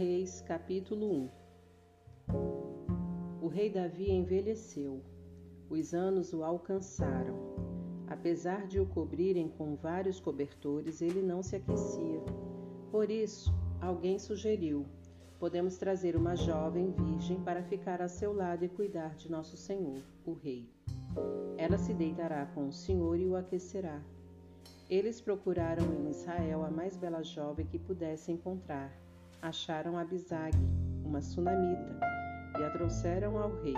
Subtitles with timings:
[0.00, 1.28] Reis, capítulo 1
[3.42, 5.02] O rei Davi envelheceu,
[5.68, 7.36] os anos o alcançaram.
[8.06, 12.22] Apesar de o cobrirem com vários cobertores, ele não se aquecia.
[12.90, 14.86] Por isso, alguém sugeriu:
[15.38, 20.02] podemos trazer uma jovem virgem para ficar a seu lado e cuidar de nosso senhor,
[20.24, 20.66] o rei.
[21.58, 24.02] Ela se deitará com o senhor e o aquecerá.
[24.88, 29.09] Eles procuraram em Israel a mais bela jovem que pudessem encontrar.
[29.42, 30.54] Acharam Abisag,
[31.02, 31.98] uma sunamita,
[32.58, 33.74] e a trouxeram ao rei.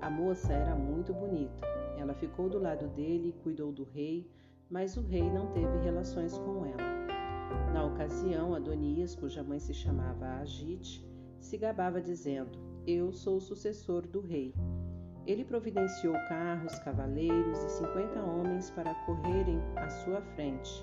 [0.00, 1.66] A moça era muito bonita.
[1.98, 4.26] Ela ficou do lado dele e cuidou do rei,
[4.70, 7.72] mas o rei não teve relações com ela.
[7.74, 11.06] Na ocasião, Adonias, cuja mãe se chamava Agite,
[11.38, 14.54] se gabava dizendo: Eu sou o sucessor do rei.
[15.26, 20.82] Ele providenciou carros, cavaleiros e cinquenta homens para correrem à sua frente.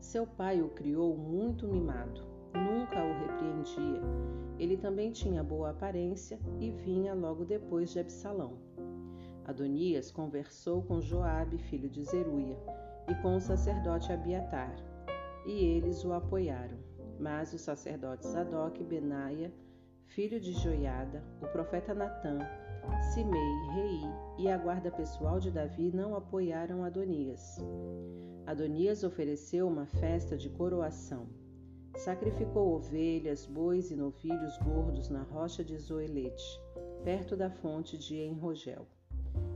[0.00, 4.00] Seu pai o criou muito mimado, nunca o repreendia.
[4.58, 8.58] Ele também tinha boa aparência e vinha logo depois de Absalão.
[9.44, 12.56] Adonias conversou com Joabe, filho de Zeruia,
[13.08, 14.74] e com o sacerdote Abiatar,
[15.44, 16.78] e eles o apoiaram.
[17.18, 19.52] Mas o sacerdote Zadok Benaia,
[20.06, 22.38] filho de Joiada, o profeta Natã
[23.00, 24.00] Simei, Rei
[24.38, 27.58] e a guarda pessoal de Davi não apoiaram Adonias.
[28.46, 31.26] Adonias ofereceu uma festa de coroação.
[31.96, 36.60] Sacrificou ovelhas, bois e novilhos gordos na rocha de Zoelete,
[37.04, 38.86] perto da fonte de Enrogel.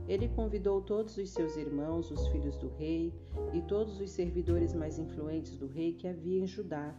[0.07, 3.13] Ele convidou todos os seus irmãos, os filhos do rei,
[3.53, 6.95] e todos os servidores mais influentes do rei que havia em Judá,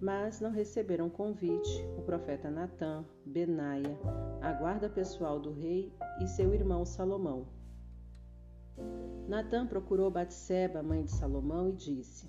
[0.00, 3.96] mas não receberam convite o profeta Natã, Benaia,
[4.40, 7.46] a guarda pessoal do rei e seu irmão Salomão.
[9.28, 12.26] Natã procurou Batseba, mãe de Salomão, e disse: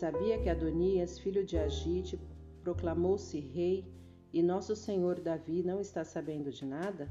[0.00, 2.18] Sabia que Adonias, filho de Agite,
[2.62, 3.84] proclamou-se rei
[4.32, 7.06] e nosso senhor Davi não está sabendo de nada?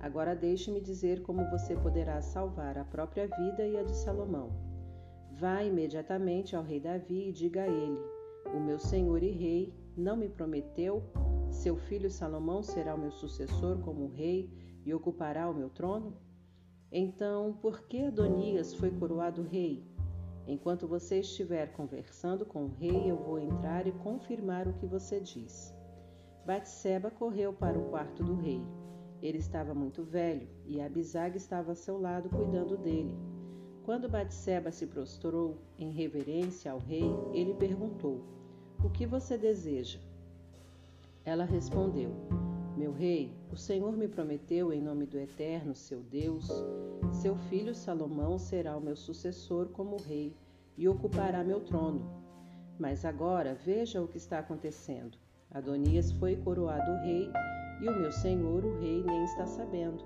[0.00, 4.50] Agora deixe-me dizer como você poderá salvar a própria vida e a de Salomão.
[5.38, 8.00] Vá imediatamente ao rei Davi e diga a ele:
[8.52, 11.00] o meu senhor e rei não me prometeu?
[11.48, 14.50] Seu filho Salomão será o meu sucessor como rei
[14.84, 16.12] e ocupará o meu trono?
[16.90, 19.93] Então, por que Adonias foi coroado rei?
[20.46, 25.18] Enquanto você estiver conversando com o rei, eu vou entrar e confirmar o que você
[25.20, 25.74] diz.
[26.44, 28.62] Batseba correu para o quarto do rei.
[29.22, 33.16] Ele estava muito velho e Abisag estava a seu lado cuidando dele.
[33.84, 38.34] Quando Batseba se prostrou em reverência ao rei, ele perguntou:
[38.84, 39.98] o que você deseja?
[41.24, 42.10] Ela respondeu:
[42.76, 46.50] Meu rei, o Senhor me prometeu, em nome do Eterno, seu Deus,
[47.12, 50.34] seu filho Salomão será o meu sucessor como rei
[50.76, 52.04] e ocupará meu trono.
[52.80, 55.16] Mas agora veja o que está acontecendo.
[55.52, 57.30] Adonias foi coroado rei
[57.80, 60.04] e o meu senhor, o rei, nem está sabendo.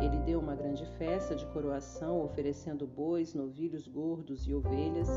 [0.00, 5.08] Ele deu uma grande festa de coroação, oferecendo bois, novilhos gordos e ovelhas,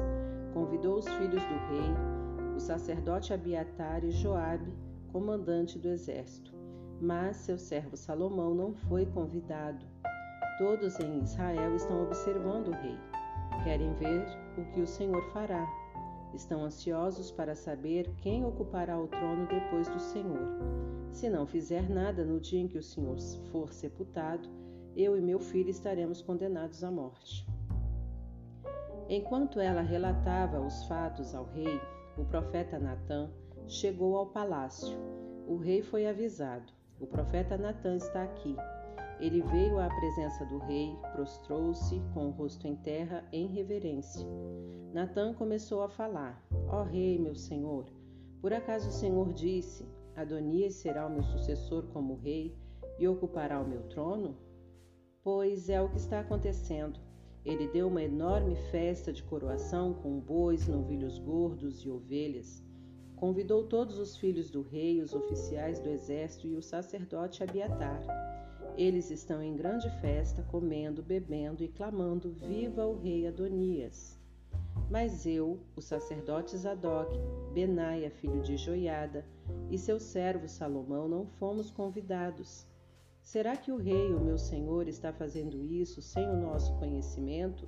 [0.54, 4.72] convidou os filhos do rei o sacerdote Abiatar e Joabe,
[5.12, 6.63] comandante do exército.
[7.02, 9.86] Mas seu servo Salomão não foi convidado.
[10.58, 12.98] Todos em Israel estão observando o rei.
[13.64, 14.26] Querem ver
[14.58, 15.68] o que o Senhor fará.
[16.34, 20.48] Estão ansiosos para saber quem ocupará o trono depois do Senhor.
[21.12, 23.18] Se não fizer nada no dia em que o Senhor
[23.52, 24.50] for sepultado,
[24.96, 27.46] eu e meu filho estaremos condenados à morte.
[29.10, 31.80] Enquanto ela relatava os fatos ao rei,
[32.18, 33.30] o profeta Natã
[33.68, 34.98] chegou ao palácio.
[35.48, 36.72] O rei foi avisado:
[37.04, 38.56] O profeta Natã está aqui.
[39.20, 44.26] Ele veio à presença do rei, prostrou-se com o rosto em terra em reverência.
[44.94, 47.88] Natã começou a falar: Ó oh, rei, meu senhor,
[48.40, 52.56] por acaso o senhor disse: Adonias será o meu sucessor como rei
[52.98, 54.38] e ocupará o meu trono?
[55.22, 57.02] Pois é o que está acontecendo.
[57.44, 62.64] Ele deu uma enorme festa de coroação com bois, novilhos gordos e ovelhas.
[63.16, 68.02] Convidou todos os filhos do rei, os oficiais do exército e o sacerdote Abiatar.
[68.76, 74.20] Eles estão em grande festa, comendo, bebendo e clamando: Viva o rei Adonias!
[74.90, 77.18] Mas eu, o sacerdote Zadok,
[77.54, 79.26] Benaia, filho de Joiada,
[79.70, 82.68] e seu servo Salomão não fomos convidados.
[83.22, 87.68] Será que o rei, o meu senhor, está fazendo isso sem o nosso conhecimento,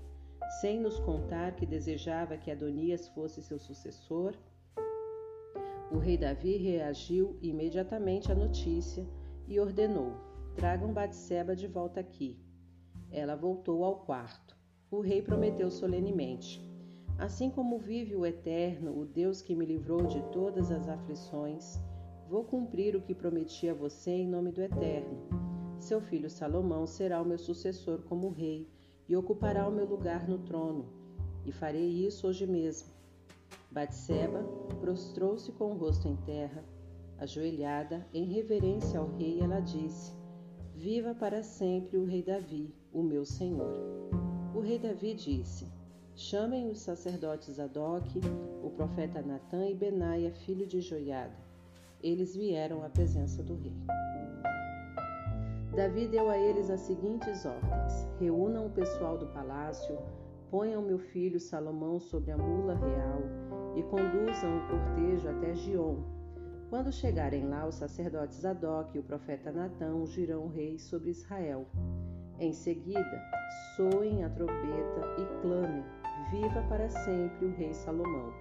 [0.62, 4.36] sem nos contar que desejava que Adonias fosse seu sucessor?
[5.92, 9.06] O rei Davi reagiu imediatamente à notícia
[9.48, 10.14] e ordenou:
[10.56, 12.40] Tragam Batseba de volta aqui.
[13.12, 14.58] Ela voltou ao quarto.
[14.90, 16.62] O rei prometeu solenemente:
[17.18, 21.80] Assim como vive o Eterno, o Deus que me livrou de todas as aflições,
[22.28, 25.20] vou cumprir o que prometi a você em nome do Eterno.
[25.80, 28.68] Seu filho Salomão será o meu sucessor como rei
[29.08, 30.90] e ocupará o meu lugar no trono,
[31.46, 32.94] e farei isso hoje mesmo.
[33.75, 34.42] Batseba
[34.80, 36.63] prostrou-se com o rosto em terra,
[37.18, 40.13] ajoelhada em reverência ao rei, ela disse:
[40.74, 43.75] Viva para sempre o rei Davi, o meu senhor.
[44.56, 45.69] O rei Davi disse:
[46.16, 48.06] Chamem os sacerdotes Adoc,
[48.63, 51.36] o profeta Natã e Benaia, filho de Joiada.
[52.01, 53.75] Eles vieram à presença do rei.
[55.75, 59.98] Davi deu a eles as seguintes ordens: Reúnam o pessoal do palácio,
[60.56, 63.22] ponham meu filho Salomão sobre a mula real
[63.75, 65.98] e conduzam o cortejo até Gion.
[66.69, 71.66] Quando chegarem lá, os sacerdotes Adoc e o profeta Natã ungirão o rei sobre Israel.
[72.40, 73.22] Em seguida,
[73.75, 75.84] soem a trombeta e clamem:
[76.31, 78.31] Viva para sempre o rei Salomão.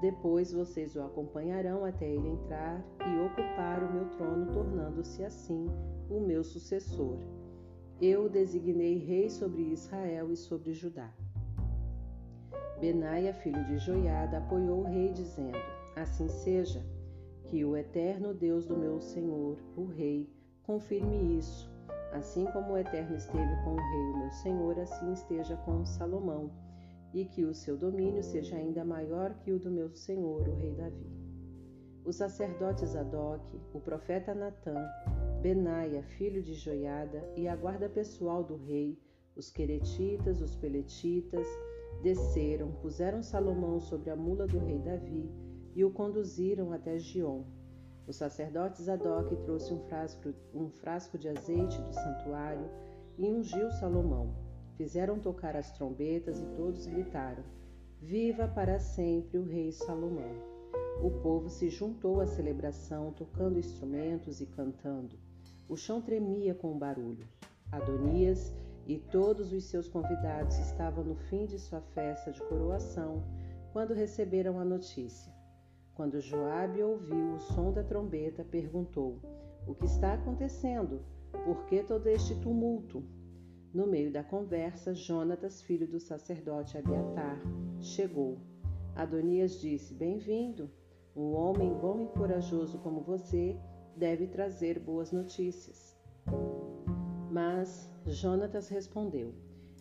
[0.00, 5.66] Depois vocês o acompanharão até ele entrar e ocupar o meu trono, tornando-se assim
[6.08, 7.18] o meu sucessor.
[8.00, 11.12] Eu o designei rei sobre Israel e sobre Judá.
[12.82, 15.56] Benaia, filho de Joiada, apoiou o rei, dizendo:
[15.94, 16.84] Assim seja,
[17.44, 20.28] que o eterno Deus do meu senhor, o rei,
[20.64, 21.70] confirme isso.
[22.12, 26.50] Assim como o eterno esteve com o rei, o meu senhor, assim esteja com Salomão,
[27.14, 30.74] e que o seu domínio seja ainda maior que o do meu senhor, o rei
[30.74, 31.06] Davi.
[32.04, 34.74] Os sacerdotes Adoc, o profeta Natã,
[35.40, 38.98] Benaia, filho de Joiada, e a guarda pessoal do rei,
[39.36, 41.46] os queretitas, os peletitas,
[42.02, 45.30] desceram, puseram Salomão sobre a mula do rei Davi
[45.74, 47.44] e o conduziram até Gion.
[48.06, 52.68] Os sacerdotes Adoc trouxe um frasco, um frasco de azeite do santuário
[53.16, 54.34] e ungiu Salomão.
[54.76, 57.44] Fizeram tocar as trombetas e todos gritaram:
[58.00, 60.52] Viva para sempre o rei Salomão!
[61.00, 65.16] O povo se juntou à celebração, tocando instrumentos e cantando.
[65.68, 67.26] O chão tremia com o barulho.
[67.70, 68.52] Adonias
[68.86, 73.22] e todos os seus convidados estavam no fim de sua festa de coroação
[73.72, 75.32] quando receberam a notícia.
[75.94, 79.20] Quando Joabe ouviu o som da trombeta, perguntou:
[79.66, 81.02] O que está acontecendo?
[81.44, 83.02] Por que todo este tumulto?
[83.72, 87.40] No meio da conversa, Jonatas, filho do sacerdote Abiatar,
[87.80, 88.38] chegou.
[88.94, 90.70] Adonias disse: Bem-vindo.
[91.14, 93.58] Um homem bom e corajoso como você
[93.94, 95.94] deve trazer boas notícias.
[97.30, 99.32] Mas Jonatas respondeu: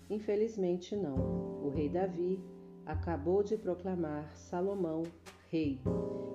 [0.10, 1.62] Infelizmente não.
[1.64, 2.40] O rei Davi
[2.86, 5.04] acabou de proclamar Salomão
[5.50, 5.80] rei,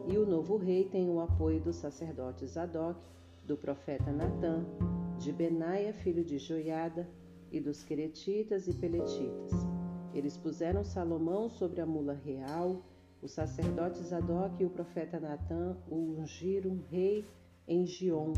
[0.06, 3.00] e o novo rei tem o apoio dos sacerdotes Zadok,
[3.44, 4.64] do profeta Natã,
[5.18, 7.08] de Benaia, filho de Joiada,
[7.50, 9.52] e dos queretitas e peletitas.
[10.12, 12.82] Eles puseram Salomão sobre a mula real,
[13.22, 17.24] os sacerdotes Zadok e o profeta Natã o ungiram rei
[17.66, 18.32] em Gion,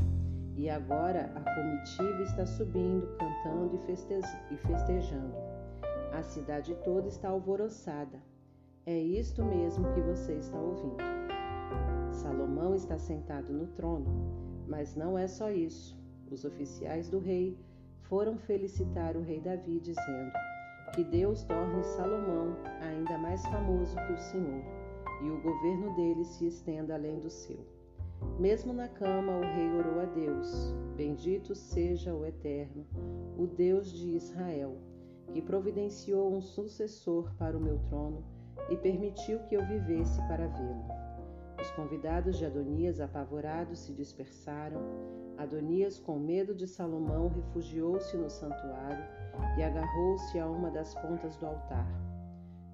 [0.59, 5.37] e agora a comitiva está subindo, cantando e festejando.
[6.13, 8.21] A cidade toda está alvoroçada.
[8.85, 10.97] É isto mesmo que você está ouvindo.
[12.11, 14.11] Salomão está sentado no trono,
[14.67, 15.97] mas não é só isso.
[16.29, 17.57] Os oficiais do rei
[18.03, 20.33] foram felicitar o rei Davi, dizendo:
[20.93, 24.65] Que Deus torne Salomão ainda mais famoso que o Senhor,
[25.23, 27.78] e o governo dele se estenda além do seu.
[28.39, 32.87] Mesmo na cama, o rei orou a Deus: Bendito seja o Eterno,
[33.37, 34.77] o Deus de Israel,
[35.33, 38.25] que providenciou um sucessor para o meu trono
[38.71, 40.85] e permitiu que eu vivesse para vê-lo.
[41.61, 44.81] Os convidados de Adonias, apavorados, se dispersaram.
[45.37, 49.05] Adonias, com medo de Salomão, refugiou-se no santuário
[49.59, 51.89] e agarrou-se a uma das pontas do altar.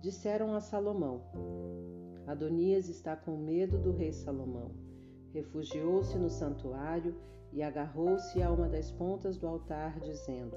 [0.02, 1.22] Disseram a Salomão:
[2.26, 4.83] Adonias está com medo do rei Salomão
[5.34, 7.12] refugiou-se no santuário
[7.52, 10.56] e agarrou-se a uma das pontas do altar, dizendo: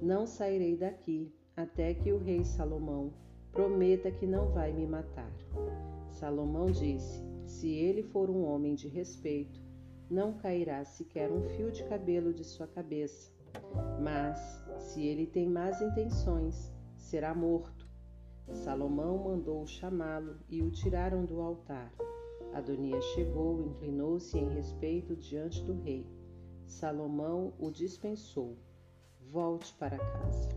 [0.00, 3.12] Não sairei daqui até que o rei Salomão
[3.50, 5.32] prometa que não vai me matar.
[6.08, 9.60] Salomão disse: Se ele for um homem de respeito,
[10.08, 13.32] não cairá sequer um fio de cabelo de sua cabeça.
[14.00, 14.38] Mas,
[14.78, 17.88] se ele tem más intenções, será morto.
[18.52, 21.92] Salomão mandou chamá-lo e o tiraram do altar.
[22.52, 26.06] Adonias chegou, inclinou-se em respeito diante do rei.
[26.66, 28.56] Salomão o dispensou.
[29.30, 30.48] Volte para casa.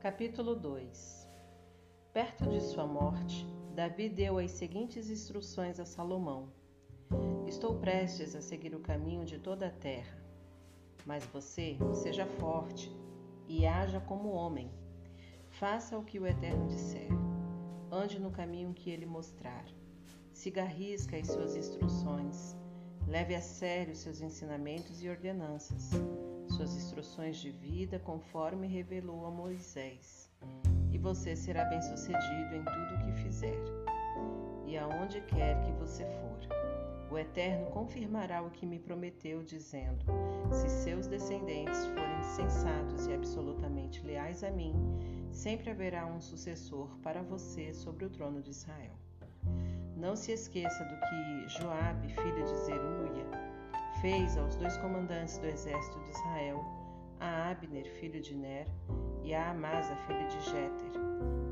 [0.00, 1.28] Capítulo 2
[2.12, 6.48] Perto de sua morte, Davi deu as seguintes instruções a Salomão
[7.48, 10.27] Estou prestes a seguir o caminho de toda a terra.
[11.08, 12.94] Mas você seja forte
[13.48, 14.70] e haja como homem.
[15.48, 17.08] Faça o que o Eterno disser.
[17.90, 19.64] Ande no caminho que ele mostrar.
[20.34, 22.54] Siga a risca as suas instruções.
[23.06, 25.92] Leve a sério seus ensinamentos e ordenanças,
[26.54, 30.30] suas instruções de vida, conforme revelou a Moisés.
[30.92, 33.56] E você será bem-sucedido em tudo o que fizer,
[34.66, 36.77] e aonde quer que você for.
[37.10, 40.04] O Eterno confirmará o que me prometeu, dizendo:
[40.52, 44.74] Se seus descendentes forem sensatos e absolutamente leais a mim,
[45.30, 48.92] sempre haverá um sucessor para você sobre o trono de Israel.
[49.96, 53.26] Não se esqueça do que Joabe, filho de Zeruia,
[54.00, 56.64] fez aos dois comandantes do exército de Israel,
[57.18, 58.66] a Abner, filho de Ner,
[59.24, 60.92] e a Amasa, filho de Jéter.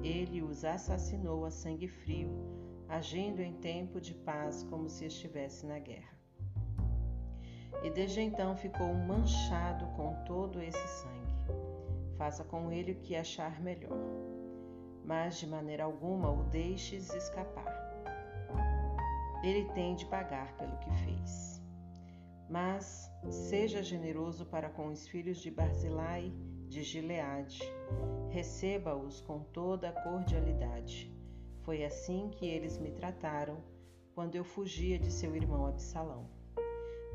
[0.03, 2.31] Ele os assassinou a sangue frio,
[2.89, 6.17] agindo em tempo de paz como se estivesse na guerra.
[7.83, 11.37] E desde então ficou manchado com todo esse sangue.
[12.17, 13.99] Faça com ele o que achar melhor,
[15.05, 17.87] mas de maneira alguma o deixes escapar
[19.49, 21.63] ele tem de pagar pelo que fez.
[22.49, 26.33] Mas seja generoso para com os filhos de Barzilai
[26.69, 27.63] de Gileade.
[28.31, 31.16] Receba-os com toda a cordialidade.
[31.67, 33.57] Foi assim que eles me trataram
[34.15, 36.31] quando eu fugia de seu irmão Absalão.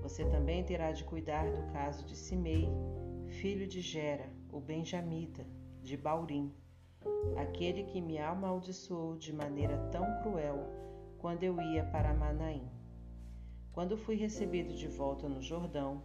[0.01, 2.67] Você também terá de cuidar do caso de Simei,
[3.29, 5.47] filho de Gera, o benjamita,
[5.81, 6.53] de Baurim,
[7.37, 10.69] aquele que me amaldiçoou de maneira tão cruel
[11.17, 12.69] quando eu ia para Manaim.
[13.71, 16.03] Quando fui recebido de volta no Jordão,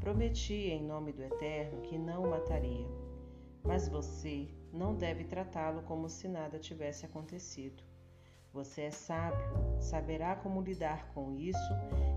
[0.00, 2.86] prometi em nome do Eterno que não o mataria.
[3.64, 7.82] Mas você não deve tratá-lo como se nada tivesse acontecido.
[8.52, 9.46] Você é sábio,
[9.80, 11.72] saberá como lidar com isso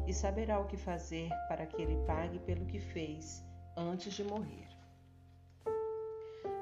[0.07, 3.43] e saberá o que fazer para que ele pague pelo que fez
[3.75, 4.67] antes de morrer.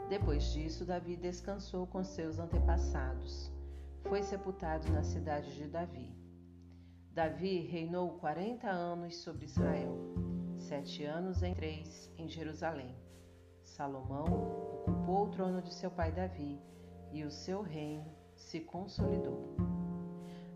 [0.09, 3.51] Depois disso, Davi descansou com seus antepassados
[4.07, 6.15] foi sepultado na cidade de Davi.
[7.11, 9.97] Davi reinou quarenta anos sobre Israel,
[10.55, 12.95] sete anos em três em Jerusalém.
[13.77, 14.25] Salomão
[14.73, 16.59] ocupou o trono de seu pai Davi
[17.11, 19.55] e o seu reino se consolidou.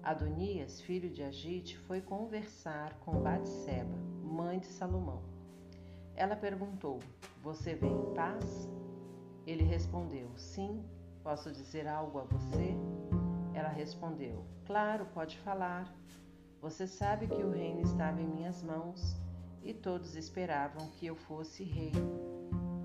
[0.01, 5.21] Adonias, filho de Agite, foi conversar com Batseba, mãe de Salomão.
[6.15, 6.97] Ela perguntou:
[7.43, 8.67] Você vem em paz?
[9.45, 10.83] Ele respondeu: Sim,
[11.21, 12.75] posso dizer algo a você?
[13.53, 15.93] Ela respondeu: Claro, pode falar.
[16.59, 19.15] Você sabe que o reino estava em minhas mãos
[19.61, 21.91] e todos esperavam que eu fosse rei.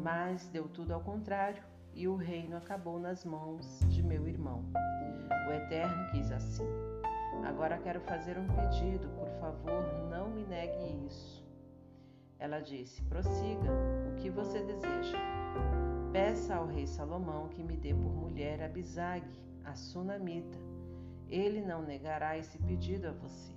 [0.06, 1.60] Mas deu tudo ao contrário
[1.92, 4.64] e o reino acabou nas mãos de meu irmão.
[5.48, 6.62] O Eterno quis assim.
[7.44, 11.44] Agora quero fazer um pedido, por favor, não me negue isso.
[12.38, 13.68] Ela disse: Prossiga,
[14.08, 15.18] o que você deseja?
[16.12, 19.26] Peça ao rei Salomão que me dê por mulher Abisag,
[19.64, 20.56] a sunamita.
[21.28, 23.52] Ele não negará esse pedido a você.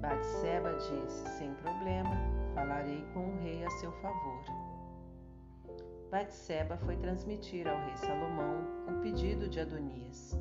[0.00, 2.16] Batseba disse: Sem problema,
[2.52, 4.61] falarei com o rei a seu favor.
[6.12, 10.38] Batseba foi transmitir ao rei Salomão o pedido de Adonias.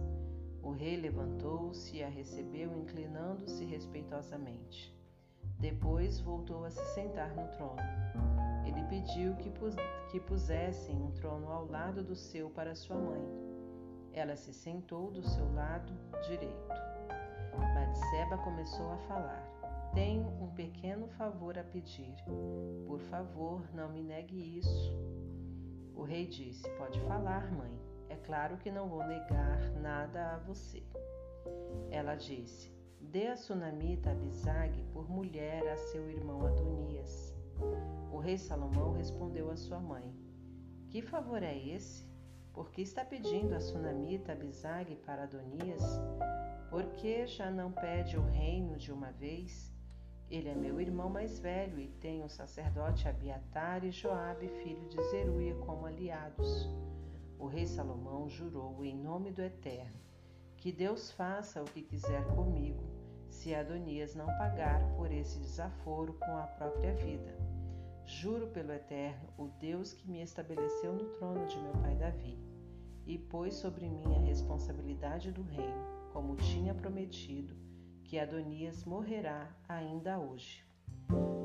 [0.61, 4.93] O rei levantou-se e a recebeu, inclinando-se respeitosamente.
[5.59, 7.81] Depois voltou a se sentar no trono.
[8.67, 9.73] Ele pediu que, pus
[10.11, 13.51] que pusessem um trono ao lado do seu para sua mãe
[14.13, 15.93] ela se sentou do seu lado
[16.27, 16.67] direito.
[17.73, 19.91] Batseba começou a falar.
[19.93, 22.15] Tenho um pequeno favor a pedir.
[22.87, 24.93] Por favor, não me negue isso.
[25.95, 27.71] O rei disse: Pode falar, mãe.
[28.09, 30.83] É claro que não vou negar nada a você.
[31.89, 37.33] Ela disse: Dê a sunamita Abisag por mulher a seu irmão Adonias.
[38.11, 40.13] O rei Salomão respondeu à sua mãe:
[40.89, 42.09] Que favor é esse?
[42.53, 45.83] Por que está pedindo a sunamita Abisag para Adonias?
[46.69, 49.70] Por que já não pede o reino de uma vez?
[50.31, 55.03] Ele é meu irmão mais velho e tem o sacerdote Abiatar e Joabe, filho de
[55.09, 56.69] Zeruia, como aliados.
[57.37, 59.99] O rei Salomão jurou em nome do Eterno
[60.61, 62.83] que Deus faça o que quiser comigo,
[63.27, 67.35] se Adonias não pagar por esse desaforo com a própria vida.
[68.05, 72.37] Juro pelo Eterno, o Deus que me estabeleceu no trono de meu pai Davi,
[73.07, 75.83] e pôs sobre mim a responsabilidade do reino,
[76.13, 77.55] como tinha prometido,
[78.11, 80.65] que Adonias morrerá ainda hoje.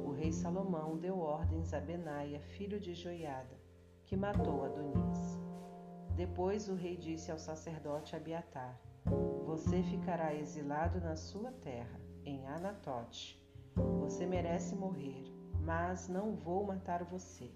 [0.05, 3.57] O rei Salomão deu ordens a Benaia, filho de Joiada,
[4.05, 5.39] que matou Adonias.
[6.17, 8.81] Depois o rei disse ao sacerdote Abiatar:
[9.45, 13.41] Você ficará exilado na sua terra em Anatote.
[14.01, 15.23] Você merece morrer,
[15.61, 17.49] mas não vou matar você,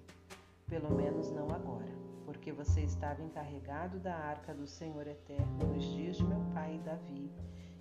[0.69, 1.93] pelo menos não agora,
[2.25, 7.29] porque você estava encarregado da arca do Senhor Eterno nos dias de meu pai Davi,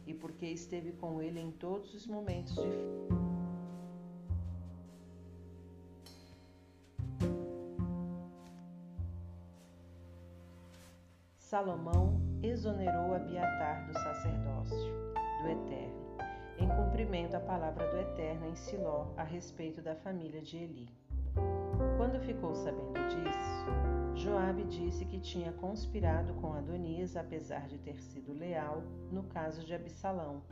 [0.09, 3.09] e porque esteve com ele em todos os momentos difíceis.
[11.37, 14.91] Salomão exonerou Abiatar do sacerdócio
[15.41, 16.17] do Eterno,
[16.57, 20.89] em cumprimento à palavra do Eterno em Siló a respeito da família de Eli.
[21.97, 28.33] Quando ficou sabendo disso, Joabe disse que tinha conspirado com Adonias apesar de ter sido
[28.33, 28.83] leal
[29.13, 30.43] no caso de Absalão.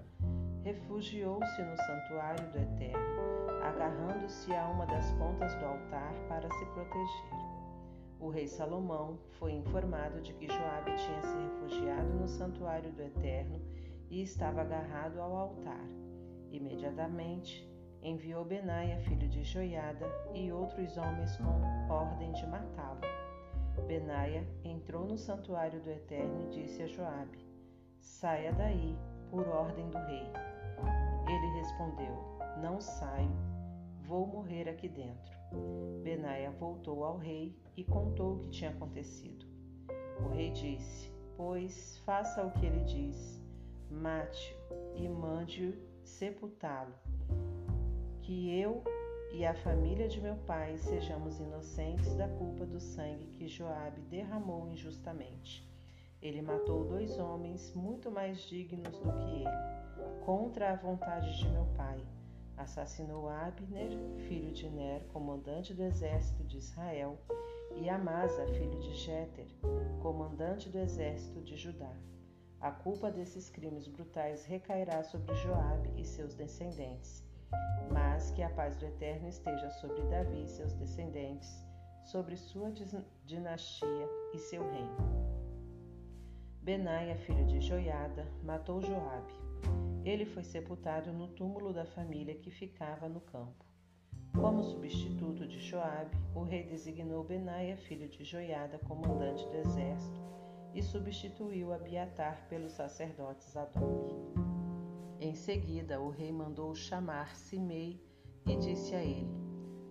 [0.64, 7.48] Refugiou-se no santuário do Eterno, agarrando-se a uma das pontas do altar para se proteger.
[8.22, 13.60] O rei Salomão foi informado de que Joabe tinha se refugiado no santuário do Eterno
[14.10, 15.86] e estava agarrado ao altar.
[16.52, 17.70] Imediatamente
[18.02, 23.27] enviou Benaia, filho de Joiada, e outros homens com ordem de matá-lo.
[23.86, 27.46] Benaia entrou no santuário do Eterno e disse a Joabe:
[28.00, 28.98] Saia daí,
[29.30, 30.32] por ordem do rei.
[31.28, 32.14] Ele respondeu:
[32.62, 33.32] Não saio,
[34.06, 35.38] vou morrer aqui dentro.
[36.04, 39.46] Benaia voltou ao rei e contou o que tinha acontecido.
[40.26, 43.42] O rei disse: Pois faça o que ele diz,
[43.92, 46.94] mate-o e mande-o sepultá-lo,
[48.22, 48.84] que eu
[49.32, 54.68] e a família de meu pai sejamos inocentes da culpa do sangue que Joabe derramou
[54.68, 55.68] injustamente.
[56.22, 61.66] Ele matou dois homens muito mais dignos do que ele, contra a vontade de meu
[61.76, 62.04] pai
[62.58, 63.92] assassinou Abner,
[64.28, 67.18] filho de Ner, comandante do exército de Israel,
[67.76, 69.48] e Amasa, filho de Jeter,
[70.02, 71.94] comandante do exército de Judá.
[72.60, 77.24] A culpa desses crimes brutais recairá sobre Joabe e seus descendentes,
[77.92, 81.65] mas que a paz do Eterno esteja sobre Davi e seus descendentes,
[82.04, 82.72] sobre sua
[83.26, 84.98] dinastia e seu reino.
[86.62, 89.48] Benaia, filho de Joiada, matou Joabe
[90.10, 93.65] ele foi sepultado no túmulo da família que ficava no campo.
[94.34, 100.22] Como substituto de Joabe, o rei designou Benaia, filho de Joiada, comandante do exército,
[100.74, 104.47] e substituiu Abiatar pelo sacerdote Zadok.
[105.19, 107.99] Em seguida, o rei mandou chamar Simei
[108.45, 109.36] e disse a ele: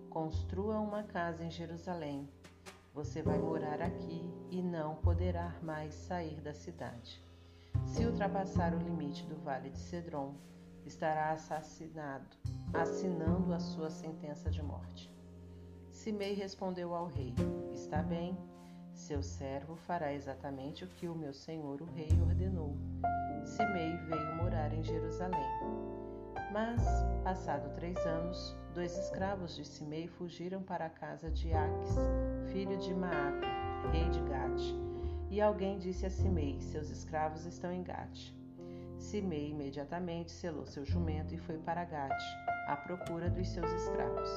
[0.09, 2.29] Construa uma casa em Jerusalém.
[2.93, 7.21] Você vai morar aqui e não poderá mais sair da cidade.
[7.85, 10.33] Se ultrapassar o limite do vale de Cedron,
[10.85, 12.25] estará assassinado,
[12.73, 15.11] assinando a sua sentença de morte.
[15.91, 17.35] Simei respondeu ao rei:
[17.73, 18.37] Está bem,
[18.93, 22.75] seu servo fará exatamente o que o meu senhor, o rei, ordenou.
[23.43, 25.49] Simei veio morar em Jerusalém.
[26.51, 26.81] Mas,
[27.23, 31.95] passado três anos, dois escravos de Simei fugiram para a casa de Aques,
[32.51, 33.47] filho de Maaca,
[33.91, 34.87] rei de Gate
[35.29, 38.33] e alguém disse a Simei: Seus escravos estão em Gate.
[38.97, 42.23] Simei imediatamente selou seu jumento e foi para Gate,
[42.67, 44.29] à procura dos seus escravos.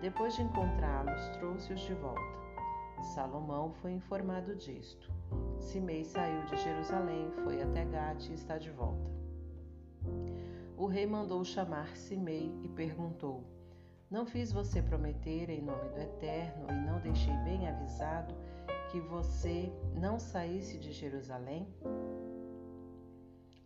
[0.00, 2.43] Depois de encontrá-los, trouxe-os de volta.
[3.04, 5.12] Salomão foi informado disto.
[5.58, 9.10] Simei saiu de Jerusalém, foi até Gate e está de volta.
[10.76, 13.44] O rei mandou chamar Simei e perguntou:
[14.10, 18.34] Não fiz você prometer em nome do Eterno e não deixei bem avisado
[18.90, 21.68] que você não saísse de Jerusalém?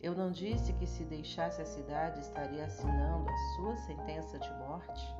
[0.01, 5.15] Eu não disse que se deixasse a cidade estaria assinando a sua sentença de morte?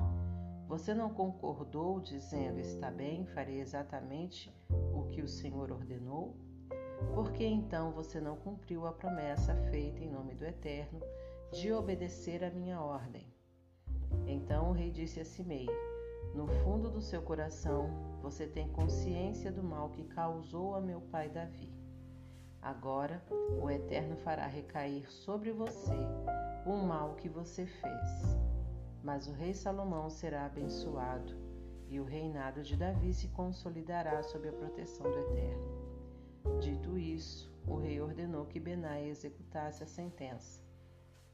[0.70, 4.54] Você não concordou dizendo: Está bem, farei exatamente
[4.94, 6.36] o que o Senhor ordenou?
[7.12, 11.00] Por que então você não cumpriu a promessa feita em nome do Eterno
[11.52, 13.26] de obedecer à minha ordem?
[14.28, 15.66] Então o rei disse a Simei:
[16.36, 17.90] no fundo do seu coração,
[18.22, 21.74] você tem consciência do mal que causou a meu pai Davi.
[22.62, 23.20] Agora,
[23.60, 25.96] o Eterno fará recair sobre você
[26.64, 28.59] o mal que você fez.
[29.02, 31.34] Mas o rei Salomão será abençoado,
[31.88, 36.60] e o reinado de Davi se consolidará sob a proteção do Eterno.
[36.60, 40.62] Dito isso, o rei ordenou que Benai executasse a sentença,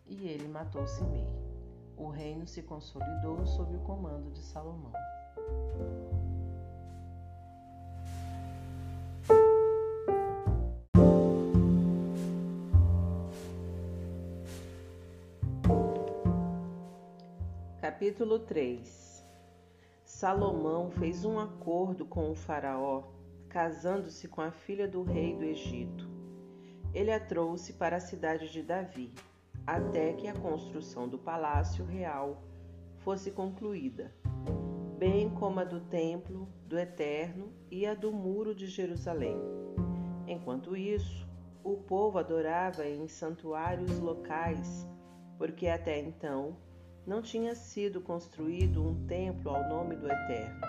[0.06, 1.26] e ele matou Simei
[1.96, 4.92] o reino se consolidou sob o comando de Salomão.
[17.96, 19.24] Capítulo 3
[20.04, 23.04] Salomão fez um acordo com o Faraó,
[23.48, 26.06] casando-se com a filha do rei do Egito.
[26.92, 29.14] Ele a trouxe para a cidade de Davi
[29.66, 32.42] até que a construção do palácio real
[32.98, 34.12] fosse concluída,
[34.98, 39.38] bem como a do templo do Eterno e a do muro de Jerusalém.
[40.26, 41.26] Enquanto isso,
[41.64, 44.86] o povo adorava em santuários locais,
[45.38, 46.58] porque até então
[47.06, 50.60] não tinha sido construído um templo ao nome do Eterno.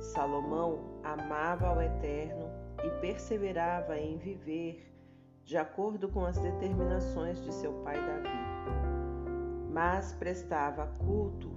[0.00, 2.50] Salomão amava ao Eterno
[2.84, 4.84] e perseverava em viver
[5.44, 8.28] de acordo com as determinações de seu pai Davi,
[9.72, 11.50] mas prestava culto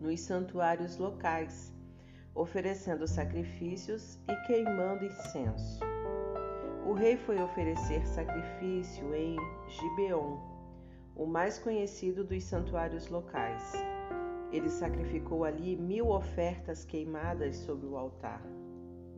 [0.00, 1.72] nos santuários locais,
[2.34, 5.80] oferecendo sacrifícios e queimando incenso.
[6.86, 9.36] O rei foi oferecer sacrifício em
[9.68, 10.53] Gibeon,
[11.16, 13.72] o mais conhecido dos santuários locais.
[14.50, 18.42] Ele sacrificou ali mil ofertas queimadas sobre o altar.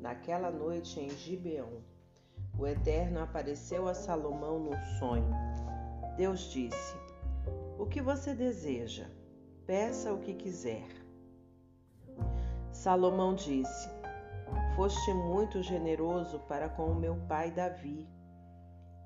[0.00, 1.82] Naquela noite em Gibeão,
[2.58, 5.30] o Eterno apareceu a Salomão num sonho.
[6.16, 6.96] Deus disse:
[7.78, 9.06] O que você deseja?
[9.66, 10.86] Peça o que quiser.
[12.72, 13.88] Salomão disse:
[14.74, 18.06] Foste muito generoso para com o meu pai Davi,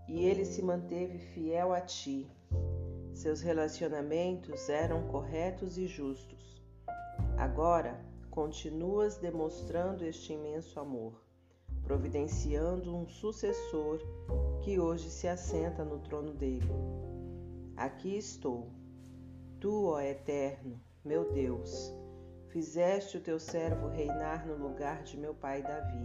[0.08, 2.30] e ele se manteve fiel a ti
[3.12, 6.62] seus relacionamentos eram corretos e justos.
[7.36, 11.20] Agora, continuas demonstrando este imenso amor,
[11.82, 14.00] providenciando um sucessor
[14.62, 16.70] que hoje se assenta no trono dele.
[17.76, 18.70] Aqui estou.
[19.58, 21.94] Tu, ó Eterno, meu Deus,
[22.48, 26.04] fizeste o teu servo reinar no lugar de meu pai Davi.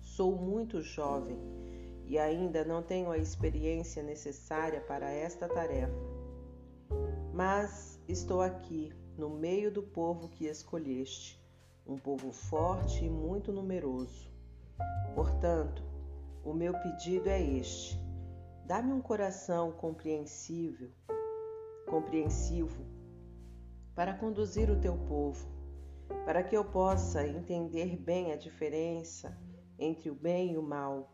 [0.00, 1.63] Sou muito jovem
[2.06, 5.94] e ainda não tenho a experiência necessária para esta tarefa.
[7.32, 11.42] Mas estou aqui, no meio do povo que escolheste,
[11.86, 14.30] um povo forte e muito numeroso.
[15.14, 15.82] Portanto,
[16.44, 17.98] o meu pedido é este:
[18.66, 20.90] dá-me um coração compreensível,
[21.88, 22.84] compreensivo,
[23.94, 25.48] para conduzir o teu povo,
[26.24, 29.36] para que eu possa entender bem a diferença
[29.78, 31.13] entre o bem e o mal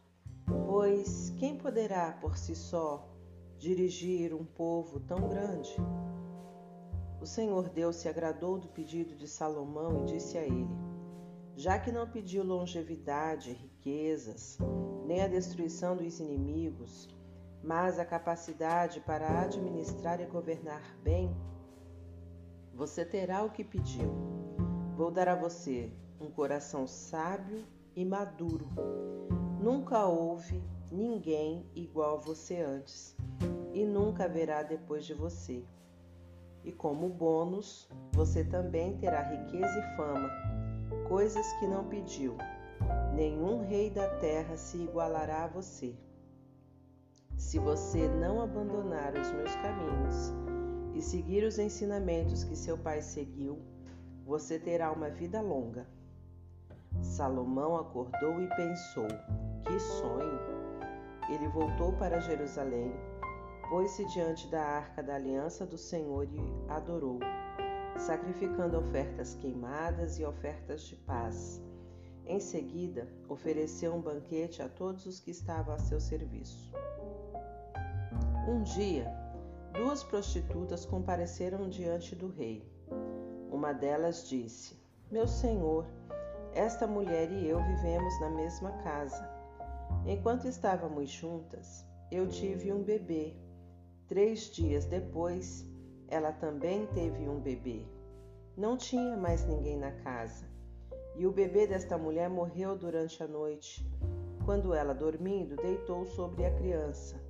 [0.66, 3.08] Pois quem poderá por si só
[3.56, 5.76] dirigir um povo tão grande?
[7.20, 10.68] O Senhor Deus se agradou do pedido de Salomão e disse a ele:
[11.54, 14.58] Já que não pediu longevidade, riquezas,
[15.06, 17.08] nem a destruição dos inimigos,
[17.62, 21.36] mas a capacidade para administrar e governar bem,
[22.74, 24.10] você terá o que pediu.
[24.96, 28.68] Vou dar a você um coração sábio e maduro
[29.62, 33.14] Nunca houve ninguém igual a você antes
[33.74, 35.62] e nunca haverá depois de você.
[36.64, 40.30] E como bônus, você também terá riqueza e fama,
[41.06, 42.38] coisas que não pediu.
[43.14, 45.94] Nenhum rei da terra se igualará a você.
[47.36, 50.32] Se você não abandonar os meus caminhos
[50.94, 53.58] e seguir os ensinamentos que seu pai seguiu,
[54.24, 55.86] você terá uma vida longa.
[57.02, 59.06] Salomão acordou e pensou:
[59.64, 60.40] que sonho!
[61.28, 62.92] Ele voltou para Jerusalém,
[63.68, 67.20] pôs-se diante da arca da aliança do Senhor e adorou,
[67.96, 71.62] sacrificando ofertas queimadas e ofertas de paz.
[72.26, 76.72] Em seguida, ofereceu um banquete a todos os que estavam a seu serviço.
[78.48, 79.06] Um dia,
[79.72, 82.68] duas prostitutas compareceram diante do rei.
[83.50, 84.76] Uma delas disse:
[85.10, 85.86] Meu senhor,
[86.52, 89.29] esta mulher e eu vivemos na mesma casa.
[90.06, 93.36] Enquanto estávamos juntas, eu tive um bebê.
[94.08, 95.64] Três dias depois,
[96.08, 97.86] ela também teve um bebê.
[98.56, 100.48] Não tinha mais ninguém na casa.
[101.16, 103.86] E o bebê desta mulher morreu durante a noite.
[104.44, 107.20] Quando ela, dormindo, deitou sobre a criança.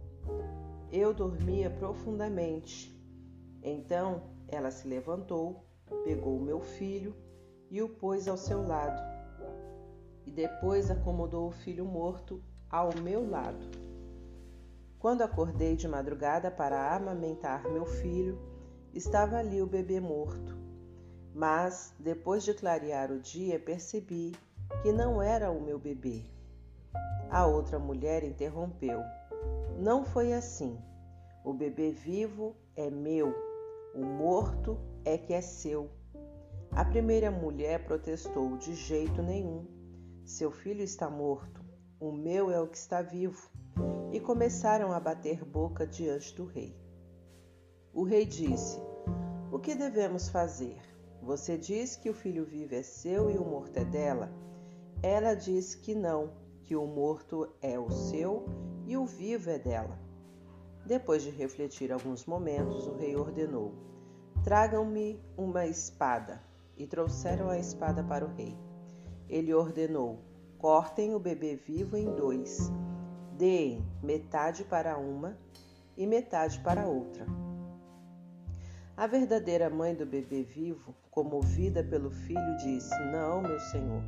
[0.93, 2.97] Eu dormia profundamente.
[3.63, 5.67] Então ela se levantou,
[6.05, 7.15] pegou o meu filho
[7.69, 9.03] e o pôs ao seu lado.
[10.25, 13.67] E depois acomodou o filho morto ao meu lado.
[15.01, 18.39] Quando acordei de madrugada para amamentar meu filho,
[18.95, 20.57] estava ali o bebê morto.
[21.35, 24.37] Mas, depois de clarear o dia, percebi
[24.83, 26.23] que não era o meu bebê.
[27.29, 29.01] A outra mulher interrompeu:
[29.79, 30.79] Não foi assim.
[31.45, 33.35] O bebê vivo é meu,
[33.95, 35.91] o morto é que é seu.
[36.73, 39.67] A primeira mulher protestou: De jeito nenhum.
[40.25, 41.60] Seu filho está morto
[42.01, 43.51] o meu é o que está vivo.
[44.11, 46.75] E começaram a bater boca diante do rei.
[47.93, 48.81] O rei disse:
[49.53, 50.81] O que devemos fazer?
[51.23, 54.33] Você diz que o filho vivo é seu e o morto é dela.
[55.03, 56.33] Ela diz que não,
[56.65, 58.47] que o morto é o seu
[58.87, 59.99] e o vivo é dela.
[60.87, 63.75] Depois de refletir alguns momentos, o rei ordenou:
[64.43, 66.43] Tragam-me uma espada.
[66.77, 68.57] E trouxeram a espada para o rei.
[69.29, 70.30] Ele ordenou:
[70.61, 72.71] Cortem o bebê vivo em dois.
[73.39, 75.39] Deem metade para uma
[75.97, 77.25] e metade para outra.
[78.95, 84.03] A verdadeira mãe do bebê vivo, comovida pelo filho, disse: Não, meu senhor,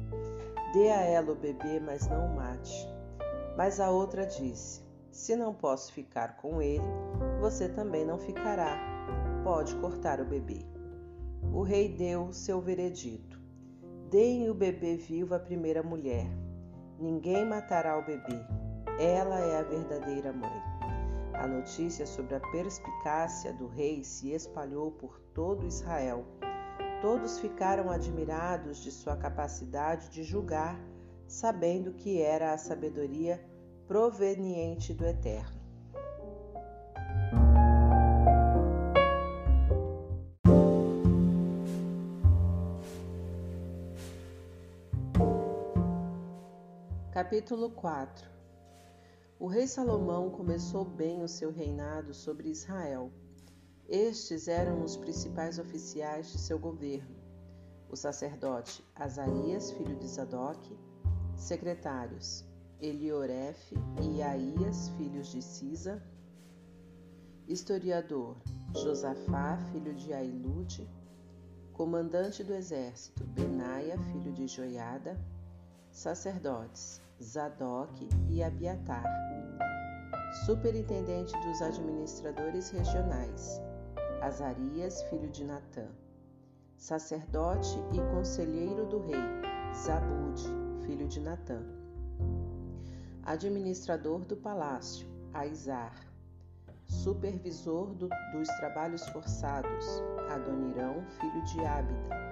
[0.74, 2.86] dê a ela o bebê, mas não o mate.
[3.56, 6.84] Mas a outra disse: Se não posso ficar com ele,
[7.40, 8.78] você também não ficará.
[9.42, 10.66] Pode cortar o bebê.
[11.50, 13.31] O rei deu seu veredito:
[14.12, 16.26] Deem o bebê vivo à primeira mulher.
[16.98, 18.44] Ninguém matará o bebê.
[19.00, 20.62] Ela é a verdadeira mãe.
[21.32, 26.26] A notícia sobre a perspicácia do rei se espalhou por todo Israel.
[27.00, 30.78] Todos ficaram admirados de sua capacidade de julgar,
[31.26, 33.42] sabendo que era a sabedoria
[33.88, 35.61] proveniente do Eterno.
[47.22, 48.28] Capítulo 4
[49.38, 53.12] o rei Salomão começou bem o seu reinado sobre Israel.
[53.88, 57.14] Estes eram os principais oficiais de seu governo:
[57.88, 60.76] o sacerdote Azarias, filho de Zadok,
[61.36, 62.44] secretários
[62.80, 66.02] Elioref e Aías, filhos de Sisa,
[67.46, 68.36] historiador
[68.74, 70.90] Josafá, filho de Ailude,
[71.72, 75.16] comandante do exército Benaia, filho de Joiada,
[75.92, 79.04] sacerdotes Zadok e Abiatar,
[80.44, 83.62] superintendente dos administradores regionais,
[84.20, 85.86] Azarias, filho de Natã,
[86.76, 89.22] sacerdote e conselheiro do rei,
[89.84, 90.42] Zabude,
[90.84, 91.62] filho de Natã,
[93.22, 95.94] administrador do palácio, Aizar,
[96.88, 102.31] supervisor do, dos trabalhos forçados, Adonirão, filho de Ábida,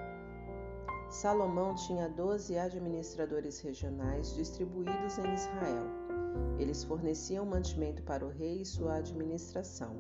[1.11, 5.85] Salomão tinha doze administradores regionais distribuídos em Israel.
[6.57, 9.97] Eles forneciam mantimento para o rei e sua administração.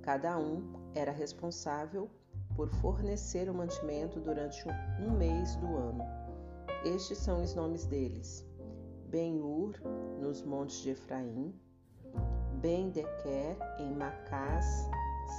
[0.00, 0.62] Cada um
[0.94, 2.08] era responsável
[2.54, 4.64] por fornecer o mantimento durante
[5.00, 6.04] um mês do ano.
[6.84, 8.46] Estes são os nomes deles:
[9.08, 9.74] Ben-Ur,
[10.20, 11.52] nos montes de Efraim,
[12.60, 14.88] Ben-Dequer, em Macás,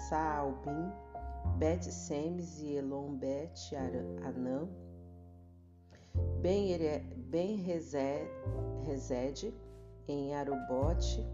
[0.10, 0.92] Saalbim,
[1.58, 4.68] Bet-Semes e Elon-Bet-Anã,
[6.42, 7.56] Ben
[8.84, 9.54] resede
[10.08, 11.26] em Arubote,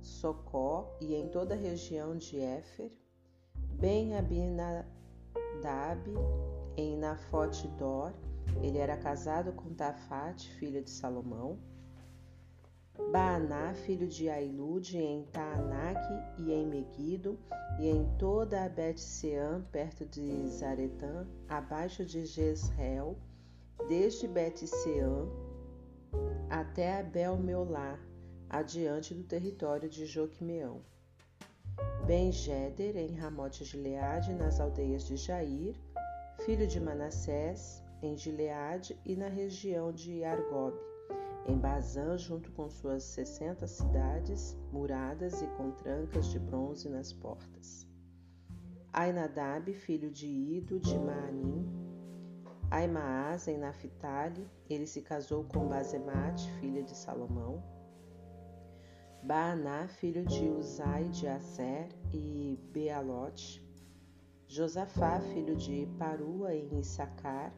[0.00, 2.90] Socó e em toda a região de Éfer,
[3.54, 4.86] Ben Abinadab
[6.76, 8.14] em Nafote Dor,
[8.62, 11.58] ele era casado com Tafate, filha de Salomão,
[13.10, 16.00] Baaná, filho de Ailude, em Taanac
[16.38, 17.38] e em Meguido,
[17.78, 23.16] e em toda a Bet-Sean, perto de Zaretã, abaixo de Jezreel,
[23.88, 25.28] desde Bet-Sean
[26.48, 27.98] até Abel-Meolá,
[28.48, 30.82] adiante do território de Joquimeão.
[32.06, 35.74] Ben-Jeder, em Ramote Gileade, nas aldeias de Jair,
[36.44, 40.76] filho de Manassés, em Gileade e na região de Argob,
[41.46, 47.86] em Bazã, junto com suas sessenta cidades, muradas e com trancas de bronze nas portas.
[48.92, 51.81] Ainadab, filho de Ido, de Maanim,
[52.72, 57.62] Aimaas, em Naphtali, ele se casou com Basemate, filha de Salomão.
[59.22, 63.62] Baaná, filho de Uzai de Aser e Bealote.
[64.48, 67.52] Josafá, filho de Parua, em Issacar.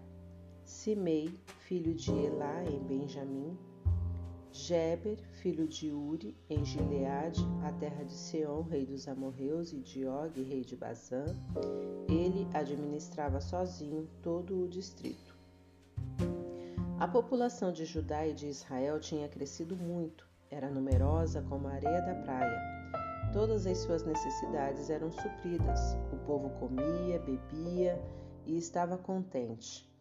[0.65, 3.57] Simei, filho de Elá, em Benjamim.
[4.57, 10.07] Geber, filho de Uri, em Gileade, a terra de Seom, rei dos amorreus, e de
[10.07, 11.25] Og, rei de Bazã.
[12.09, 15.37] Ele administrava sozinho todo o distrito.
[17.01, 22.01] A população de Judá e de Israel tinha crescido muito, era numerosa como a areia
[22.03, 22.93] da praia.
[23.33, 25.97] Todas as suas necessidades eram supridas.
[26.13, 28.01] O povo comia, bebia
[28.47, 29.93] e estava contente.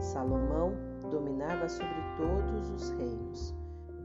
[0.00, 0.72] Salomão
[1.12, 3.59] dominava sobre todos os reinos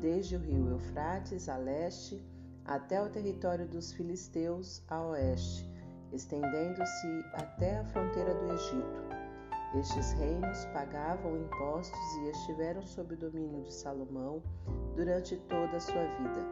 [0.06, 2.24] desde o rio Eufrates a leste
[2.64, 5.68] até o território dos filisteus a oeste,
[6.14, 9.04] estendendo-se até a fronteira do Egito.
[9.80, 14.44] Estes reinos pagavam impostos e estiveram sob o domínio de Salomão
[14.96, 16.46] durante toda a sua vida.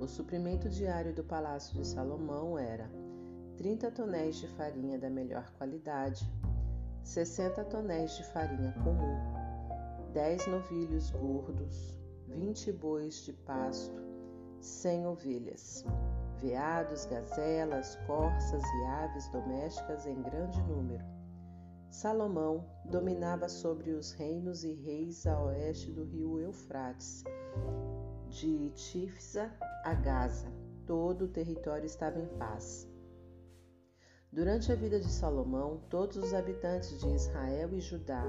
[0.00, 2.90] O suprimento diário do palácio de Salomão era
[3.58, 6.26] 30 tonéis de farinha da melhor qualidade,
[7.02, 11.99] 60 tonéis de farinha comum, 10 novilhos gordos,
[12.30, 14.00] vinte bois de pasto,
[14.60, 15.84] cem ovelhas,
[16.38, 21.04] veados, gazelas, corças e aves domésticas em grande número.
[21.90, 27.24] Salomão dominava sobre os reinos e reis a oeste do rio Eufrates,
[28.28, 29.52] de Tifsa
[29.84, 30.48] a Gaza.
[30.86, 32.88] Todo o território estava em paz.
[34.32, 38.24] Durante a vida de Salomão, todos os habitantes de Israel e Judá,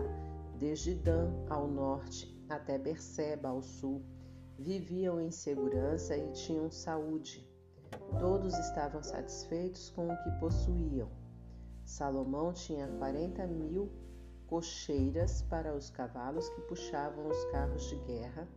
[0.58, 4.02] desde Dan ao norte até Berseba ao sul,
[4.58, 7.48] viviam em segurança e tinham saúde.
[8.20, 11.10] Todos estavam satisfeitos com o que possuíam.
[11.84, 13.92] Salomão tinha 40 mil
[14.48, 18.48] cocheiras para os cavalos que puxavam os carros de guerra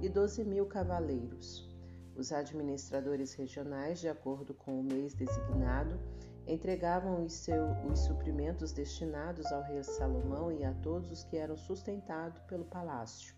[0.00, 1.68] e 12 mil cavaleiros.
[2.14, 5.98] Os administradores regionais, de acordo com o mês designado,
[6.46, 11.56] entregavam os, seu, os suprimentos destinados ao rei Salomão e a todos os que eram
[11.56, 13.34] sustentados pelo palácio.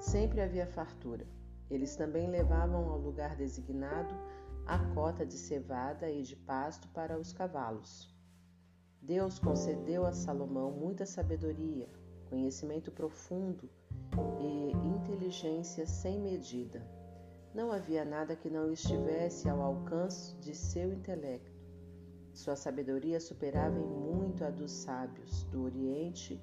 [0.00, 1.26] Sempre havia fartura.
[1.70, 4.14] Eles também levavam ao lugar designado
[4.66, 8.12] a cota de cevada e de pasto para os cavalos.
[9.00, 11.88] Deus concedeu a Salomão muita sabedoria,
[12.28, 13.68] conhecimento profundo
[14.40, 16.86] e inteligência sem medida.
[17.54, 21.52] Não havia nada que não estivesse ao alcance de seu intelecto.
[22.32, 26.40] Sua sabedoria superava em muito a dos sábios do Oriente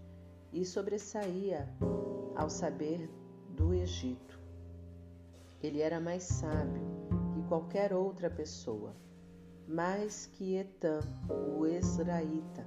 [0.54, 1.68] e sobressaía
[2.36, 3.10] ao saber
[3.56, 4.40] do Egito.
[5.64, 6.88] Ele era mais sábio
[7.34, 8.96] que qualquer outra pessoa,
[9.68, 11.02] mais que Etam,
[11.58, 12.66] o Esraíta,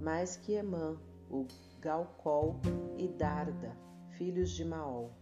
[0.00, 0.98] mais que Emã,
[1.30, 1.46] o
[1.80, 2.60] Galcol
[2.98, 3.74] e Darda,
[4.10, 5.19] filhos de Maol.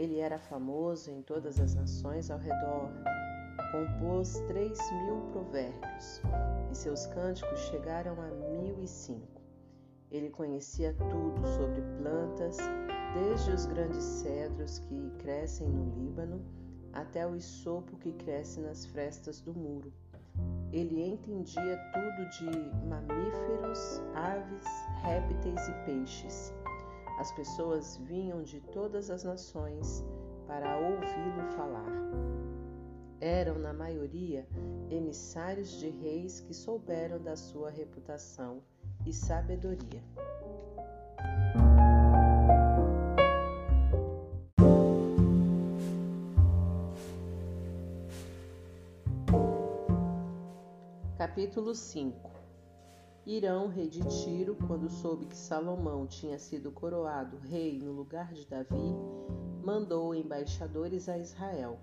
[0.00, 2.90] Ele era famoso em todas as nações ao redor.
[3.70, 6.22] Compôs três mil provérbios
[6.72, 9.42] e seus cânticos chegaram a mil e cinco.
[10.10, 12.56] Ele conhecia tudo sobre plantas,
[13.12, 16.42] desde os grandes cedros que crescem no Líbano
[16.94, 19.92] até o isopo que cresce nas frestas do muro.
[20.72, 24.64] Ele entendia tudo de mamíferos, aves,
[25.02, 26.54] répteis e peixes.
[27.20, 30.02] As pessoas vinham de todas as nações
[30.46, 31.84] para ouvi-lo falar.
[33.20, 34.48] Eram, na maioria,
[34.88, 38.62] emissários de reis que souberam da sua reputação
[39.04, 40.02] e sabedoria.
[51.18, 52.29] Capítulo 5
[53.26, 58.46] Irão, rei de Tiro, quando soube que Salomão tinha sido coroado rei no lugar de
[58.46, 58.94] Davi,
[59.62, 61.78] mandou embaixadores a Israel.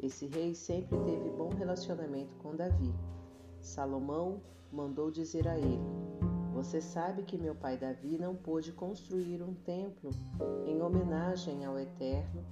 [0.00, 2.92] Esse rei sempre teve bom relacionamento com Davi.
[3.60, 4.40] Salomão
[4.72, 5.84] mandou dizer a ele:
[6.54, 10.10] Você sabe que meu pai Davi não pôde construir um templo
[10.66, 12.42] em homenagem ao Eterno,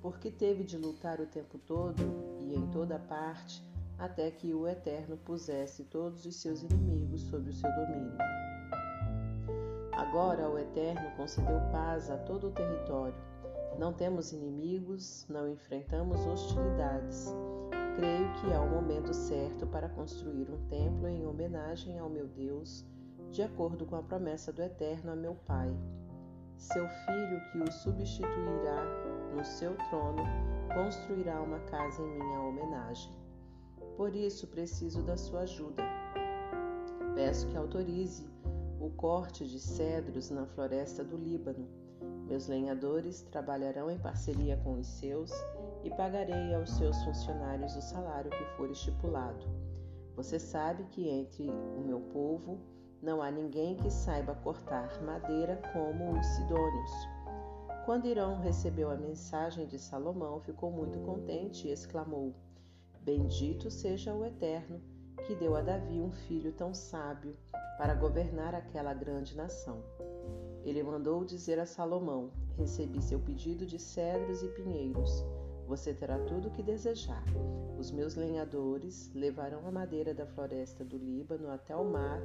[0.00, 2.00] porque teve de lutar o tempo todo
[2.40, 3.60] e em toda parte
[3.98, 8.16] até que o Eterno pusesse todos os seus inimigos sob o seu domínio.
[9.92, 13.16] Agora o Eterno concedeu paz a todo o território.
[13.78, 17.34] Não temos inimigos, não enfrentamos hostilidades.
[17.96, 22.84] Creio que é o momento certo para construir um templo em homenagem ao meu Deus,
[23.30, 25.74] de acordo com a promessa do Eterno a meu Pai.
[26.58, 28.84] Seu filho, que o substituirá
[29.34, 30.22] no seu trono,
[30.74, 33.25] construirá uma casa em minha homenagem.
[33.96, 35.82] Por isso preciso da sua ajuda.
[37.14, 38.28] Peço que autorize
[38.78, 41.66] o corte de cedros na floresta do Líbano.
[42.28, 45.30] Meus lenhadores trabalharão em parceria com os seus
[45.82, 49.46] e pagarei aos seus funcionários o salário que for estipulado.
[50.14, 52.58] Você sabe que entre o meu povo
[53.00, 56.90] não há ninguém que saiba cortar madeira como os sidônios.
[57.86, 62.34] Quando Irão recebeu a mensagem de Salomão, ficou muito contente e exclamou:
[63.06, 64.82] Bendito seja o Eterno,
[65.24, 67.36] que deu a Davi um filho tão sábio
[67.78, 69.80] para governar aquela grande nação.
[70.64, 75.24] Ele mandou dizer a Salomão: Recebi seu pedido de cedros e pinheiros.
[75.68, 77.22] Você terá tudo o que desejar.
[77.78, 82.20] Os meus lenhadores levarão a madeira da floresta do Líbano até o mar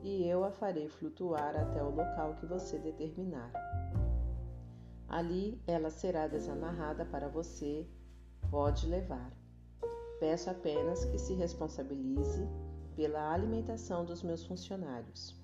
[0.00, 3.50] e eu a farei flutuar até o local que você determinar.
[5.08, 7.84] Ali ela será desamarrada para você.
[8.48, 9.39] Pode levar.
[10.20, 12.46] Peço apenas que se responsabilize
[12.94, 15.34] pela alimentação dos meus funcionários.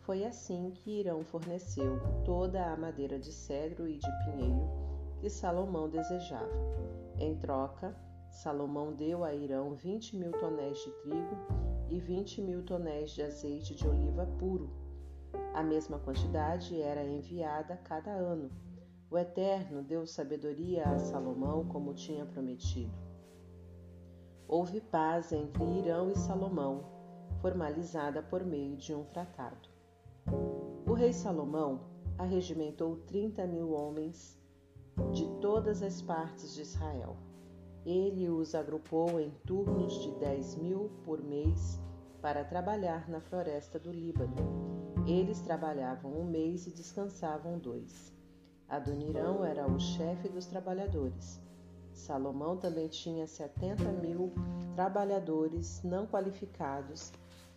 [0.00, 4.68] Foi assim que Irão forneceu toda a madeira de cedro e de pinheiro
[5.20, 6.50] que Salomão desejava.
[7.16, 7.96] Em troca,
[8.28, 11.36] Salomão deu a Irão 20 mil tonéis de trigo
[11.88, 14.68] e 20 mil tonéis de azeite de oliva puro.
[15.54, 18.50] A mesma quantidade era enviada cada ano.
[19.08, 23.07] O Eterno deu sabedoria a Salomão como tinha prometido.
[24.48, 26.82] Houve paz entre Irão e Salomão,
[27.42, 29.68] formalizada por meio de um tratado.
[30.86, 31.80] O rei Salomão
[32.16, 34.40] arregimentou 30 mil homens
[35.12, 37.16] de todas as partes de Israel.
[37.84, 41.78] Ele os agrupou em turnos de 10 mil por mês
[42.20, 44.34] para trabalhar na floresta do Líbano.
[45.06, 48.12] Eles trabalhavam um mês e descansavam dois.
[48.68, 51.40] Adonirão era o chefe dos trabalhadores.
[51.98, 54.32] Salomão também tinha 70 mil
[54.74, 57.12] trabalhadores não qualificados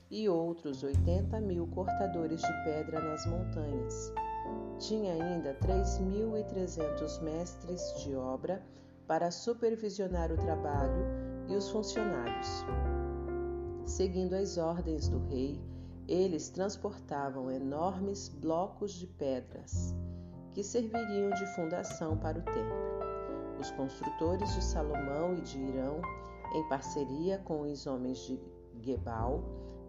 [0.09, 4.11] e outros 80 mil cortadores de pedra nas montanhas.
[4.79, 8.61] Tinha ainda 3.300 mestres de obra
[9.07, 11.05] para supervisionar o trabalho
[11.47, 12.65] e os funcionários.
[13.85, 15.61] Seguindo as ordens do rei,
[16.07, 19.95] eles transportavam enormes blocos de pedras
[20.53, 23.10] que serviriam de fundação para o templo.
[23.61, 26.01] Os construtores de Salomão e de Irão,
[26.55, 28.39] em parceria com os homens de
[28.81, 29.43] Gebal,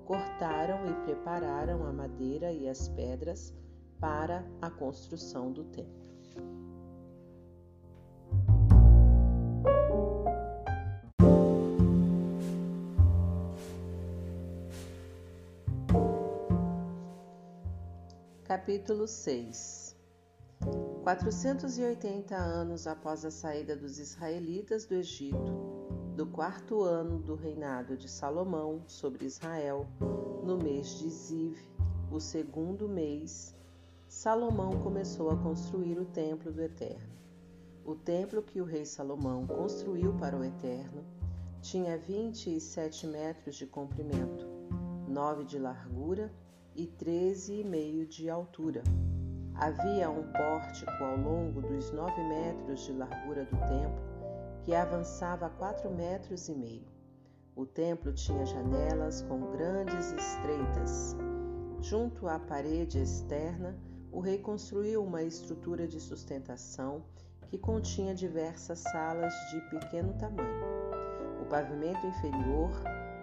[0.04, 3.54] cortaram e prepararam a madeira e as pedras
[3.98, 6.02] para a construção do templo.
[18.44, 19.81] Capítulo 6
[21.02, 25.52] 480 anos após a saída dos israelitas do Egito,
[26.14, 29.84] do quarto ano do reinado de Salomão sobre Israel,
[30.44, 31.58] no mês de Ziv,
[32.08, 33.52] o segundo mês,
[34.06, 37.12] Salomão começou a construir o templo do Eterno.
[37.84, 41.04] O templo que o rei Salomão construiu para o Eterno
[41.60, 44.46] tinha 27 metros de comprimento,
[45.08, 46.32] 9 de largura
[46.76, 48.84] e 13,5 de altura.
[49.54, 54.12] Havia um pórtico ao longo dos 9 metros de largura do templo
[54.64, 56.86] que avançava quatro metros e meio.
[57.54, 61.16] O templo tinha janelas com grandes estreitas.
[61.80, 63.76] Junto à parede externa,
[64.10, 67.04] o rei construiu uma estrutura de sustentação
[67.48, 70.64] que continha diversas salas de pequeno tamanho.
[71.42, 72.70] O pavimento inferior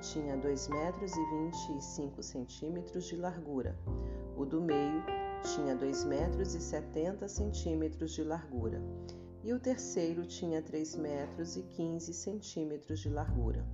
[0.02, 3.76] tinha 2 metros e 25 centímetros de largura.
[4.38, 5.04] O do meio
[5.44, 8.82] tinha 2 metros e 70 centímetros de largura
[9.44, 13.66] e o terceiro tinha 3 metros e 15 centímetros de largura.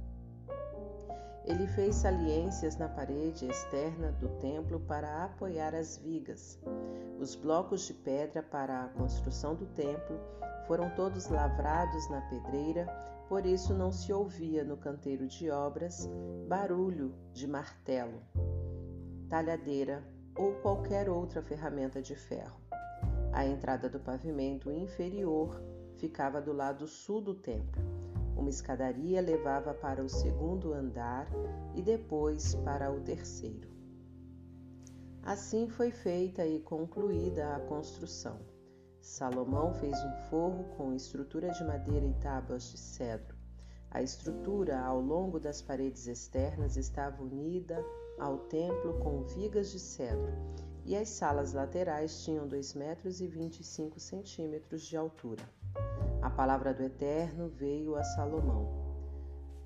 [1.45, 6.59] Ele fez saliências na parede externa do templo para apoiar as vigas.
[7.19, 10.19] Os blocos de pedra para a construção do templo
[10.67, 12.87] foram todos lavrados na pedreira,
[13.29, 16.09] por isso não se ouvia no canteiro de obras
[16.47, 18.21] barulho de martelo,
[19.29, 20.03] talhadeira
[20.35, 22.59] ou qualquer outra ferramenta de ferro.
[23.31, 25.61] A entrada do pavimento inferior
[25.95, 27.81] ficava do lado sul do templo.
[28.35, 31.27] Uma escadaria levava para o segundo andar
[31.73, 33.69] e depois para o terceiro.
[35.23, 38.39] Assim foi feita e concluída a construção.
[39.01, 43.35] Salomão fez um forro com estrutura de madeira e tábuas de cedro.
[43.89, 47.83] A estrutura ao longo das paredes externas estava unida
[48.19, 50.33] ao templo com vigas de cedro
[50.85, 55.43] e as salas laterais tinham 2 metros e 25 centímetros de altura.
[56.21, 58.85] A palavra do Eterno veio a Salomão.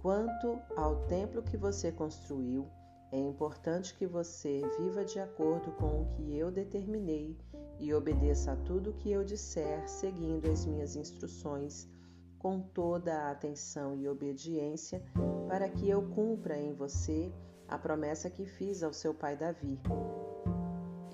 [0.02, 2.66] Quanto ao templo que você construiu,
[3.12, 7.38] é importante que você viva de acordo com o que eu determinei
[7.80, 11.90] e obedeça a tudo o que eu disser, seguindo as minhas instruções
[12.38, 15.04] com toda a atenção e obediência,
[15.48, 17.32] para que eu cumpra em você
[17.70, 19.80] a promessa que fiz ao seu pai Davi.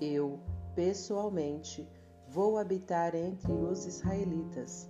[0.00, 0.40] Eu,
[0.74, 1.86] pessoalmente,
[2.28, 4.88] vou habitar entre os israelitas.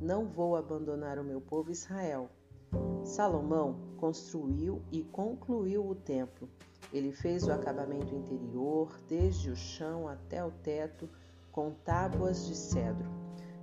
[0.00, 2.28] Não vou abandonar o meu povo Israel.
[3.04, 6.48] Salomão construiu e concluiu o templo.
[6.92, 11.08] Ele fez o acabamento interior, desde o chão até o teto,
[11.52, 13.08] com tábuas de cedro.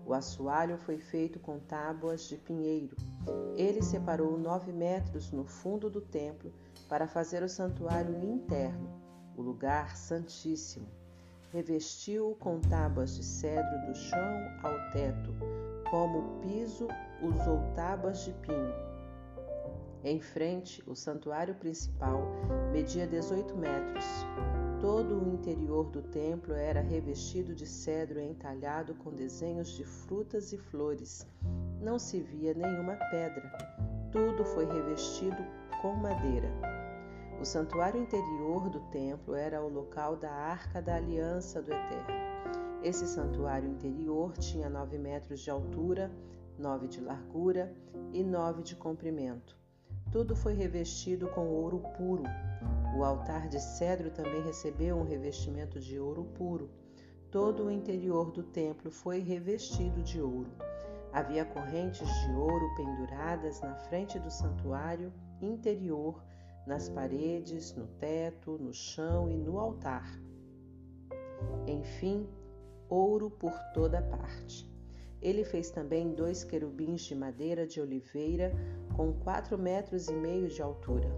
[0.06, 2.96] O assoalho foi feito com tábuas de pinheiro.
[3.56, 6.52] Ele separou nove metros no fundo do templo
[6.92, 9.02] para fazer o santuário interno
[9.38, 10.90] o lugar santíssimo.
[11.54, 15.34] Revestiu-o com tábuas de cedro do chão ao teto,
[15.90, 16.90] como piso
[17.22, 18.74] usou tábuas de pinho.
[20.04, 22.24] Em frente, o santuário principal
[22.74, 24.06] media 18 metros.
[24.82, 30.58] Todo o interior do templo era revestido de cedro entalhado com desenhos de frutas e
[30.58, 31.26] flores.
[31.80, 33.50] Não se via nenhuma pedra.
[34.12, 35.42] Tudo foi revestido
[35.82, 36.81] com madeira.
[37.42, 42.14] O santuário interior do templo era o local da Arca da Aliança do Eterno.
[42.84, 46.12] Esse santuário interior tinha nove metros de altura,
[46.56, 47.76] nove de largura
[48.14, 49.58] e nove de comprimento.
[50.12, 52.22] Tudo foi revestido com ouro puro.
[52.96, 56.70] O altar de cedro também recebeu um revestimento de ouro puro.
[57.32, 60.52] Todo o interior do templo foi revestido de ouro.
[61.12, 65.12] Havia correntes de ouro penduradas na frente do santuário
[65.42, 66.22] interior,
[66.66, 70.10] nas paredes, no teto, no chão e no altar.
[71.68, 72.28] Enfim,
[72.90, 74.70] ouro por toda parte.
[75.22, 78.52] Ele fez também dois querubins de madeira de oliveira
[78.96, 81.10] com quatro metros e meio de altura.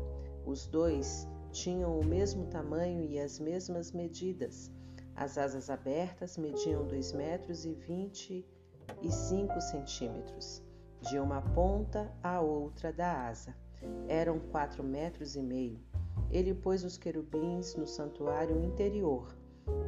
[0.45, 4.71] Os dois tinham o mesmo tamanho e as mesmas medidas.
[5.15, 8.45] As asas abertas mediam dois metros e vinte
[9.01, 10.61] e cinco centímetros,
[11.01, 13.55] de uma ponta à outra da asa.
[14.07, 15.79] Eram quatro metros e meio.
[16.31, 19.27] Ele pôs os querubins no santuário interior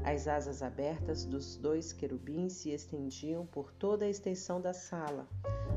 [0.04, 5.28] as asas abertas dos dois querubins se estendiam por toda a extensão da sala.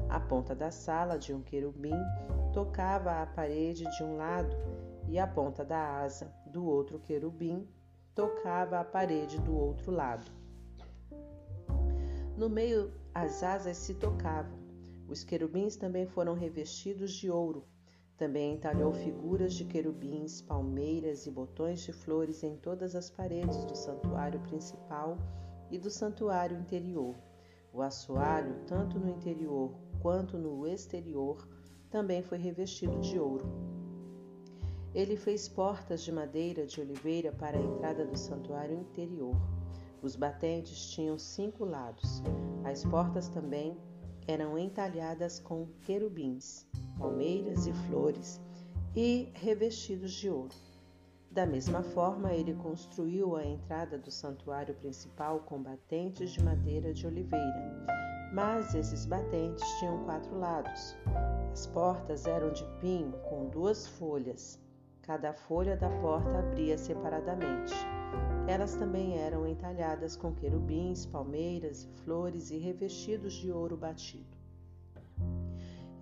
[0.09, 1.99] A ponta da sala de um querubim
[2.53, 4.55] tocava a parede de um lado
[5.09, 7.67] e a ponta da asa do outro querubim
[8.15, 10.31] tocava a parede do outro lado.
[12.37, 14.59] No meio, as asas se tocavam.
[15.09, 17.65] Os querubins também foram revestidos de ouro
[18.19, 23.77] também entalhou figuras de querubins, palmeiras e botões de flores em todas as paredes do
[23.77, 25.17] santuário principal
[25.71, 27.15] e do santuário interior.
[27.73, 31.49] O assoalho, tanto no interior quanto no exterior,
[31.91, 33.47] também foi revestido de ouro.
[34.93, 39.37] Ele fez portas de madeira de oliveira para a entrada do santuário interior.
[40.03, 42.21] Os batentes tinham cinco lados.
[42.65, 43.77] As portas também
[44.29, 46.69] eram entalhadas com querubins
[46.99, 48.41] palmeiras e flores
[48.95, 50.55] e revestidos de ouro.
[51.31, 57.07] Da mesma forma, ele construiu a entrada do santuário principal com batentes de madeira de
[57.07, 57.87] oliveira.
[58.33, 60.97] Mas esses batentes tinham quatro lados.
[61.53, 64.61] As portas eram de pinho com duas folhas.
[65.03, 67.75] Cada folha da porta abria separadamente.
[68.47, 74.37] Elas também eram entalhadas com querubins, palmeiras e flores e revestidos de ouro batido.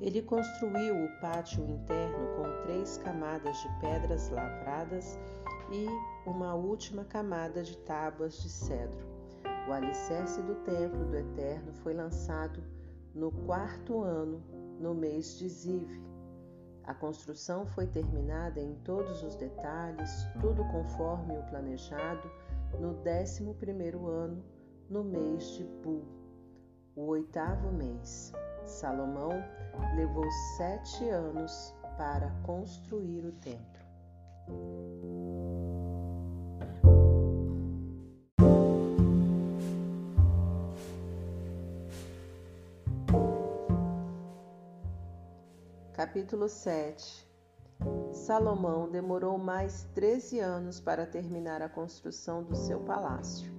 [0.01, 5.19] Ele construiu o pátio interno com três camadas de pedras lavradas
[5.73, 5.87] e
[6.29, 9.07] uma última camada de tábuas de cedro.
[9.69, 12.63] O alicerce do templo do Eterno foi lançado
[13.15, 14.43] no quarto ano,
[14.79, 16.06] no mês de Ziv.
[16.87, 22.31] A construção foi terminada em todos os detalhes, tudo conforme o planejado,
[22.81, 24.45] no décimo primeiro ano,
[24.89, 26.05] no mês de Bu,
[26.95, 28.33] o oitavo mês.
[28.65, 29.31] Salomão
[29.97, 33.85] levou sete anos para construir o templo.
[46.07, 47.27] Capítulo 7
[48.13, 53.53] Salomão demorou mais 13 anos para terminar a construção do seu palácio.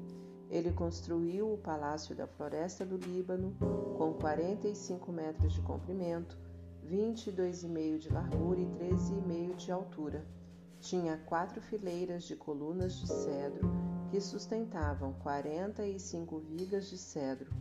[0.50, 3.54] Ele construiu o Palácio da Floresta do Líbano
[3.98, 6.38] com 45 metros de comprimento,
[6.90, 10.26] 22,5 de largura e 13,5 de altura.
[10.80, 13.70] Tinha quatro fileiras de colunas de cedro
[14.10, 17.52] que sustentavam 45 vigas de cedro,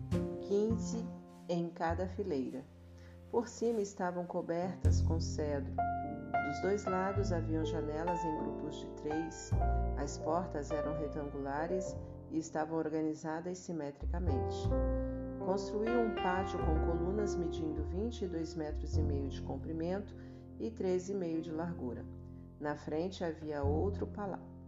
[0.43, 1.05] 15
[1.49, 2.65] em cada fileira.
[3.31, 5.75] Por cima estavam cobertas com cedro.
[6.47, 9.51] Dos dois lados haviam janelas em grupos de três.
[9.99, 11.97] As portas eram retangulares
[12.31, 14.57] e estavam organizadas simetricamente.
[15.45, 20.15] Construiu um pátio com colunas medindo 22 metros e meio de comprimento
[20.59, 22.05] e 13,5 de largura.
[22.61, 24.09] Na frente havia outro,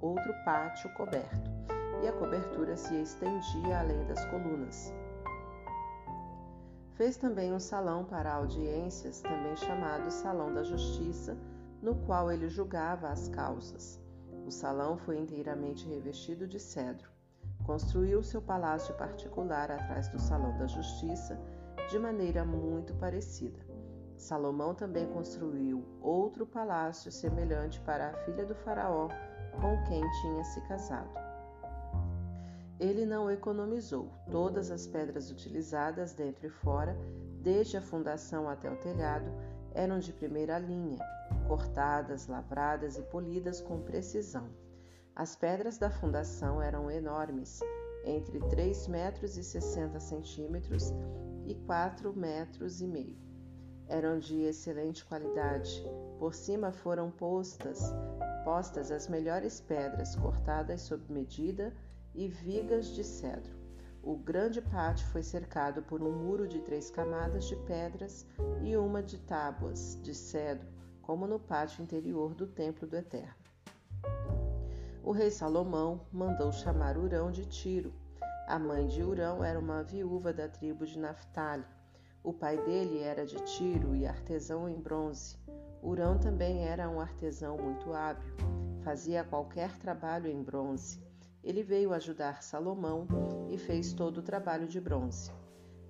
[0.01, 1.51] outro pátio coberto,
[2.03, 4.93] e a cobertura se estendia além das colunas.
[6.99, 11.39] Fez também um salão para audiências, também chamado Salão da Justiça,
[11.81, 13.99] no qual ele julgava as causas.
[14.45, 17.09] O salão foi inteiramente revestido de cedro
[17.69, 21.39] construiu seu palácio particular atrás do Salão da Justiça
[21.91, 23.61] de maneira muito parecida.
[24.17, 29.09] Salomão também construiu outro palácio semelhante para a filha do Faraó
[29.61, 31.28] com quem tinha se casado.
[32.79, 34.13] Ele não economizou.
[34.31, 36.97] Todas as pedras utilizadas dentro e fora,
[37.43, 39.31] desde a fundação até o telhado,
[39.73, 40.99] eram de primeira linha,
[41.49, 44.49] cortadas, lavradas e polidas com precisão.
[45.15, 47.61] As pedras da fundação eram enormes,
[48.05, 50.93] entre 3 metros e 60 centímetros
[51.47, 53.17] e 4 metros e meio.
[53.89, 55.85] Eram de excelente qualidade.
[56.19, 57.93] Por cima foram postas,
[58.45, 61.73] postas as melhores pedras cortadas sob medida
[62.19, 63.57] e vigas de cedro.
[64.03, 68.27] O grande pátio foi cercado por um muro de três camadas de pedras
[68.61, 70.67] e uma de tábuas de cedro
[71.01, 73.35] como no pátio interior do templo do Eterno.
[75.05, 77.95] O rei Salomão mandou chamar Urão de Tiro.
[78.49, 81.65] A mãe de Urão era uma viúva da tribo de Naphtali.
[82.25, 85.37] O pai dele era de Tiro e artesão em bronze.
[85.83, 88.35] Urão também era um artesão muito hábil,
[88.83, 91.08] fazia qualquer trabalho em bronze.
[91.43, 93.07] Ele veio ajudar Salomão
[93.49, 95.33] e fez todo o trabalho de bronze.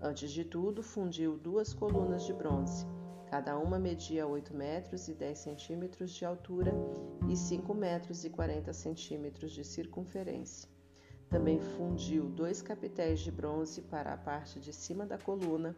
[0.00, 2.86] Antes de tudo, fundiu duas colunas de bronze.
[3.26, 6.72] Cada uma media 8 metros e 10 centímetros de altura
[7.28, 10.68] e 5 metros e 40 centímetros de circunferência.
[11.28, 15.76] Também fundiu dois capitéis de bronze para a parte de cima da coluna,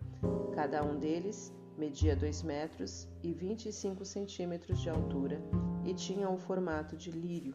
[0.55, 5.41] cada um deles media 2 metros e 25 centímetros de altura
[5.85, 7.55] e tinha o um formato de lírio.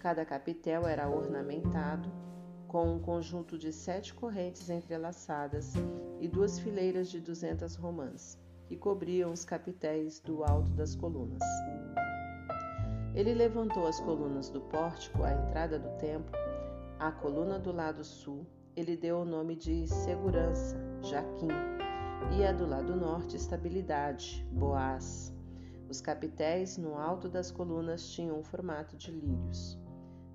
[0.00, 2.10] Cada capitel era ornamentado
[2.66, 5.74] com um conjunto de sete correntes entrelaçadas
[6.18, 11.42] e duas fileiras de duzentas romãs, que cobriam os capitéis do alto das colunas.
[13.14, 16.32] Ele levantou as colunas do pórtico à entrada do templo.
[16.98, 21.48] À coluna do lado sul, ele deu o nome de Segurança, Jaquim,
[22.38, 25.34] e a do lado norte, Estabilidade, Boaz.
[25.90, 29.78] Os capitéis no alto das colunas tinham o formato de lírios.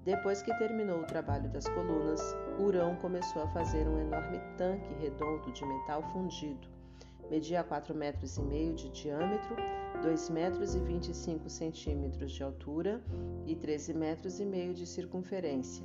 [0.06, 2.22] Depois que terminou o trabalho das colunas,
[2.60, 6.68] Urão começou a fazer um enorme tanque redondo de metal fundido.
[7.32, 9.56] Media 4 metros e meio de diâmetro,
[10.04, 13.02] 2 metros e 25 centímetros de altura
[13.48, 15.84] e 13 metros e meio de circunferência.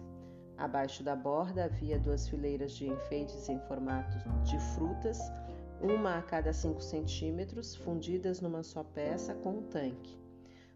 [0.58, 5.18] Abaixo da borda havia duas fileiras de enfeites em formato de frutas,
[5.80, 10.14] uma a cada 5 centímetros, fundidas numa só peça com o tanque.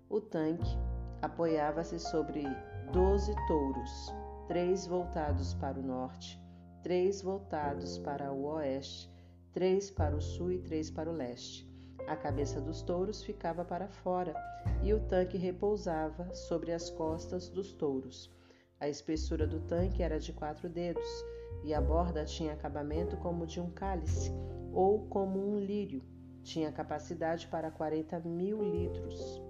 [0.08, 0.78] O tanque
[1.20, 2.46] apoiava-se sobre
[2.92, 4.14] doze touros,
[4.46, 6.40] três voltados para o norte,
[6.82, 9.10] três voltados para o oeste,
[9.52, 11.68] três para o sul e três para o leste.
[12.06, 14.34] A cabeça dos touros ficava para fora
[14.82, 18.30] e o tanque repousava sobre as costas dos touros.
[18.78, 21.24] A espessura do tanque era de quatro dedos
[21.62, 24.30] e a borda tinha acabamento como de um cálice
[24.72, 26.02] ou como um lírio.
[26.42, 29.40] Tinha capacidade para 40 mil litros.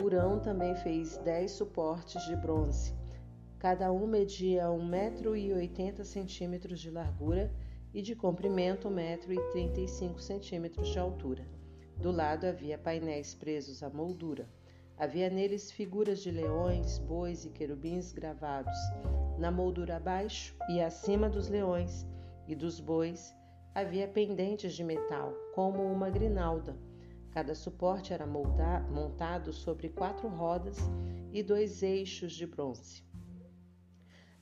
[0.00, 2.94] Urão também fez dez suportes de bronze.
[3.58, 7.52] Cada um media 1,80 m de largura
[7.92, 11.44] e de comprimento 1,35 m de altura.
[11.96, 14.48] Do lado havia painéis presos à moldura.
[14.96, 18.78] Havia neles figuras de leões, bois e querubins gravados.
[19.36, 22.06] Na moldura abaixo e acima dos leões
[22.46, 23.34] e dos bois
[23.74, 26.76] havia pendentes de metal, como uma grinalda
[27.32, 30.78] Cada suporte era montado sobre quatro rodas
[31.32, 33.04] e dois eixos de bronze.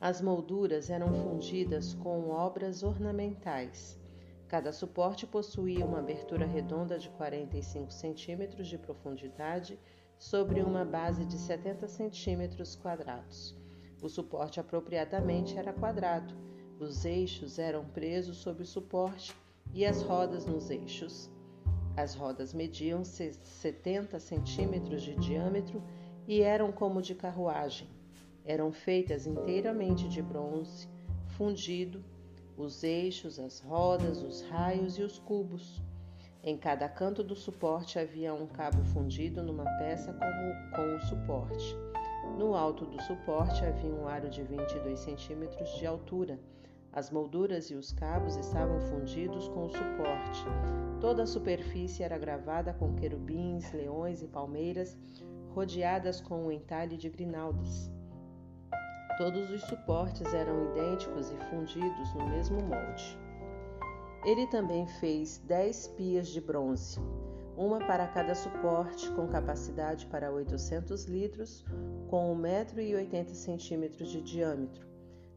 [0.00, 3.98] As molduras eram fundidas com obras ornamentais.
[4.46, 9.78] Cada suporte possuía uma abertura redonda de 45 centímetros de profundidade
[10.18, 13.56] sobre uma base de 70 centímetros quadrados.
[14.00, 16.34] O suporte apropriadamente era quadrado.
[16.78, 19.34] Os eixos eram presos sob o suporte
[19.72, 21.30] e as rodas nos eixos.
[21.96, 25.82] As rodas mediam 70 centímetros de diâmetro
[26.28, 27.88] e eram como de carruagem.
[28.44, 30.88] Eram feitas inteiramente de bronze,
[31.28, 32.04] fundido,
[32.56, 35.80] os eixos, as rodas, os raios e os cubos.
[36.42, 41.74] Em cada canto do suporte havia um cabo fundido numa peça com o suporte.
[42.38, 46.38] No alto do suporte havia um aro de 22 centímetros de altura.
[46.96, 50.44] As molduras e os cabos estavam fundidos com o suporte.
[50.98, 54.96] Toda a superfície era gravada com querubins, leões e palmeiras,
[55.50, 57.90] rodeadas com um entalhe de grinaldas.
[59.18, 63.18] Todos os suportes eram idênticos e fundidos no mesmo molde.
[64.24, 66.98] Ele também fez dez pias de bronze,
[67.58, 71.62] uma para cada suporte, com capacidade para 800 litros,
[72.08, 74.85] com 1,80m de diâmetro.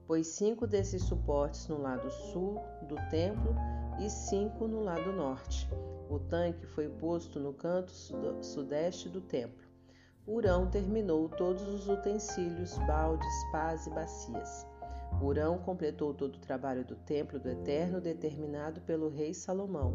[0.10, 3.56] Pôs cinco desses suportes no lado sul do templo
[4.00, 5.70] e cinco no lado norte.
[6.10, 7.92] O tanque foi posto no canto
[8.42, 9.68] sudeste do templo.
[10.26, 14.66] Urão terminou todos os utensílios, baldes, pás e bacias.
[15.22, 19.94] Urão completou todo o trabalho do templo do Eterno determinado pelo rei Salomão: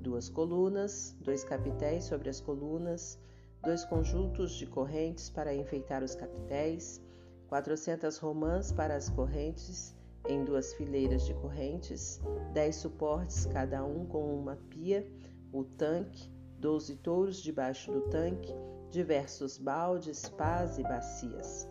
[0.00, 3.20] duas colunas, dois capitéis sobre as colunas,
[3.62, 7.00] dois conjuntos de correntes para enfeitar os capitéis,
[7.54, 9.94] quatrocentas romãs para as correntes
[10.28, 12.20] em duas fileiras de correntes,
[12.52, 15.06] dez suportes, cada um com uma pia,
[15.52, 16.28] o tanque,
[16.58, 18.52] doze touros debaixo do tanque,
[18.90, 21.70] diversos baldes, pás e bacias.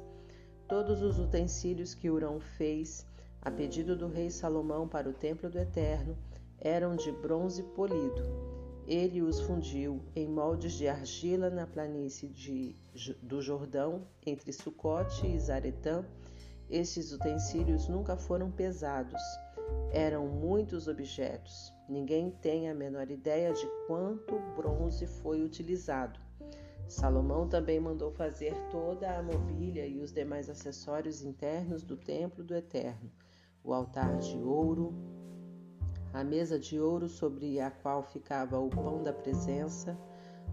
[0.70, 3.06] Todos os utensílios que Urão fez,
[3.42, 6.18] a pedido do rei Salomão para o templo do Eterno,
[6.60, 8.53] eram de bronze polido.
[8.86, 12.76] Ele os fundiu em moldes de argila na planície de,
[13.22, 16.04] do Jordão, entre Sucote e Zaretã.
[16.70, 19.22] Estes utensílios nunca foram pesados.
[19.92, 21.74] Eram muitos objetos.
[21.88, 26.20] Ninguém tem a menor ideia de quanto bronze foi utilizado.
[26.88, 32.54] Salomão também mandou fazer toda a mobília e os demais acessórios internos do templo do
[32.54, 33.10] Eterno:
[33.64, 34.94] o altar de ouro,
[36.14, 39.98] a mesa de ouro sobre a qual ficava o pão da presença,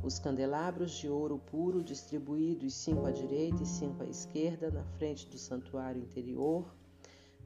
[0.02, 5.28] os candelabros de ouro puro distribuídos cinco à direita e cinco à esquerda na frente
[5.28, 6.64] do santuário interior,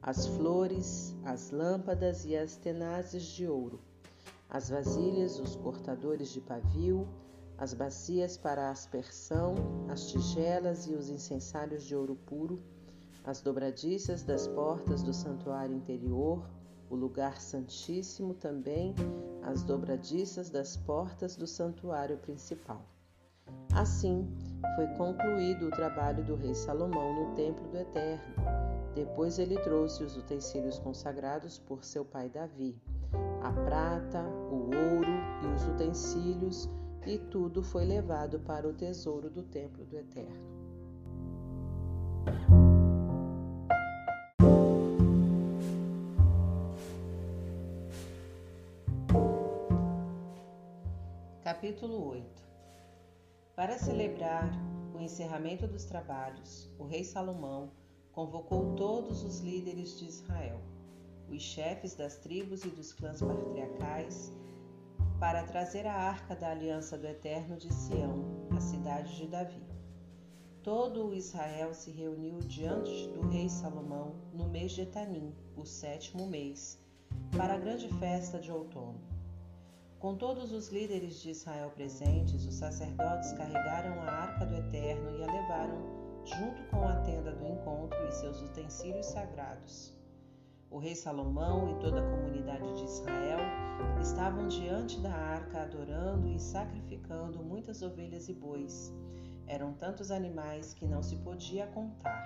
[0.01, 3.81] as flores, as lâmpadas e as tenazes de ouro,
[4.49, 7.05] as vasilhas, os cortadores de pavio,
[7.57, 9.55] as bacias para aspersão,
[9.89, 12.61] as tigelas e os incensários de ouro puro,
[13.25, 16.47] as dobradiças das portas do santuário interior,
[16.89, 18.93] o lugar santíssimo também,
[19.43, 22.81] as dobradiças das portas do santuário principal.
[23.73, 24.27] Assim,
[24.75, 28.35] foi concluído o trabalho do rei Salomão no templo do Eterno.
[28.95, 32.75] Depois ele trouxe os utensílios consagrados por seu pai Davi,
[33.43, 35.11] a prata, o ouro
[35.43, 36.69] e os utensílios,
[37.05, 40.55] e tudo foi levado para o tesouro do templo do Eterno.
[51.65, 52.43] Capítulo 8
[53.55, 54.51] Para celebrar
[54.93, 57.71] o encerramento dos trabalhos, o rei Salomão
[58.11, 60.61] convocou todos os líderes de Israel,
[61.27, 64.31] os chefes das tribos e dos clãs patriarcais,
[65.19, 69.65] para trazer a arca da aliança do Eterno de Sião, a cidade de Davi.
[70.61, 76.27] Todo o Israel se reuniu diante do rei Salomão no mês de Etanim, o sétimo
[76.27, 76.79] mês,
[77.35, 79.14] para a grande festa de outono.
[80.05, 85.23] Com todos os líderes de Israel presentes, os sacerdotes carregaram a arca do Eterno e
[85.23, 85.81] a levaram
[86.23, 89.97] junto com a tenda do encontro e seus utensílios sagrados.
[90.69, 93.39] O rei Salomão e toda a comunidade de Israel
[93.99, 98.93] estavam diante da arca adorando e sacrificando muitas ovelhas e bois.
[99.47, 102.23] Eram tantos animais que não se podia contar.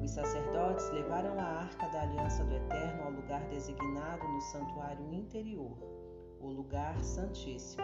[0.00, 5.99] Os sacerdotes levaram a arca da aliança do Eterno ao lugar designado no santuário interior
[6.40, 7.82] o lugar santíssimo.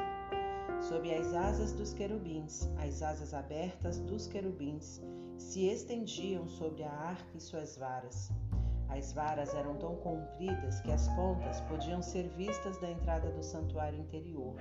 [0.80, 5.02] Sob as asas dos querubins, as asas abertas dos querubins
[5.38, 8.30] se estendiam sobre a arca e suas varas.
[8.88, 13.98] As varas eram tão compridas que as pontas podiam ser vistas da entrada do santuário
[13.98, 14.54] interior.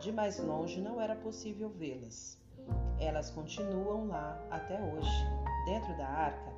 [0.00, 2.38] De mais longe não era possível vê-las.
[2.98, 5.26] Elas continuam lá até hoje.
[5.66, 6.50] Dentro da arca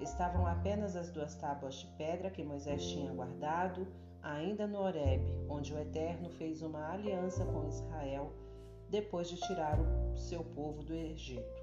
[0.00, 3.86] estavam apenas as duas tábuas de pedra que Moisés tinha guardado
[4.22, 8.32] ainda no Horebe, onde o Eterno fez uma aliança com Israel
[8.88, 11.62] depois de tirar o seu povo do Egito.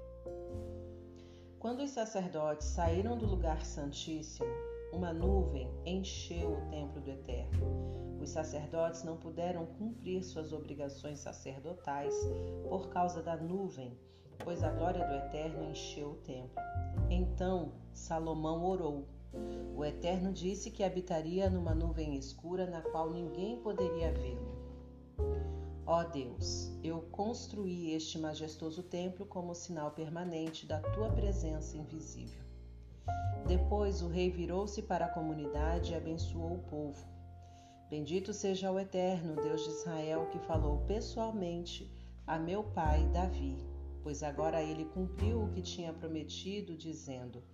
[1.58, 4.48] Quando os sacerdotes saíram do lugar santíssimo,
[4.92, 8.18] uma nuvem encheu o templo do Eterno.
[8.20, 12.14] Os sacerdotes não puderam cumprir suas obrigações sacerdotais
[12.68, 13.98] por causa da nuvem,
[14.44, 16.62] pois a glória do Eterno encheu o templo.
[17.10, 19.06] Então Salomão orou
[19.76, 24.56] o Eterno disse que habitaria numa nuvem escura na qual ninguém poderia vê-lo.
[25.84, 32.42] Ó Deus, eu construí este majestoso templo como sinal permanente da tua presença invisível.
[33.46, 37.06] Depois o rei virou-se para a comunidade e abençoou o povo.
[37.88, 41.88] Bendito seja o Eterno, Deus de Israel, que falou pessoalmente
[42.26, 43.56] a meu pai Davi,
[44.02, 47.44] pois agora ele cumpriu o que tinha prometido, dizendo: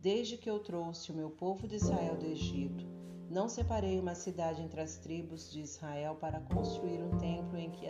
[0.00, 2.86] Desde que eu trouxe o meu povo de Israel do Egito,
[3.28, 7.86] não separei uma cidade entre as tribos de Israel para construir um templo em que,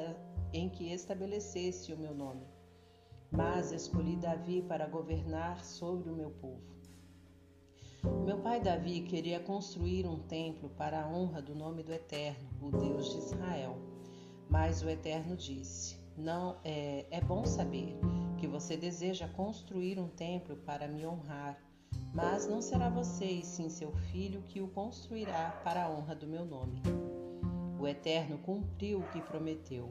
[0.54, 2.46] em que estabelecesse o meu nome.
[3.30, 6.78] Mas escolhi Davi para governar sobre o meu povo.
[8.24, 12.70] Meu pai Davi queria construir um templo para a honra do nome do Eterno, o
[12.70, 13.76] Deus de Israel.
[14.48, 17.98] Mas o Eterno disse: Não é, é bom saber
[18.38, 21.67] que você deseja construir um templo para me honrar
[22.12, 26.26] mas não será você, e sim seu filho, que o construirá para a honra do
[26.26, 26.82] meu nome.
[27.78, 29.90] O Eterno cumpriu o que prometeu.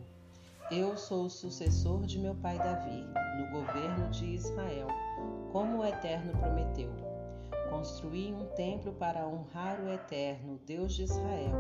[0.69, 3.05] Eu sou o sucessor de meu pai Davi,
[3.37, 4.87] no governo de Israel,
[5.51, 6.91] como o Eterno prometeu.
[7.69, 11.55] Construí um templo para honrar o Eterno, Deus de Israel,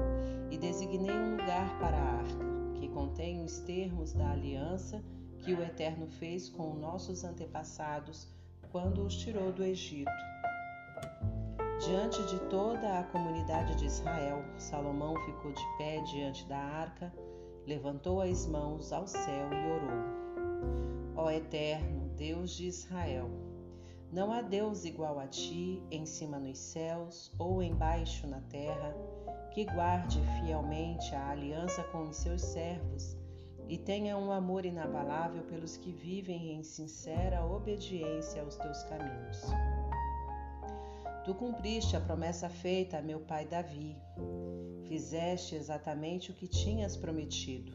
[0.51, 2.45] e designei um lugar para a arca,
[2.75, 5.01] que contém os termos da aliança
[5.39, 8.27] que o Eterno fez com nossos antepassados
[8.71, 10.11] quando os tirou do Egito
[11.85, 17.13] Diante de toda a comunidade de Israel, Salomão ficou de pé diante da arca
[17.67, 23.29] levantou as mãos ao céu e orou: Ó Eterno, Deus de Israel,
[24.11, 28.95] não há Deus igual a ti, em cima nos céus ou embaixo na terra,
[29.51, 33.17] que guarde fielmente a aliança com os seus servos
[33.67, 39.41] e tenha um amor inabalável pelos que vivem em sincera obediência aos teus caminhos.
[41.27, 43.97] Tu cumpriste a promessa feita a meu pai Davi.
[44.87, 47.73] Fizeste exatamente o que tinhas prometido.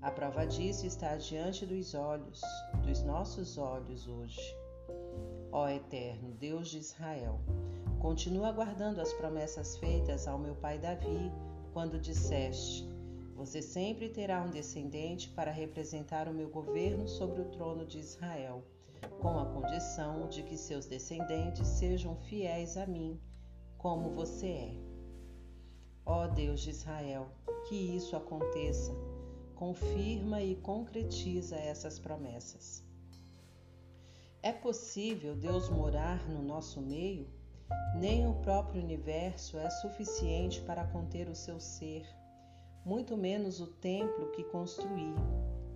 [0.00, 2.40] A prova disso está diante dos olhos,
[2.82, 4.40] dos nossos olhos hoje.
[5.52, 7.38] Ó Eterno, Deus de Israel,
[7.98, 11.30] continua guardando as promessas feitas ao meu pai Davi,
[11.74, 12.88] quando disseste:
[13.36, 18.64] Você sempre terá um descendente para representar o meu governo sobre o trono de Israel,
[19.20, 23.20] com a condição de que seus descendentes sejam fiéis a mim,
[23.76, 24.74] como você é.
[26.04, 27.28] Ó Deus de Israel,
[27.68, 28.92] que isso aconteça,
[29.54, 32.84] confirma e concretiza essas promessas.
[34.42, 37.28] É possível Deus morar no nosso meio?
[37.94, 42.06] Nem o próprio universo é suficiente para conter o seu ser,
[42.84, 45.14] muito menos o templo que construí.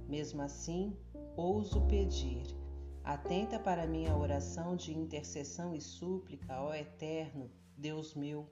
[0.09, 0.97] Mesmo assim,
[1.37, 2.64] ouso pedir.
[3.05, 8.49] Atenta para minha oração de intercessão e súplica, ó Eterno, Deus meu.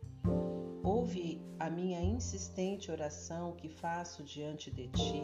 [0.84, 5.22] Ouve a minha insistente oração que faço diante de ti.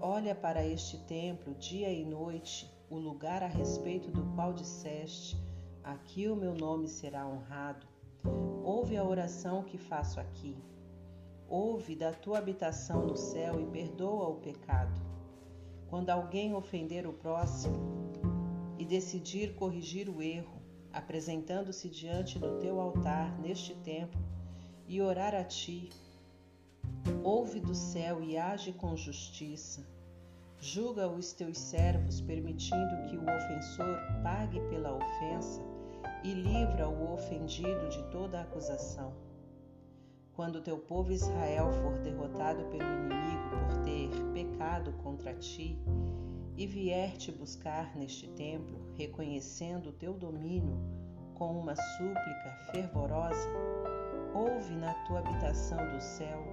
[0.00, 5.36] Olha para este templo dia e noite o lugar a respeito do qual disseste:
[5.84, 7.86] Aqui o meu nome será honrado.
[8.64, 10.56] Ouve a oração que faço aqui.
[11.46, 14.98] Ouve da tua habitação no céu e perdoa o pecado.
[15.90, 18.00] Quando alguém ofender o próximo
[18.80, 20.60] e decidir corrigir o erro,
[20.92, 24.20] apresentando-se diante do teu altar neste templo
[24.88, 25.88] e orar a ti,
[27.22, 29.86] ouve do céu e age com justiça
[30.62, 35.62] Julga os teus servos, permitindo que o ofensor pague pela ofensa
[36.22, 39.14] e livra o ofendido de toda acusação.
[40.34, 45.78] Quando teu povo Israel for derrotado pelo inimigo por ter pecado contra ti,
[46.60, 50.78] e vier te buscar neste templo, reconhecendo o teu domínio
[51.32, 53.48] com uma súplica fervorosa,
[54.34, 56.44] ouve na tua habitação do céu,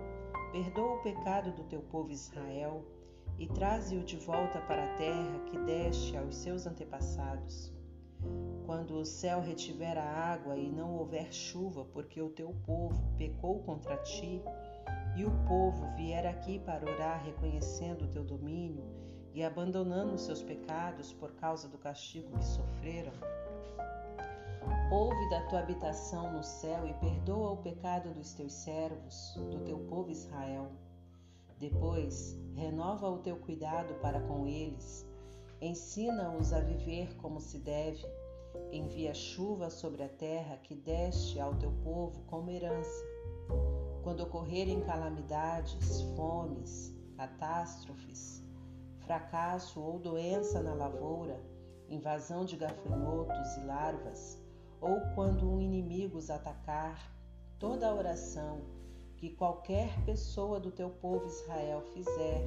[0.54, 2.86] perdoa o pecado do teu povo Israel
[3.38, 7.74] e traze-o de volta para a terra que deste aos seus antepassados.
[8.66, 13.60] Quando o céu retiver a água e não houver chuva, porque o teu povo pecou
[13.64, 14.42] contra ti,
[15.18, 18.97] e o povo vier aqui para orar reconhecendo o teu domínio
[19.38, 23.14] e abandonando seus pecados por causa do castigo que sofreram,
[24.92, 29.78] ouve da tua habitação no céu e perdoa o pecado dos teus servos, do teu
[29.78, 30.72] povo Israel.
[31.60, 35.06] Depois, renova o teu cuidado para com eles,
[35.62, 38.04] ensina-os a viver como se deve,
[38.72, 43.06] envia chuva sobre a terra que deste ao teu povo como herança.
[44.02, 48.37] Quando ocorrerem calamidades, fomes, catástrofes,
[49.08, 51.42] fracasso ou doença na lavoura,
[51.88, 54.38] invasão de gafanhotos e larvas,
[54.82, 57.16] ou quando um inimigo os atacar,
[57.58, 58.62] toda a oração,
[59.16, 62.44] que qualquer pessoa do teu povo Israel fizer,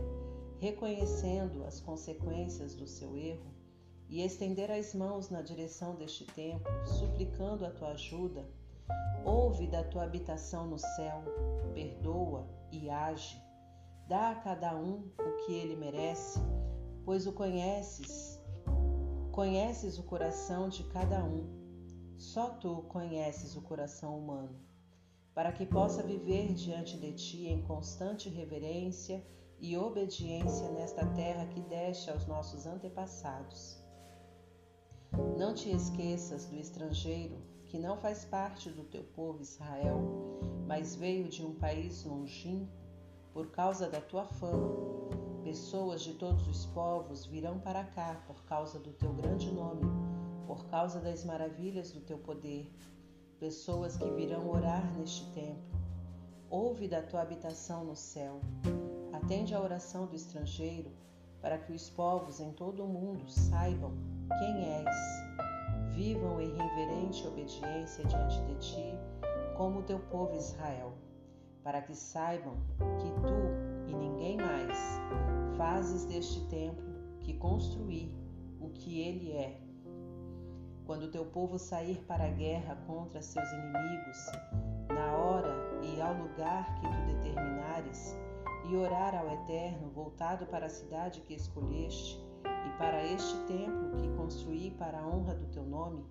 [0.59, 3.51] reconhecendo as consequências do seu erro,
[4.07, 8.45] e estender as mãos na direção deste templo, suplicando a tua ajuda,
[9.25, 11.23] ouve da tua habitação no céu,
[11.73, 13.41] perdoa e age.
[14.11, 16.41] Dá a cada um o que ele merece,
[17.05, 18.41] pois o conheces.
[19.31, 21.47] Conheces o coração de cada um.
[22.19, 24.59] Só tu conheces o coração humano
[25.33, 29.25] para que possa viver diante de ti em constante reverência
[29.61, 33.81] e obediência nesta terra que deste aos nossos antepassados.
[35.39, 40.01] Não te esqueças do estrangeiro que não faz parte do teu povo Israel,
[40.67, 42.80] mas veio de um país longínquo
[43.33, 44.77] por causa da tua fama.
[45.43, 49.83] Pessoas de todos os povos virão para cá por causa do teu grande nome,
[50.47, 52.71] por causa das maravilhas do teu poder
[53.41, 55.81] pessoas que virão orar neste templo.
[56.51, 58.39] Ouve da tua habitação no céu.
[59.15, 60.91] Atende à oração do estrangeiro,
[61.41, 63.93] para que os povos em todo o mundo saibam
[64.39, 64.97] quem és.
[65.95, 68.99] Vivam em reverente obediência diante de ti,
[69.57, 70.93] como o teu povo Israel,
[71.63, 72.57] para que saibam
[72.99, 74.79] que tu e ninguém mais
[75.57, 76.91] fazes deste templo
[77.21, 78.15] que construí
[78.61, 79.61] o que ele é
[80.91, 84.27] quando teu povo sair para a guerra contra seus inimigos,
[84.89, 85.55] na hora
[85.85, 88.19] e ao lugar que tu determinares,
[88.69, 94.09] e orar ao Eterno voltado para a cidade que escolheste e para este templo que
[94.17, 96.05] construí para a honra do teu nome?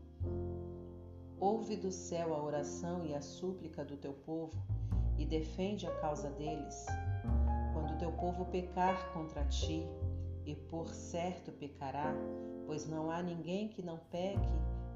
[1.41, 4.55] Ouve do céu a oração e a súplica do teu povo
[5.19, 6.85] e defende a causa deles.
[7.73, 9.85] Quando teu povo pecar contra ti,
[10.45, 12.15] e por certo pecará,
[12.65, 14.49] pois não há ninguém que não peque,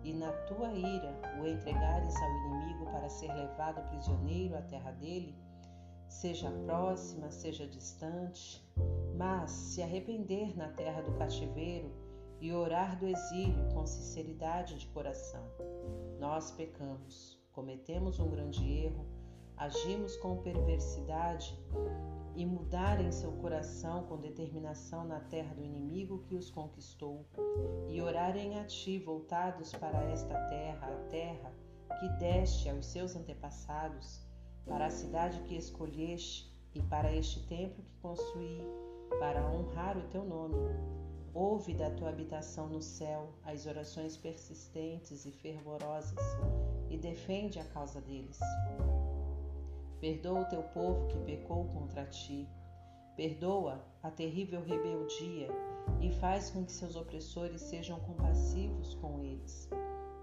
[0.03, 5.35] e na tua ira o entregares ao inimigo para ser levado prisioneiro à terra dele,
[6.07, 8.65] seja próxima, seja distante,
[9.15, 11.91] mas se arrepender na terra do cativeiro
[12.39, 15.43] e orar do exílio com sinceridade de coração.
[16.19, 19.05] Nós pecamos, cometemos um grande erro,
[19.63, 21.57] agimos com perversidade
[22.35, 27.25] e mudarem seu coração com determinação na terra do inimigo que os conquistou,
[27.87, 31.53] e orarem a ti voltados para esta terra, a terra
[31.97, 34.21] que deste aos seus antepassados,
[34.65, 38.61] para a cidade que escolheste e para este templo que construí,
[39.17, 40.57] para honrar o teu nome.
[41.33, 46.19] Ouve da tua habitação no céu as orações persistentes e fervorosas
[46.89, 48.39] e defende a causa deles.
[50.03, 52.45] Perdoa o teu povo que pecou contra ti.
[53.15, 55.47] Perdoa a terrível rebeldia
[56.01, 59.69] e faz com que seus opressores sejam compassivos com eles.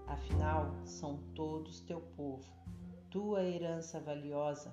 [0.05, 2.45] Afinal, são todos teu povo,
[3.09, 4.71] tua herança valiosa,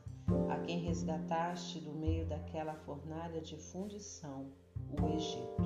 [0.51, 4.53] a quem resgataste do meio daquela fornalha de fundição,
[5.01, 5.63] o Egito.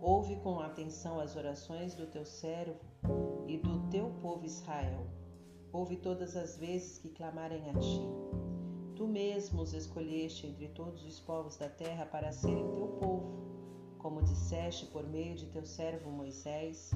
[0.00, 2.80] Ouve com atenção as orações do teu servo
[3.46, 5.21] e do teu povo Israel
[5.72, 8.06] Ouve todas as vezes que clamarem a ti.
[8.94, 14.22] Tu mesmo os escolheste entre todos os povos da terra para serem teu povo, como
[14.22, 16.90] disseste por meio de teu servo Moisés,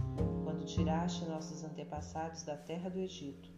[0.45, 3.49] quando tiraste nossos antepassados da terra do Egito.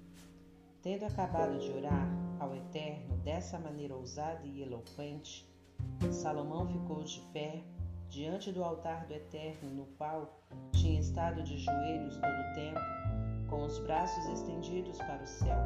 [0.83, 2.09] Tendo acabado de orar
[2.39, 5.53] ao Eterno dessa maneira ousada e eloquente,
[6.13, 7.65] Salomão ficou de pé
[8.09, 10.41] diante do altar do Eterno, no qual
[10.73, 13.08] tinha estado de joelhos todo o tempo
[13.49, 15.59] com os braços estendidos para o céu.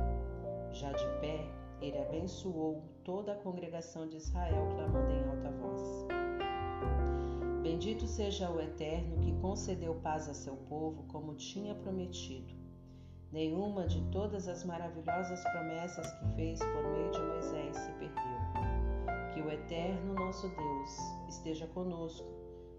[0.72, 1.44] Já de pé,
[1.80, 6.06] ele abençoou toda a congregação de Israel, clamando em alta voz.
[7.62, 12.54] Bendito seja o Eterno que concedeu paz a seu povo, como tinha prometido.
[13.30, 19.32] Nenhuma de todas as maravilhosas promessas que fez por meio de Moisés se perdeu.
[19.32, 20.96] Que o Eterno nosso Deus
[21.28, 22.28] esteja conosco,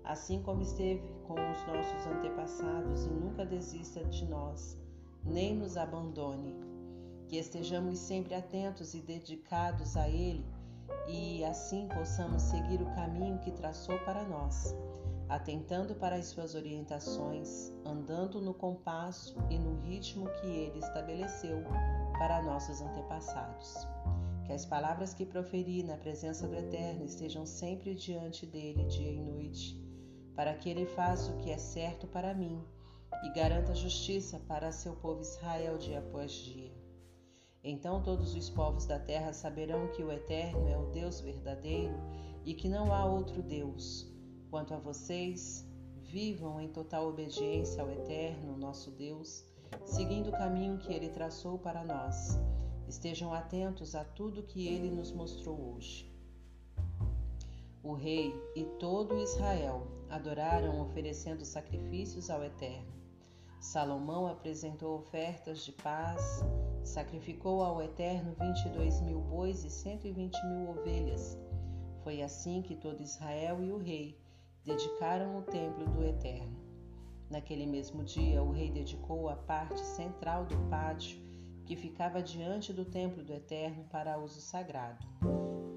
[0.03, 4.82] assim como esteve com os nossos antepassados, e nunca desista de nós
[5.25, 6.55] nem nos abandone.
[7.27, 10.45] Que estejamos sempre atentos e dedicados a Ele
[11.07, 14.75] e assim possamos seguir o caminho que traçou para nós,
[15.27, 21.63] atentando para as suas orientações, andando no compasso e no ritmo que Ele estabeleceu
[22.17, 23.87] para nossos antepassados.
[24.45, 29.21] Que as palavras que proferi na presença do Eterno estejam sempre diante dele, dia e
[29.21, 29.81] noite,
[30.35, 32.61] para que ele faça o que é certo para mim
[33.23, 36.71] e garanta justiça para seu povo Israel dia após dia.
[37.63, 41.95] Então todos os povos da terra saberão que o Eterno é o Deus verdadeiro
[42.45, 44.11] e que não há outro Deus.
[44.49, 45.65] Quanto a vocês,
[46.01, 49.45] vivam em total obediência ao Eterno, nosso Deus,
[49.85, 52.37] seguindo o caminho que ele traçou para nós.
[52.87, 56.11] Estejam atentos a tudo que ele nos mostrou hoje.
[57.81, 63.02] O rei e todo Israel adoraram oferecendo sacrifícios ao Eterno.
[63.63, 66.43] Salomão apresentou ofertas de paz,
[66.83, 71.39] sacrificou ao Eterno vinte e dois mil bois e cento e vinte mil ovelhas.
[72.03, 74.19] Foi assim que todo Israel e o rei
[74.65, 76.59] dedicaram o templo do Eterno.
[77.29, 81.17] Naquele mesmo dia, o rei dedicou a parte central do pátio
[81.65, 85.07] que ficava diante do templo do Eterno para uso sagrado.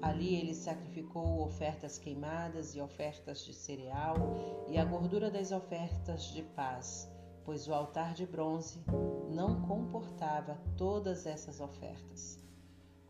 [0.01, 6.43] Ali ele sacrificou ofertas queimadas e ofertas de cereal e a gordura das ofertas de
[6.43, 7.09] paz
[7.47, 8.83] pois o altar de bronze
[9.29, 12.37] não comportava todas essas ofertas.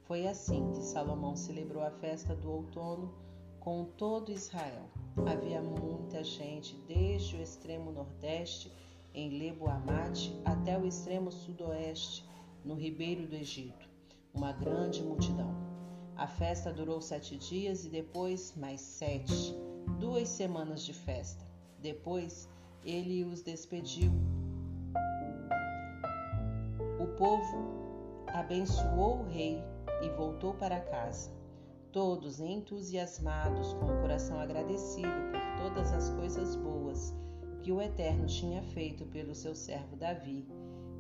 [0.03, 3.11] Foi assim que Salomão celebrou a festa do outono
[3.59, 4.91] com todo Israel.
[5.25, 8.71] Havia muita gente, desde o extremo nordeste,
[9.11, 12.23] em Lebo-Amate, até o extremo sudoeste,
[12.63, 13.89] no ribeiro do Egito,
[14.35, 15.51] uma grande multidão.
[16.15, 19.55] A festa durou sete dias e depois mais sete,
[19.99, 21.43] duas semanas de festa.
[21.81, 22.47] Depois
[22.87, 24.26] ele os despediu
[27.17, 27.57] povo
[28.27, 29.59] abençoou o rei
[30.03, 31.35] e voltou para casa.
[31.91, 37.15] Todos entusiasmados, com o coração agradecido por todas as coisas boas
[37.63, 40.47] que o Eterno tinha feito pelo seu servo Davi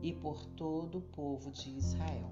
[0.01, 2.31] e por todo o povo de Israel.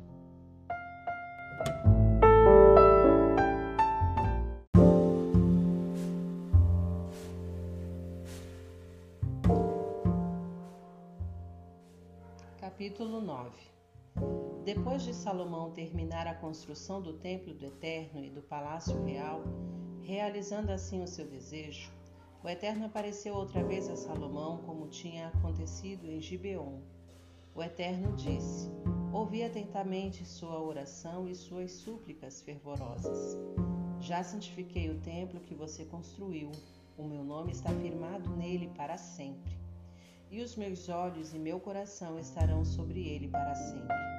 [12.59, 13.74] Capítulo 9
[14.65, 19.43] depois de Salomão terminar a construção do templo do Eterno e do palácio real,
[20.01, 21.91] realizando assim o seu desejo,
[22.43, 26.79] o Eterno apareceu outra vez a Salomão, como tinha acontecido em Gibeon.
[27.53, 28.71] O Eterno disse:
[29.13, 33.37] Ouvi atentamente sua oração e suas súplicas fervorosas.
[33.99, 36.51] Já santifiquei o templo que você construiu.
[36.97, 39.53] O meu nome está firmado nele para sempre
[40.31, 44.14] e os meus olhos e meu coração estarão sobre ele para sempre.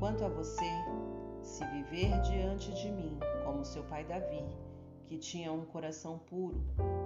[0.00, 0.68] Quanto a você,
[1.42, 4.44] se viver diante de mim, como seu pai Davi,
[5.06, 6.60] que tinha um coração puro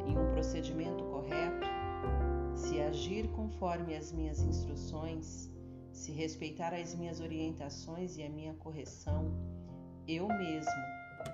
[0.07, 1.67] e um procedimento correto,
[2.55, 5.51] se agir conforme as minhas instruções,
[5.93, 9.31] se respeitar as minhas orientações e a minha correção,
[10.09, 10.73] eu mesmo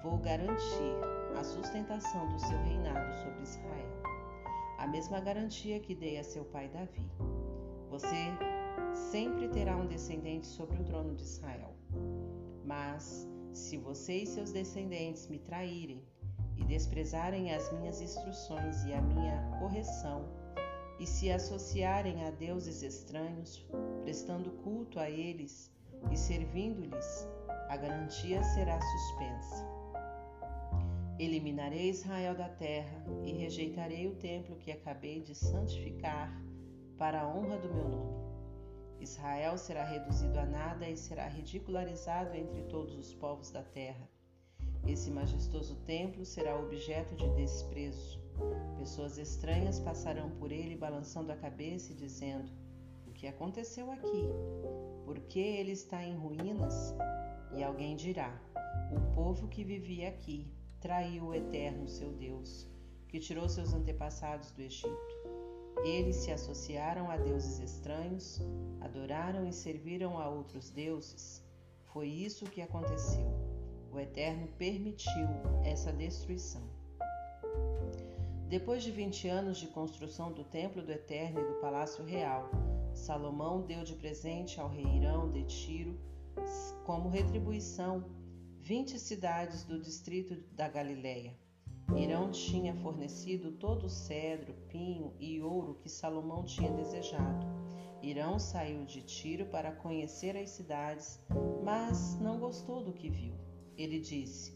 [0.03, 0.97] vou garantir
[1.39, 4.01] a sustentação do seu reinado sobre Israel
[4.81, 7.07] a mesma garantia que dei a seu pai Davi.
[7.91, 8.33] Você
[8.95, 11.75] sempre terá um descendente sobre o trono de Israel.
[12.65, 16.05] Mas, se você e seus descendentes me traírem
[16.57, 20.29] e desprezarem as minhas instruções e a minha correção,
[21.01, 23.67] e se associarem a deuses estranhos,
[24.03, 25.73] prestando culto a eles
[26.13, 27.27] e servindo-lhes,
[27.71, 29.67] a garantia será suspensa.
[31.19, 36.31] Eliminarei Israel da terra e rejeitarei o templo que acabei de santificar
[36.99, 38.30] para a honra do meu nome.
[39.01, 44.09] Israel será reduzido a nada e será ridicularizado entre todos os povos da terra.
[44.87, 48.21] Esse majestoso templo será objeto de desprezo.
[48.79, 52.53] Pessoas estranhas passarão por ele balançando a cabeça e dizendo:
[53.07, 54.29] O que aconteceu aqui?
[55.05, 56.95] Por que ele está em ruínas?
[57.55, 58.41] E alguém dirá:
[58.93, 60.47] O povo que vivia aqui
[60.81, 62.69] traiu o Eterno, seu Deus,
[63.09, 65.21] que tirou seus antepassados do Egito.
[65.85, 68.41] Eles se associaram a deuses estranhos,
[68.81, 71.43] adoraram e serviram a outros deuses.
[71.87, 73.27] Foi isso que aconteceu.
[73.91, 75.29] O Eterno permitiu
[75.65, 76.63] essa destruição.
[78.49, 82.51] Depois de 20 anos de construção do Templo do Eterno e do Palácio Real,
[82.93, 85.99] Salomão deu de presente ao rei Irão de Tiro,
[86.85, 88.05] como retribuição,
[88.59, 91.35] vinte cidades do distrito da Galiléia.
[91.97, 97.47] Irão tinha fornecido todo o cedro, pinho e ouro que Salomão tinha desejado.
[98.03, 101.21] Irão saiu de Tiro para conhecer as cidades,
[101.63, 103.35] mas não gostou do que viu.
[103.77, 104.55] Ele disse: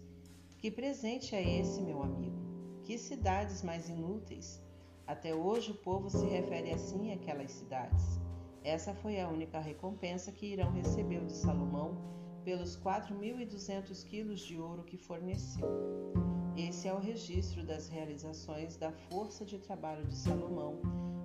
[0.59, 2.37] Que presente é esse, meu amigo?
[2.85, 4.62] Que cidades mais inúteis!
[5.07, 8.18] Até hoje o povo se refere assim àquelas cidades.
[8.62, 11.99] Essa foi a única recompensa que Irão recebeu de Salomão
[12.45, 15.66] pelos 4.200 quilos de ouro que forneceu.
[16.57, 20.80] Esse é o registro das realizações da força de trabalho de Salomão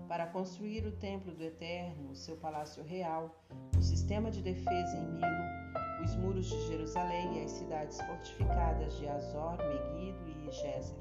[0.07, 3.45] para construir o Templo do Eterno, seu palácio real,
[3.77, 9.07] o sistema de defesa em Milo, os muros de Jerusalém e as cidades fortificadas de
[9.07, 10.97] Azor, Meguido e Gézer.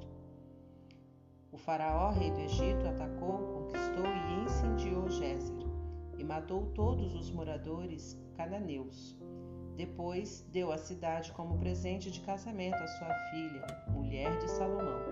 [1.50, 5.56] O faraó, rei do Egito, atacou, conquistou e incendiou Gézer
[6.18, 9.16] e matou todos os moradores cananeus.
[9.78, 15.04] Depois deu a cidade como presente de casamento à sua filha, mulher de Salomão,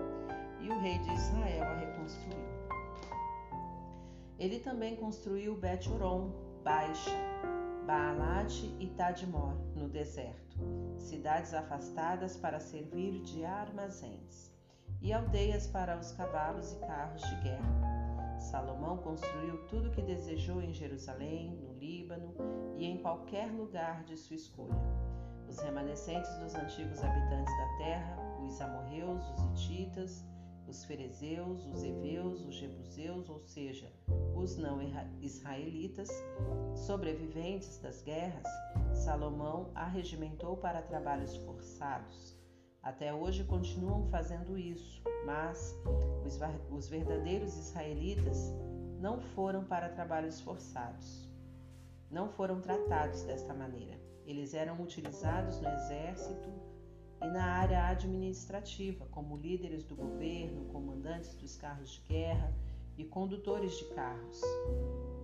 [0.59, 2.49] e o rei de Israel a reconstruiu.
[4.37, 6.33] Ele também construiu Bet-Horon,
[6.65, 7.15] Baixa,
[7.85, 10.57] Baalat e Tadmor, no deserto,
[10.97, 14.51] cidades afastadas para servir de armazéns,
[15.01, 18.37] e aldeias para os cavalos e carros de guerra.
[18.39, 22.33] Salomão construiu tudo o que desejou em Jerusalém, no Líbano
[22.77, 24.75] e em qualquer lugar de sua escolha.
[25.47, 30.25] Os remanescentes dos antigos habitantes da terra, os amorreus, os hititas,
[30.67, 33.91] os ferezeus, os heveus, os jebuseus, ou seja,
[34.35, 34.79] os não
[35.21, 36.09] israelitas,
[36.75, 38.47] sobreviventes das guerras,
[38.93, 42.36] Salomão arregimentou para trabalhos forçados.
[42.81, 45.75] Até hoje continuam fazendo isso, mas
[46.71, 48.53] os verdadeiros israelitas
[48.99, 51.27] não foram para trabalhos forçados
[52.09, 53.99] não foram tratados desta maneira.
[54.25, 56.49] Eles eram utilizados no exército
[57.21, 62.53] e na área administrativa, como líderes do governo, comandantes dos carros de guerra
[62.97, 64.41] e condutores de carros.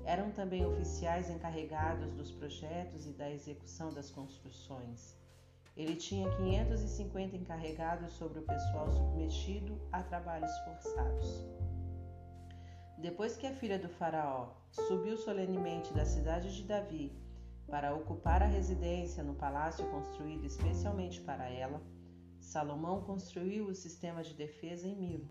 [0.06, 5.18] Eram também oficiais encarregados dos projetos e da execução das construções.
[5.76, 11.46] Ele tinha 550 encarregados sobre o pessoal submetido a trabalhos forçados.
[13.00, 17.12] Depois que a filha do Faraó subiu solenemente da cidade de Davi
[17.68, 21.82] para ocupar a residência no palácio construído especialmente para ela,
[22.40, 25.28] Salomão construiu o sistema de defesa em Milo.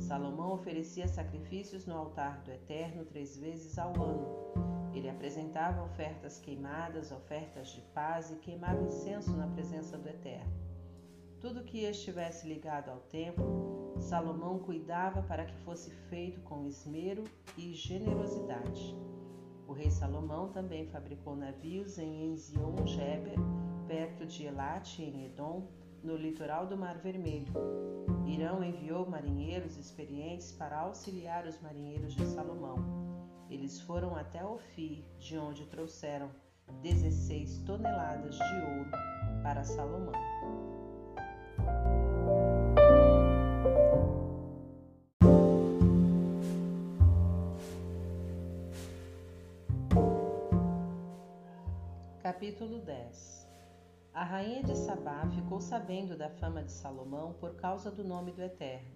[0.00, 4.77] Salomão oferecia sacrifícios no altar do Eterno três vezes ao ano.
[4.98, 10.52] Ele apresentava ofertas queimadas, ofertas de paz e queimava incenso na presença do Eterno.
[11.40, 17.22] Tudo que estivesse ligado ao templo, Salomão cuidava para que fosse feito com esmero
[17.56, 18.96] e generosidade.
[19.68, 23.38] O rei Salomão também fabricou navios em Enzion-Geber,
[23.86, 25.68] perto de Elat, em Edom,
[26.02, 27.52] no litoral do Mar Vermelho.
[28.26, 33.17] Irão enviou marinheiros experientes para auxiliar os marinheiros de Salomão.
[33.50, 36.30] Eles foram até Ofir, de onde trouxeram
[36.82, 38.90] 16 toneladas de ouro
[39.42, 40.12] para Salomão.
[52.22, 53.46] Capítulo 10
[54.12, 58.42] A rainha de Sabá ficou sabendo da fama de Salomão por causa do nome do
[58.42, 58.90] Eterno.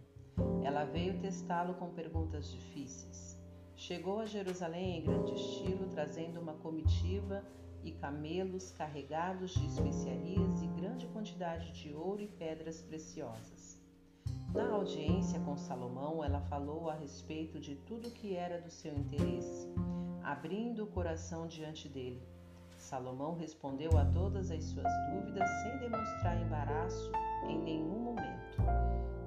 [0.63, 3.32] Ela veio testá-lo com perguntas difíceis.
[3.77, 7.45] Chegou a Jerusalém em grande estilo, trazendo uma comitiva
[7.83, 13.81] e camelos carregados de especiarias e grande quantidade de ouro e pedras preciosas.
[14.55, 19.69] Na audiência com Salomão, ela falou a respeito de tudo que era do seu interesse,
[20.23, 22.23] abrindo o coração diante dele.
[22.77, 27.11] Salomão respondeu a todas as suas dúvidas sem demonstrar embaraço
[27.49, 28.59] em nenhum momento.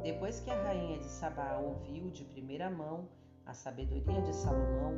[0.04, 3.08] Depois que a rainha de Sabá ouviu de primeira mão
[3.46, 4.94] a sabedoria de Salomão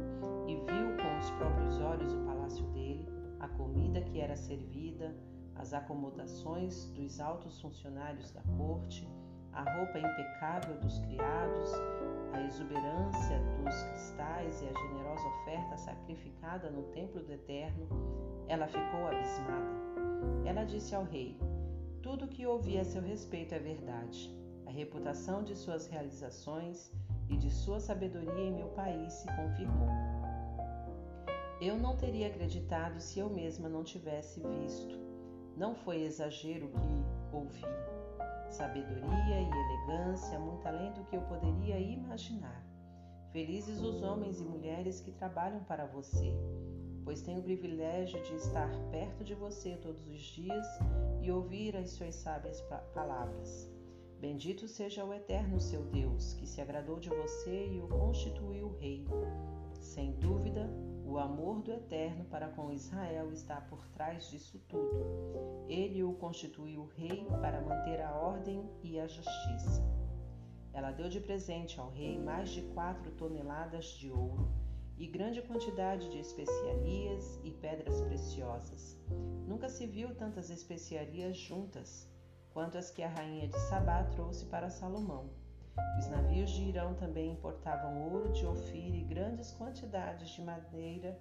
[0.47, 3.07] e viu com os próprios olhos o palácio dele,
[3.39, 5.15] a comida que era servida,
[5.55, 9.07] as acomodações dos altos funcionários da corte,
[9.51, 11.71] a roupa impecável dos criados,
[12.31, 17.87] a exuberância dos cristais e a generosa oferta sacrificada no templo do Eterno,
[18.47, 19.87] ela ficou abismada.
[20.45, 21.37] Ela disse ao rei:
[22.01, 24.31] Tudo o que ouvi a seu respeito é verdade.
[24.65, 26.91] A reputação de suas realizações
[27.29, 29.89] e de sua sabedoria em meu país se confirmou.
[31.59, 34.95] Eu não teria acreditado se eu mesma não tivesse visto.
[35.55, 37.65] Não foi exagero que ouvi.
[38.49, 42.63] Sabedoria e elegância muito além do que eu poderia imaginar.
[43.31, 46.31] Felizes os homens e mulheres que trabalham para você,
[47.03, 50.65] pois tenho o privilégio de estar perto de você todos os dias
[51.21, 52.61] e ouvir as suas sábias
[52.93, 53.76] palavras.
[54.19, 59.05] Bendito seja o Eterno seu Deus, que se agradou de você e o constituiu rei.
[59.79, 60.67] Sem dúvida,
[61.05, 65.05] o amor do Eterno para com Israel está por trás disso tudo.
[65.69, 69.83] Ele o constituiu rei para manter a ordem e a justiça.
[70.73, 74.49] Ela deu de presente ao rei mais de quatro toneladas de ouro
[74.97, 78.99] e grande quantidade de especiarias e pedras preciosas.
[79.47, 82.09] Nunca se viu tantas especiarias juntas
[82.57, 85.29] quanto as que a rainha de Sabá trouxe para Salomão.
[85.99, 91.15] Os navios de Irão também importavam ouro de Ofir e grandes quantidades de madeira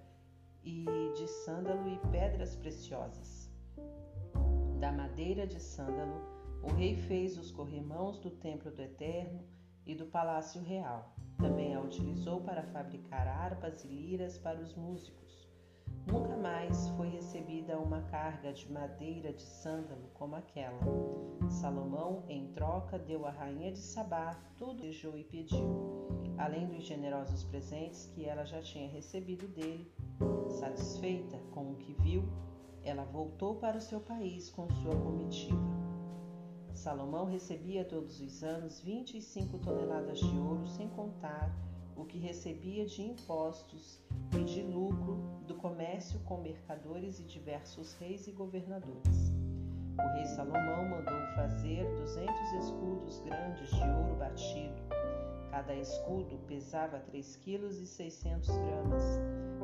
[0.63, 0.83] e
[1.15, 3.51] de sândalo e pedras preciosas.
[4.79, 6.19] Da madeira de sândalo,
[6.63, 9.43] o rei fez os corrimãos do templo do Eterno
[9.85, 11.13] e do palácio real.
[11.37, 15.26] Também a utilizou para fabricar harpas e liras para os músicos.
[16.11, 20.79] Nunca mais foi recebida uma carga de madeira de sândalo como aquela.
[21.49, 25.67] Salomão, em troca, deu à rainha de Sabá tudo que desejou e pediu,
[26.37, 29.91] além dos generosos presentes que ela já tinha recebido dele.
[30.49, 32.23] Satisfeita com o que viu,
[32.83, 35.59] ela voltou para o seu país com sua comitiva.
[36.73, 41.66] Salomão recebia todos os anos 25 toneladas de ouro, sem contar
[41.97, 43.99] o que recebia de impostos
[44.33, 45.17] e de lucro
[45.47, 49.33] do comércio com mercadores e diversos reis e governadores.
[49.97, 54.75] O rei Salomão mandou fazer duzentos escudos grandes de ouro batido.
[55.49, 59.03] Cada escudo pesava três quilos e seiscentos gramas.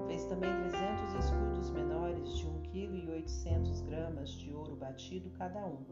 [0.08, 5.64] Fez também trezentos escudos menores de um quilo e oitocentos gramas de ouro batido cada
[5.64, 5.86] um.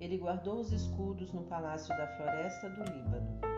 [0.00, 3.51] Ele guardou os escudos no palácio da floresta do Líbano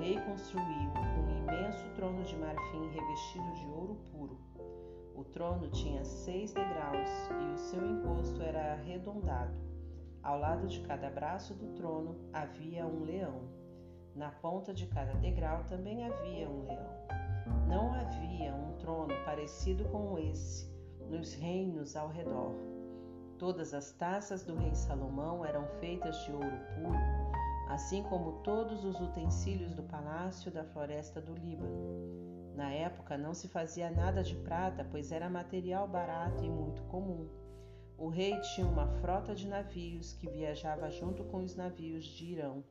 [0.00, 4.38] rei construiu um imenso trono de marfim revestido de ouro puro.
[5.14, 9.52] O trono tinha seis degraus e o seu encosto era arredondado.
[10.22, 13.42] Ao lado de cada braço do trono havia um leão.
[14.14, 16.90] Na ponta de cada degrau também havia um leão.
[17.68, 20.70] Não havia um trono parecido com esse
[21.10, 22.54] nos reinos ao redor.
[23.38, 27.29] Todas as taças do rei Salomão eram feitas de ouro puro
[27.70, 32.52] assim como todos os utensílios do palácio da floresta do Líbano.
[32.56, 37.28] Na época não se fazia nada de prata, pois era material barato e muito comum.
[37.96, 42.64] O rei tinha uma frota de navios que viajava junto com os navios de Irão.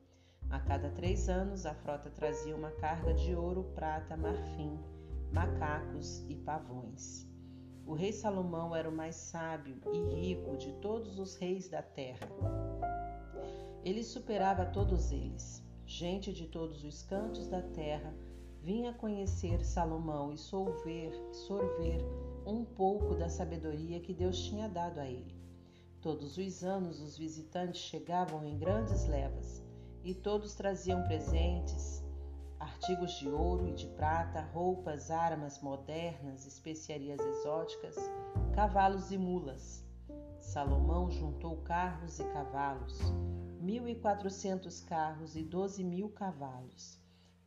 [0.50, 4.78] A cada três anos, a frota trazia uma carga de ouro, prata, marfim,
[5.32, 7.26] macacos e pavões.
[7.86, 12.28] O rei Salomão era o mais sábio e rico de todos os reis da terra.
[13.84, 15.64] Ele superava todos eles.
[15.86, 18.14] Gente de todos os cantos da terra
[18.62, 22.04] vinha conhecer Salomão e sorver, sorver
[22.46, 25.34] um pouco da sabedoria que Deus tinha dado a ele.
[26.00, 29.62] Todos os anos os visitantes chegavam em grandes levas
[30.04, 32.04] e todos traziam presentes,
[32.58, 37.96] artigos de ouro e de prata, roupas, armas modernas, especiarias exóticas,
[38.54, 39.84] cavalos e mulas.
[40.38, 42.98] Salomão juntou carros e cavalos,
[43.60, 46.98] mil e quatrocentos carros e doze mil cavalos.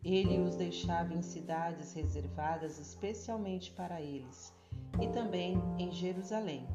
[0.03, 4.53] Ele os deixava em cidades reservadas especialmente para eles,
[5.01, 6.67] e também em Jerusalém.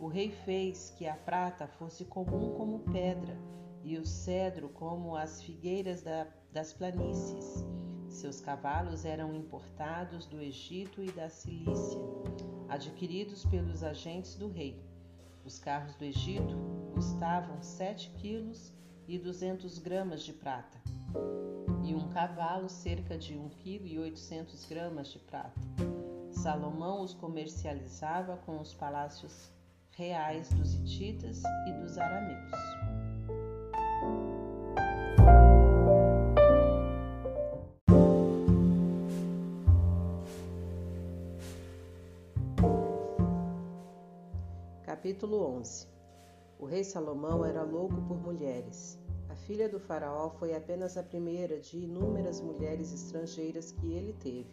[0.00, 3.38] O rei fez que a prata fosse comum como pedra,
[3.84, 7.64] e o cedro como as figueiras da, das planícies.
[8.08, 12.00] Seus cavalos eram importados do Egito e da Cilícia,
[12.68, 14.82] adquiridos pelos agentes do rei.
[15.44, 16.56] Os carros do Egito
[16.94, 18.72] custavam 7 quilos
[19.06, 20.80] e 200 gramas de prata,
[21.84, 25.60] e um cavalo cerca de 1 kg e 800 gramas de prata.
[26.30, 29.50] Salomão os comercializava com os palácios
[29.90, 33.03] reais dos hititas e dos arameus.
[45.04, 45.86] Capítulo 11
[46.58, 48.98] O rei Salomão era louco por mulheres.
[49.28, 54.48] A filha do Faraó foi apenas a primeira de inúmeras mulheres estrangeiras que ele teve.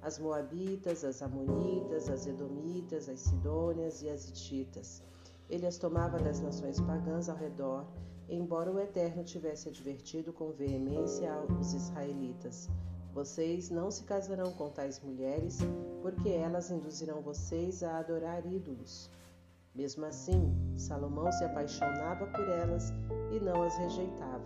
[0.00, 5.02] As Moabitas, as Amonitas, as Edomitas, as Sidônias e as Hititas.
[5.50, 7.84] Ele as tomava das nações pagãs ao redor,
[8.28, 12.70] embora o Eterno tivesse advertido com veemência aos israelitas:
[13.12, 15.58] Vocês não se casarão com tais mulheres,
[16.02, 19.10] porque elas induzirão vocês a adorar ídolos.
[19.74, 22.92] Mesmo assim, Salomão se apaixonava por elas
[23.30, 24.44] e não as rejeitava.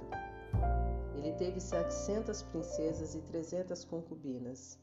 [1.17, 4.79] Ele teve setecentas princesas e trezentas concubinas,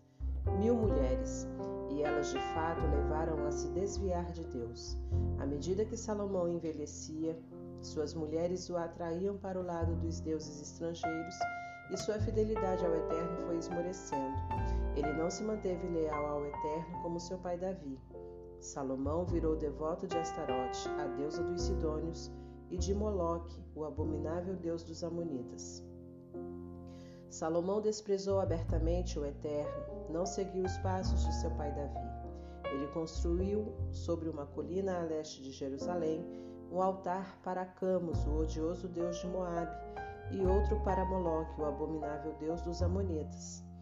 [0.60, 1.48] mil mulheres,
[1.90, 4.98] e elas de fato levaram a se desviar de Deus.
[5.40, 7.40] À medida que Salomão envelhecia,
[7.82, 11.36] suas mulheres o atraíam para o lado dos deuses estrangeiros
[11.91, 14.36] e sua fidelidade ao Eterno foi esmorecendo.
[14.95, 17.99] Ele não se manteve leal ao Eterno como seu pai Davi.
[18.64, 22.31] Salomão virou devoto de Astarote, a deusa dos Sidônios,
[22.72, 25.84] e de Moloque, o abominável deus dos Amonitas.
[27.30, 32.07] Salomão desprezou abertamente o Eterno, não seguiu os passos de seu pai Davi.
[32.73, 36.26] Ele construiu, sobre uma colina a leste de Jerusalém,
[36.72, 39.76] um altar para Camus, o odioso deus de Moabe,
[40.31, 43.73] e outro para Moloque, o abominável deus dos Amonitas.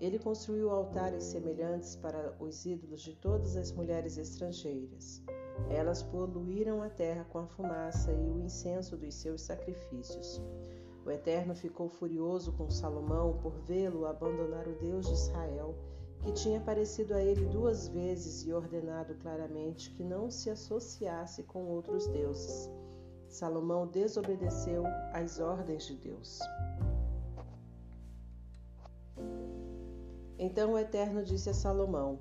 [0.00, 5.22] Ele construiu altares semelhantes para os ídolos de todas as mulheres estrangeiras.
[5.68, 10.40] Elas poluíram a terra com a fumaça e o incenso dos seus sacrifícios.
[11.04, 15.74] O Eterno ficou furioso com Salomão por vê-lo abandonar o Deus de Israel,
[16.22, 21.66] que tinha aparecido a ele duas vezes e ordenado claramente que não se associasse com
[21.66, 22.70] outros deuses.
[23.28, 24.82] Salomão desobedeceu
[25.12, 26.40] às ordens de Deus.
[30.42, 32.18] Então o Eterno disse a Salomão: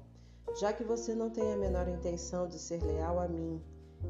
[0.60, 3.64] Já que você não tem a menor intenção de ser leal a mim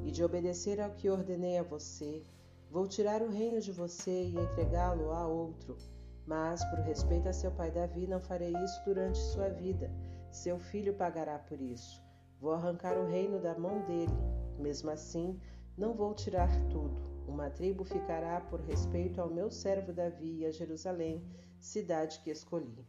[0.04, 2.26] e de obedecer ao que ordenei a você,
[2.72, 5.78] vou tirar o reino de você e entregá-lo a outro.
[6.26, 9.92] Mas, por respeito a seu pai Davi, não farei isso durante sua vida.
[10.32, 12.04] Seu filho pagará por isso.
[12.40, 14.18] Vou arrancar o reino da mão dele.
[14.58, 15.40] Mesmo assim,
[15.78, 17.00] não vou tirar tudo.
[17.28, 21.24] Uma tribo ficará por respeito ao meu servo Davi e a Jerusalém,
[21.60, 22.88] cidade que escolhi.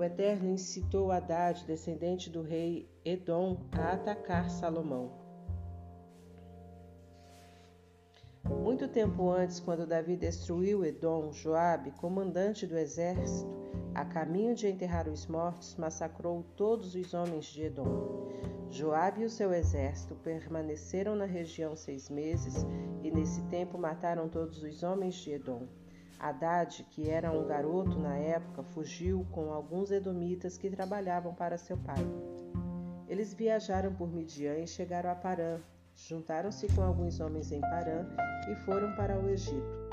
[0.00, 5.12] O Eterno incitou Haddad, descendente do rei Edom, a atacar Salomão.
[8.42, 13.46] Muito tempo antes, quando Davi destruiu Edom, Joabe, comandante do exército,
[13.94, 18.30] a caminho de enterrar os mortos, massacrou todos os homens de Edom.
[18.70, 22.66] Joabe e o seu exército permaneceram na região seis meses
[23.02, 25.68] e nesse tempo mataram todos os homens de Edom.
[26.20, 31.78] Haddad, que era um garoto na época, fugiu com alguns edomitas que trabalhavam para seu
[31.78, 32.04] pai.
[33.08, 35.58] Eles viajaram por Midian e chegaram a Parã.
[35.96, 38.06] Juntaram-se com alguns homens em Parã
[38.50, 39.90] e foram para o Egito.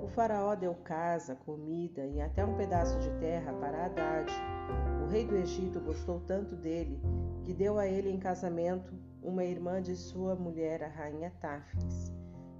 [0.00, 4.32] O faraó deu casa, comida e até um pedaço de terra para Haddad.
[5.04, 7.00] O rei do Egito gostou tanto dele
[7.44, 12.15] que deu a ele em casamento uma irmã de sua mulher, a rainha Táfnis.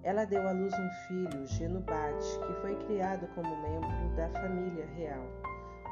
[0.06, 5.24] Ela deu à luz um filho, Genubate, que foi criado como membro da família real.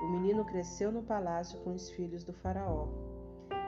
[0.04, 2.86] O menino cresceu no palácio com os filhos do faraó.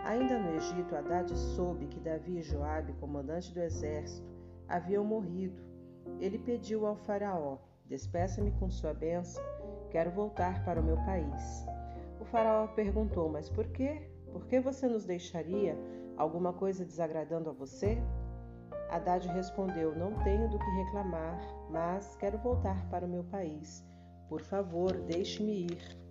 [0.04, 4.24] Ainda no Egito, Haddad soube que Davi e Joabe, comandante do exército,
[4.68, 5.60] haviam morrido.
[6.20, 9.42] Ele pediu ao faraó: Despeça-me com sua bênção,
[9.90, 11.66] quero voltar para o meu país.
[12.20, 14.08] O faraó perguntou: Mas por quê?
[14.30, 15.76] Por que você nos deixaria?
[16.16, 18.00] Alguma coisa desagradando a você?
[18.90, 21.38] Haddad respondeu: Não tenho do que reclamar,
[21.70, 23.84] mas quero voltar para o meu país.
[24.28, 26.06] Por favor, deixe-me ir.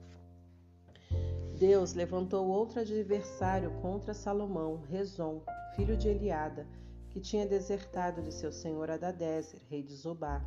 [1.57, 5.41] Deus levantou outro adversário contra Salomão, Rezon,
[5.75, 6.67] filho de Eliada,
[7.09, 10.41] que tinha desertado de seu senhor Adadezer, rei de Zobá.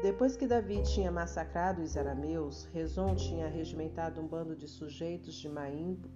[0.00, 5.48] Depois que Davi tinha massacrado os arameus, Rezon tinha regimentado um bando de sujeitos de
[5.48, 5.68] má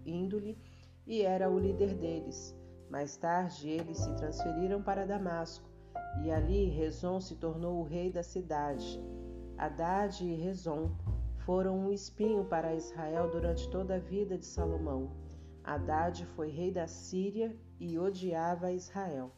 [0.04, 0.58] índole
[1.06, 2.54] e era o líder deles.
[2.90, 5.68] Mais tarde, eles se transferiram para Damasco,
[6.22, 9.00] e ali Rezon se tornou o rei da cidade.
[9.58, 10.90] Haddad e Rezon
[11.44, 15.10] foram um espinho para Israel durante toda a vida de Salomão.
[15.64, 19.32] Haddad foi rei da Síria e odiava Israel.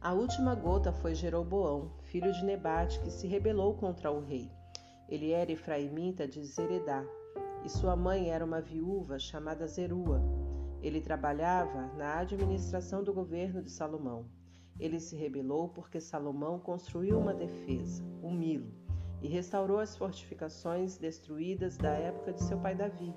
[0.00, 4.48] A última gota foi Jeroboão, filho de Nebate, que se rebelou contra o rei.
[5.08, 7.04] Ele era efraimita de Zeredá,
[7.64, 10.22] e sua mãe era uma viúva chamada Zerua.
[10.82, 14.26] Ele trabalhava na administração do governo de Salomão.
[14.78, 18.72] Ele se rebelou porque Salomão construiu uma defesa, o Milo,
[19.20, 23.12] e restaurou as fortificações destruídas da época de seu pai Davi.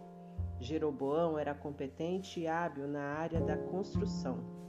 [0.60, 4.62] Jeroboão era competente e hábil na área da construção.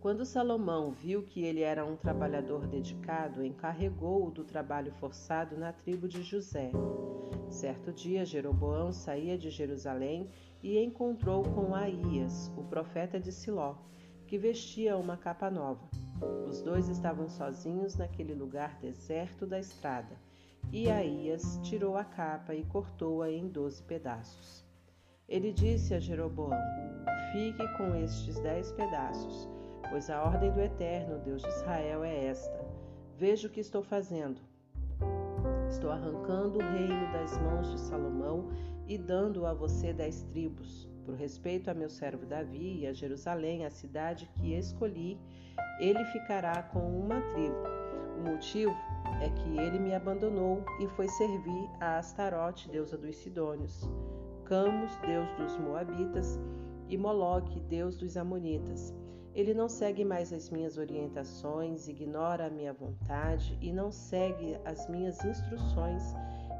[0.00, 6.08] Quando Salomão viu que ele era um trabalhador dedicado, encarregou-o do trabalho forçado na tribo
[6.08, 6.72] de José.
[7.50, 10.30] Certo dia, Jeroboão saía de Jerusalém
[10.62, 13.76] e encontrou com Aías, o profeta de Siló,
[14.26, 15.88] que vestia uma capa nova.
[16.46, 20.16] Os dois estavam sozinhos naquele lugar deserto da estrada,
[20.70, 24.64] e Aías tirou a capa e cortou-a em doze pedaços.
[25.28, 26.58] Ele disse a Jeroboão:
[27.32, 29.48] Fique com estes dez pedaços,
[29.88, 32.68] pois a ordem do Eterno, Deus de Israel, é esta:
[33.16, 34.40] Veja o que estou fazendo.
[35.68, 38.50] Estou arrancando o reino das mãos de Salomão
[38.90, 40.90] e dando a você dez tribos.
[41.04, 45.16] Por respeito a meu servo Davi e a Jerusalém, a cidade que escolhi,
[45.78, 47.62] ele ficará com uma tribo.
[48.18, 48.74] O motivo
[49.22, 53.88] é que ele me abandonou e foi servir a Astarote, deusa dos Sidônios,
[54.44, 56.36] Camus, deus dos Moabitas,
[56.88, 58.92] e Moloque, deus dos Amonitas.
[59.32, 64.88] Ele não segue mais as minhas orientações, ignora a minha vontade e não segue as
[64.88, 66.02] minhas instruções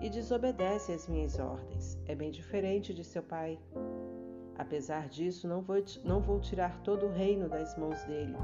[0.00, 1.98] e desobedece às minhas ordens.
[2.06, 3.58] É bem diferente de seu pai.
[4.56, 8.36] Apesar disso, não vou, não vou tirar todo o reino das mãos dele.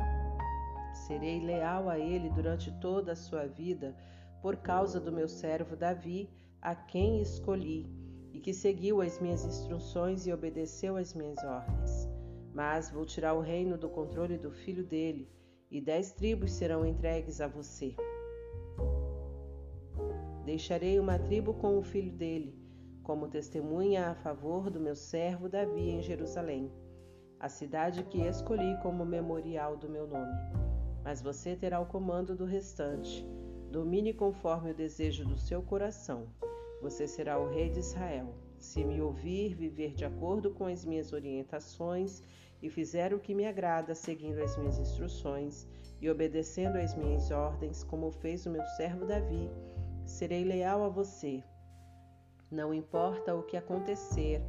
[1.06, 3.94] Serei leal a ele durante toda a sua vida,
[4.40, 6.30] por causa do meu servo Davi,
[6.60, 7.86] a quem escolhi,
[8.32, 12.08] e que seguiu as minhas instruções e obedeceu às minhas ordens.
[12.52, 15.30] Mas vou tirar o reino do controle do filho dele,
[15.70, 17.94] e dez tribos serão entregues a você.
[20.46, 22.58] Deixarei uma tribo com o filho dele,
[23.02, 26.72] como testemunha a favor do meu servo Davi em Jerusalém,
[27.38, 30.66] a cidade que escolhi como memorial do meu nome
[31.06, 33.24] mas você terá o comando do restante.
[33.70, 36.26] Domine conforme o desejo do seu coração.
[36.82, 38.34] Você será o rei de Israel.
[38.58, 42.24] Se me ouvir, viver de acordo com as minhas orientações
[42.60, 45.68] e fizer o que me agrada, seguindo as minhas instruções
[46.00, 49.48] e obedecendo às minhas ordens, como fez o meu servo Davi,
[50.06, 51.42] serei leal a você.
[52.50, 54.40] Não importa o que acontecer,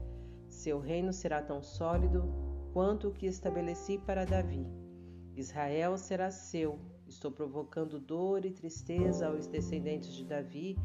[0.48, 2.24] seu reino será tão sólido
[2.72, 4.66] quanto o que estabeleci para Davi.
[5.36, 6.80] Israel será seu.
[7.08, 10.78] Estou provocando dor e tristeza aos descendentes de Davi,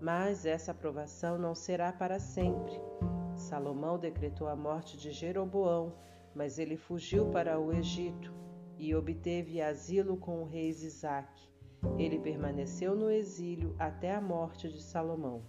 [0.00, 2.72] mas essa aprovação não será para sempre.
[3.36, 5.94] Salomão decretou a morte de Jeroboão,
[6.34, 8.32] mas ele fugiu para o Egito
[8.78, 11.50] e obteve asilo com o rei Isaac.
[11.98, 15.42] Ele permaneceu no exílio até a morte de Salomão.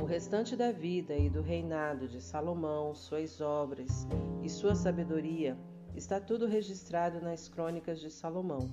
[0.00, 4.06] O restante da vida e do reinado de Salomão, suas obras
[4.42, 5.56] e sua sabedoria
[5.98, 8.70] Está tudo registrado nas crônicas de Salomão.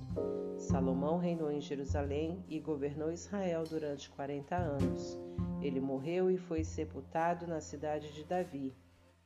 [0.56, 5.18] Salomão reinou em Jerusalém e governou Israel durante 40 anos.
[5.60, 8.72] Ele morreu e foi sepultado na cidade de Davi.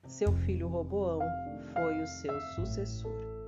[0.06, 1.20] Seu filho Roboão
[1.74, 3.39] foi o seu sucessor.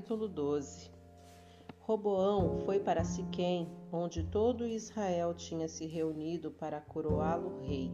[0.00, 0.90] Capítulo 12
[1.80, 7.92] Roboão foi para Siquém, onde todo Israel tinha se reunido para coroá-lo rei.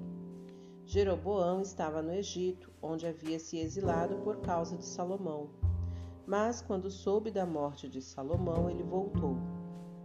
[0.85, 5.51] Jeroboão estava no Egito, onde havia se exilado por causa de Salomão.
[6.25, 9.37] Mas quando soube da morte de Salomão, ele voltou.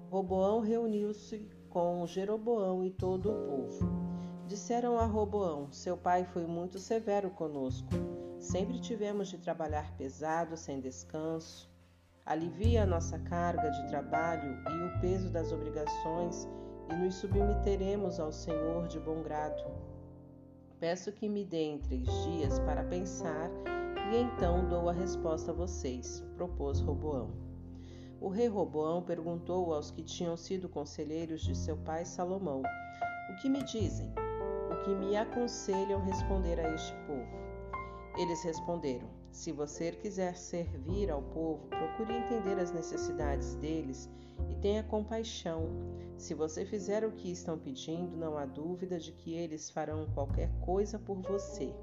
[0.09, 3.89] Roboão reuniu-se com Jeroboão e todo o povo.
[4.47, 7.89] Disseram a Roboão: Seu pai foi muito severo conosco.
[8.39, 11.70] Sempre tivemos de trabalhar pesado, sem descanso
[12.25, 16.47] alivia a nossa carga de trabalho e o peso das obrigações
[16.89, 19.63] e nos submeteremos ao Senhor de bom grado.
[20.79, 23.49] Peço que me deem três dias para pensar
[24.11, 27.31] e então dou a resposta a vocês, propôs Roboão.
[28.19, 32.61] O rei Roboão perguntou aos que tinham sido conselheiros de seu pai Salomão:
[33.31, 34.13] O que me dizem?
[34.71, 37.41] O que me aconselham responder a este povo?
[38.17, 44.09] Eles responderam: se você quiser servir ao povo, procure entender as necessidades deles
[44.49, 45.69] e tenha compaixão.
[46.17, 50.51] Se você fizer o que estão pedindo, não há dúvida de que eles farão qualquer
[50.59, 51.73] coisa por você.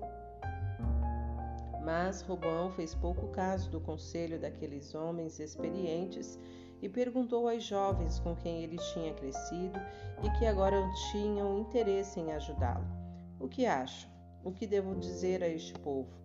[1.83, 6.39] Mas Robão fez pouco caso do conselho daqueles homens experientes
[6.83, 9.81] e perguntou aos jovens com quem ele tinha crescido
[10.23, 10.77] e que agora
[11.11, 12.87] tinham interesse em ajudá-lo:
[13.41, 14.11] O que acham?
[14.45, 16.18] O que devo dizer a este povo?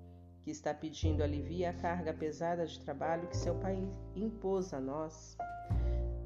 [0.43, 3.81] Que está pedindo alivia a carga pesada de trabalho que seu pai
[4.13, 5.37] impôs a nós?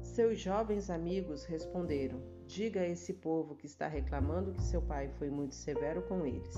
[0.02, 5.30] Seus jovens amigos responderam: Diga a esse povo que está reclamando que seu pai foi
[5.30, 6.56] muito severo com eles.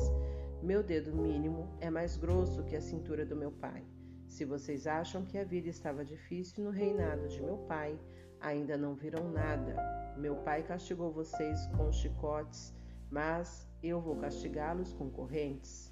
[0.62, 3.84] Meu dedo mínimo é mais grosso que a cintura do meu pai.
[4.26, 8.00] Se vocês acham que a vida estava difícil no reinado de meu pai,
[8.40, 9.74] ainda não viram nada.
[10.16, 12.74] Meu pai castigou vocês com chicotes,
[13.10, 15.89] mas eu vou castigá-los com correntes.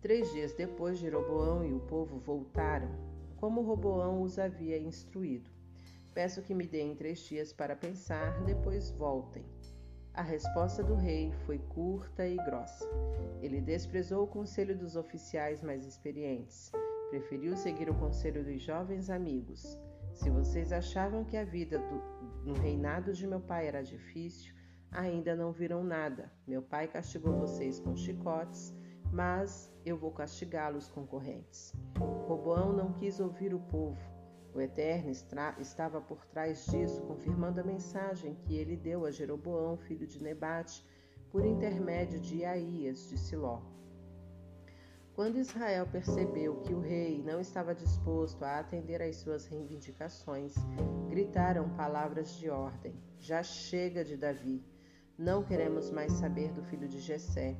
[0.00, 2.88] Três dias depois, Jeroboão e o povo voltaram,
[3.36, 5.50] como Roboão os havia instruído.
[6.14, 9.44] Peço que me deem três dias para pensar, depois voltem.
[10.14, 12.88] A resposta do rei foi curta e grossa.
[13.42, 16.72] Ele desprezou o conselho dos oficiais mais experientes.
[17.10, 19.78] Preferiu seguir o conselho dos jovens amigos.
[20.14, 24.54] Se vocês achavam que a vida do, no reinado de meu pai era difícil,
[24.90, 26.32] ainda não viram nada.
[26.46, 28.74] Meu pai castigou vocês com chicotes
[29.12, 31.74] mas eu vou castigá-los com correntes.
[32.26, 34.00] Roboão não quis ouvir o povo.
[34.52, 40.06] O Eterno estava por trás disso, confirmando a mensagem que ele deu a Jeroboão, filho
[40.06, 40.84] de Nebate,
[41.30, 43.60] por intermédio de Aías de Siló.
[45.14, 50.54] Quando Israel percebeu que o rei não estava disposto a atender às suas reivindicações,
[51.08, 54.64] gritaram palavras de ordem: Já chega de Davi.
[55.18, 57.56] Não queremos mais saber do filho de Jessé.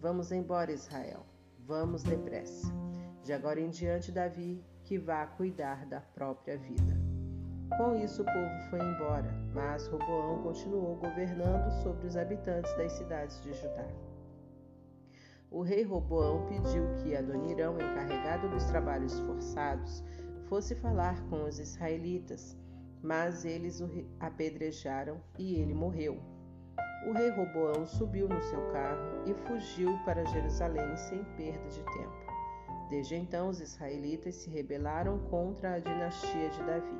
[0.00, 1.24] Vamos embora, Israel.
[1.66, 2.72] Vamos depressa.
[3.24, 6.96] De agora em diante, Davi, que vá cuidar da própria vida.
[7.76, 13.42] Com isso, o povo foi embora, mas Roboão continuou governando sobre os habitantes das cidades
[13.42, 13.88] de Judá.
[15.50, 20.04] O rei Roboão pediu que Adonirão, encarregado dos trabalhos forçados,
[20.44, 22.56] fosse falar com os israelitas,
[23.02, 23.88] mas eles o
[24.20, 26.35] apedrejaram e ele morreu
[27.06, 32.26] o rei Roboão subiu no seu carro e fugiu para Jerusalém sem perda de tempo.
[32.90, 36.98] Desde então, os israelitas se rebelaram contra a dinastia de Davi.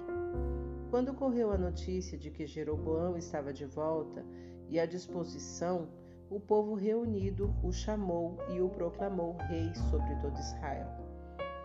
[0.91, 4.25] Quando correu a notícia de que Jeroboão estava de volta
[4.69, 5.89] e à disposição,
[6.31, 10.87] o povo reunido o chamou e o proclamou rei sobre todo Israel.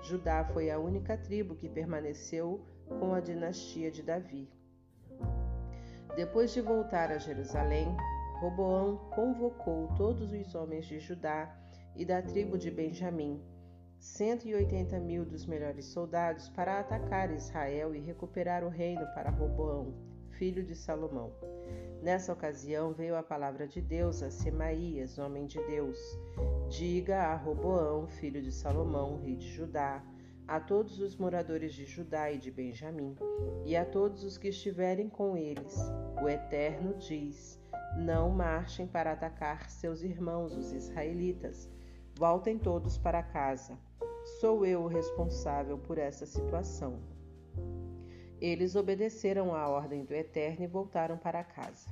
[0.01, 2.59] Judá foi a única tribo que permaneceu
[2.99, 4.49] com a dinastia de Davi.
[6.15, 7.87] Depois de voltar a Jerusalém,
[8.41, 11.55] Roboão convocou todos os homens de Judá
[11.95, 13.39] e da tribo de Benjamim,
[13.99, 19.93] 180 mil dos melhores soldados, para atacar Israel e recuperar o reino para Roboão,
[20.31, 21.31] filho de Salomão.
[22.01, 25.99] Nessa ocasião veio a palavra de Deus a Semaías, homem de Deus:
[26.67, 30.03] Diga a Roboão, filho de Salomão, rei de Judá,
[30.47, 33.15] a todos os moradores de Judá e de Benjamim,
[33.65, 35.77] e a todos os que estiverem com eles:
[36.21, 37.61] O Eterno diz:
[37.97, 41.69] não marchem para atacar seus irmãos, os israelitas.
[42.17, 43.77] Voltem todos para casa.
[44.39, 46.99] Sou eu o responsável por essa situação.
[48.39, 51.89] Eles obedeceram à ordem do Eterno e voltaram para casa.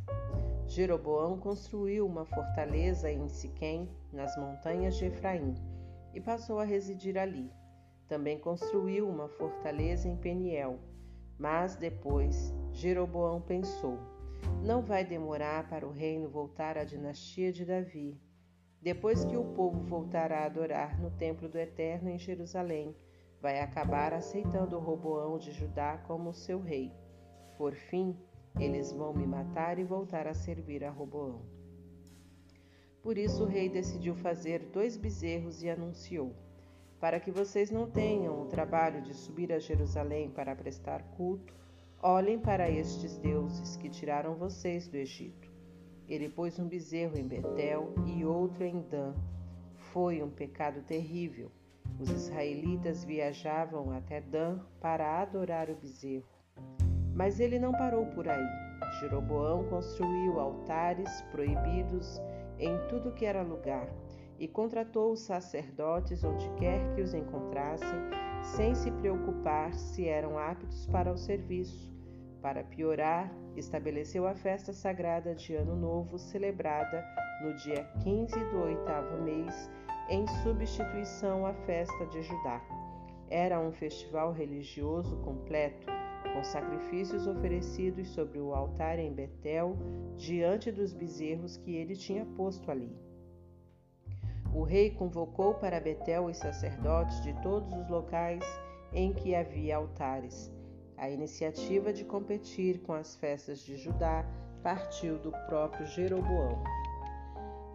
[0.68, 5.56] Jeroboão construiu uma fortaleza em Siquém, nas montanhas de Efraim,
[6.14, 7.52] e passou a residir ali.
[8.10, 10.80] Também construiu uma fortaleza em Peniel.
[11.38, 14.00] Mas depois Jeroboão pensou:
[14.64, 18.20] não vai demorar para o reino voltar à dinastia de Davi.
[18.82, 22.96] Depois que o povo voltar a adorar no templo do Eterno em Jerusalém,
[23.40, 26.92] vai acabar aceitando Roboão de Judá como seu rei.
[27.58, 28.18] Por fim,
[28.60, 31.42] eles vão me matar e voltar a servir a Roboão.
[33.04, 36.36] Por isso o rei decidiu fazer dois bezerros e anunciou:
[37.00, 41.54] Para que vocês não tenham o trabalho de subir a Jerusalém para prestar culto,
[42.02, 45.50] olhem para estes deuses que tiraram vocês do Egito.
[46.10, 49.14] Ele pôs um bezerro em Betel e outro em Dan.
[49.94, 51.50] Foi um pecado terrível.
[52.00, 56.28] Os israelitas viajavam até Dan para adorar o bezerro.
[57.14, 58.48] Mas ele não parou por aí.
[59.00, 62.20] Jeroboão construiu altares proibidos
[62.58, 63.88] em tudo que era lugar
[64.40, 68.00] e contratou os sacerdotes onde quer que os encontrassem,
[68.42, 71.94] sem se preocupar se eram aptos para o serviço.
[72.42, 77.06] Para piorar, estabeleceu a festa sagrada de Ano Novo, celebrada
[77.44, 79.70] no dia 15 do oitavo mês,
[80.10, 82.62] em substituição à festa de Judá.
[83.30, 85.88] Era um festival religioso completo,
[86.34, 89.76] com sacrifícios oferecidos sobre o altar em Betel,
[90.16, 93.09] diante dos bezerros que ele tinha posto ali.
[94.54, 98.44] O rei convocou para Betel os sacerdotes de todos os locais
[98.94, 100.52] em que havia altares
[101.00, 104.26] a iniciativa de competir com as festas de Judá
[104.62, 106.62] partiu do próprio Jeroboão.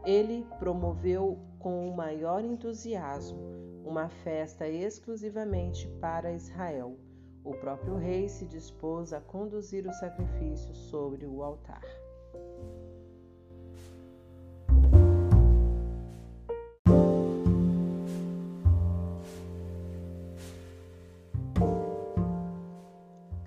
[0.05, 3.41] Ele promoveu com o maior entusiasmo
[3.83, 6.99] uma festa exclusivamente para Israel.
[7.43, 11.83] O próprio rei se dispôs a conduzir o sacrifício sobre o altar.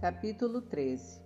[0.08, 1.22] Capítulo 13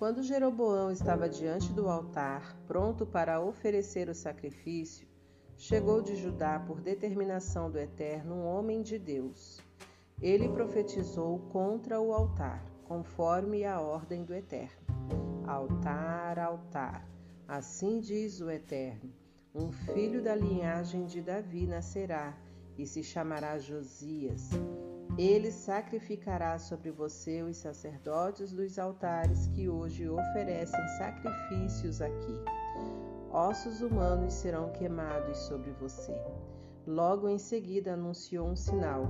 [0.00, 5.06] Quando Jeroboão estava diante do altar, pronto para oferecer o sacrifício,
[5.56, 9.60] chegou de Judá por determinação do Eterno um homem de Deus.
[10.20, 14.88] Ele profetizou contra o altar, conforme a ordem do Eterno.
[15.46, 17.08] Altar, altar,
[17.46, 19.12] assim diz o Eterno:
[19.54, 22.36] um filho da linhagem de Davi nascerá
[22.76, 24.50] e se chamará Josias.
[25.18, 32.38] Ele sacrificará sobre você os sacerdotes dos altares que hoje oferecem sacrifícios aqui.
[33.30, 36.14] Ossos humanos serão queimados sobre você.
[36.86, 39.08] Logo em seguida anunciou um sinal: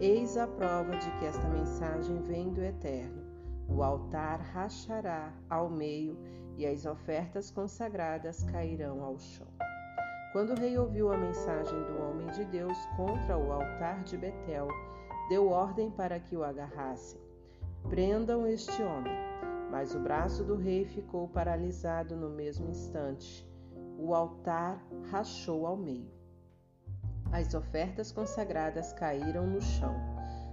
[0.00, 3.22] Eis a prova de que esta mensagem vem do Eterno.
[3.68, 6.18] O altar rachará ao meio
[6.56, 9.46] e as ofertas consagradas cairão ao chão.
[10.32, 14.66] Quando o rei ouviu a mensagem do homem de Deus contra o altar de Betel,
[15.28, 17.20] deu ordem para que o agarrassem.
[17.88, 19.12] Prendam este homem.
[19.70, 23.48] Mas o braço do rei ficou paralisado no mesmo instante.
[23.98, 26.10] O altar rachou ao meio.
[27.32, 29.94] As ofertas consagradas caíram no chão.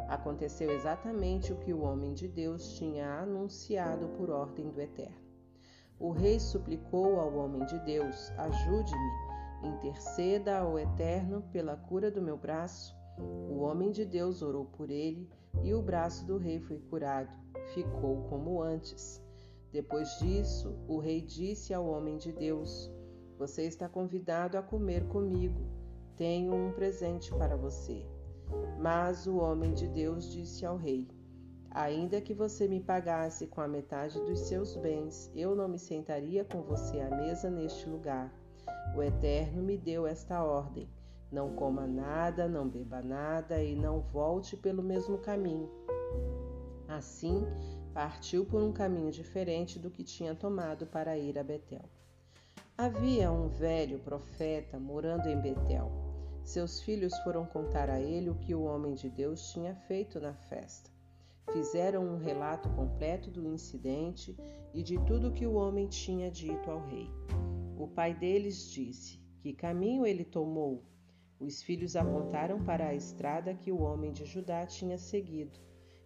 [0.07, 5.29] Aconteceu exatamente o que o homem de Deus tinha anunciado por ordem do Eterno.
[5.99, 12.37] O rei suplicou ao homem de Deus: Ajude-me, interceda ao Eterno pela cura do meu
[12.37, 12.98] braço.
[13.19, 15.29] O homem de Deus orou por ele
[15.63, 17.29] e o braço do rei foi curado.
[17.73, 19.21] Ficou como antes.
[19.71, 22.91] Depois disso, o rei disse ao homem de Deus:
[23.37, 25.59] Você está convidado a comer comigo.
[26.15, 28.05] Tenho um presente para você.
[28.79, 31.07] Mas o homem de Deus disse ao rei:
[31.71, 36.43] Ainda que você me pagasse com a metade dos seus bens, eu não me sentaria
[36.45, 38.33] com você à mesa neste lugar.
[38.95, 40.89] O Eterno me deu esta ordem
[41.31, 45.69] não coma nada, não beba nada e não volte pelo mesmo caminho.
[46.87, 47.45] Assim,
[47.93, 51.85] partiu por um caminho diferente do que tinha tomado para ir a Betel.
[52.77, 55.91] Havia um velho profeta morando em Betel.
[56.43, 60.33] Seus filhos foram contar a ele o que o homem de Deus tinha feito na
[60.33, 60.89] festa.
[61.51, 64.35] Fizeram um relato completo do incidente
[64.73, 67.09] e de tudo que o homem tinha dito ao rei.
[67.77, 70.83] O pai deles disse: Que caminho ele tomou?
[71.39, 75.57] Os filhos apontaram para a estrada que o homem de Judá tinha seguido.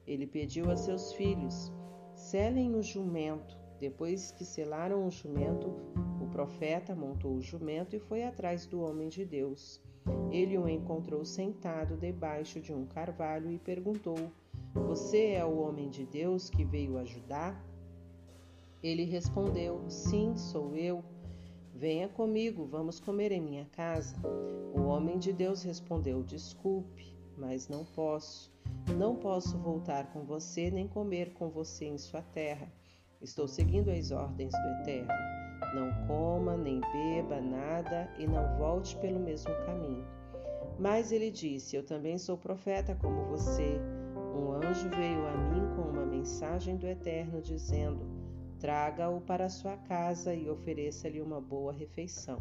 [0.05, 1.71] Ele pediu a seus filhos:
[2.13, 3.57] selem o jumento.
[3.79, 5.73] Depois que selaram o jumento,
[6.21, 9.81] o profeta montou o jumento e foi atrás do homem de Deus.
[10.31, 14.31] Ele o encontrou sentado debaixo de um carvalho e perguntou:
[14.73, 17.61] Você é o homem de Deus que veio ajudar?
[18.81, 21.03] Ele respondeu: Sim, sou eu.
[21.83, 24.15] Venha comigo, vamos comer em minha casa.
[24.73, 28.49] O homem de Deus respondeu: Desculpe, mas não posso.
[28.97, 32.71] Não posso voltar com você nem comer com você em sua terra.
[33.21, 35.11] Estou seguindo as ordens do Eterno.
[35.75, 40.07] Não coma nem beba nada e não volte pelo mesmo caminho.
[40.79, 43.77] Mas ele disse: Eu também sou profeta como você.
[44.33, 48.22] Um anjo veio a mim com uma mensagem do Eterno, dizendo:
[48.63, 52.39] Traga-o para sua casa e ofereça-lhe uma boa refeição.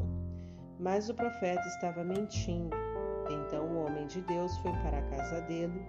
[0.78, 2.70] Mas o profeta estava mentindo.
[3.28, 5.82] Então o homem de Deus foi para a casa dele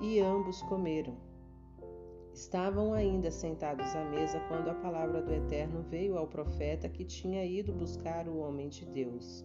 [0.00, 1.16] e ambos comeram.
[2.32, 7.44] Estavam ainda sentados à mesa quando a palavra do Eterno veio ao profeta que tinha
[7.44, 9.44] ido buscar o homem de Deus.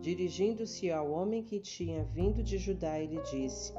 [0.00, 3.74] Dirigindo-se ao homem que tinha vindo de Judá, ele disse: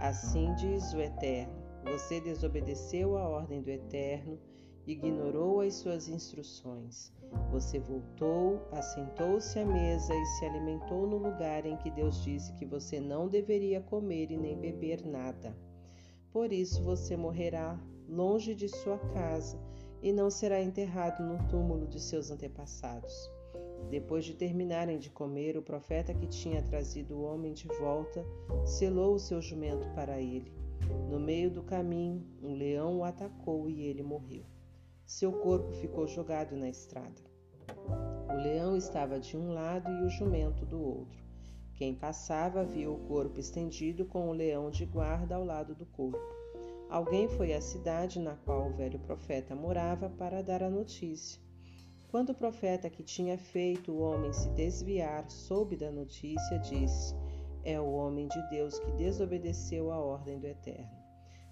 [0.00, 1.52] Assim diz o Eterno:
[1.84, 4.38] Você desobedeceu a ordem do Eterno,
[4.92, 7.12] ignorou as suas instruções.
[7.50, 12.64] Você voltou, assentou-se à mesa e se alimentou no lugar em que Deus disse que
[12.64, 15.54] você não deveria comer e nem beber nada.
[16.32, 17.78] Por isso você morrerá
[18.08, 19.60] longe de sua casa
[20.02, 23.30] e não será enterrado no túmulo de seus antepassados.
[23.90, 28.24] Depois de terminarem de comer, o profeta que tinha trazido o homem de volta
[28.64, 30.52] selou o seu jumento para ele.
[31.10, 34.44] No meio do caminho, um leão o atacou e ele morreu.
[35.08, 37.22] Seu corpo ficou jogado na estrada.
[38.28, 41.24] O leão estava de um lado e o jumento do outro.
[41.74, 46.20] Quem passava viu o corpo estendido com o leão de guarda ao lado do corpo.
[46.90, 51.40] Alguém foi à cidade na qual o velho profeta morava para dar a notícia.
[52.08, 57.14] Quando o profeta que tinha feito o homem se desviar soube da notícia, disse:
[57.64, 60.97] É o homem de Deus que desobedeceu a ordem do Eterno.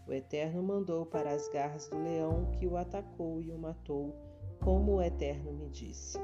[0.07, 4.15] O Eterno mandou para as garras do leão que o atacou e o matou,
[4.63, 6.17] como o Eterno me disse.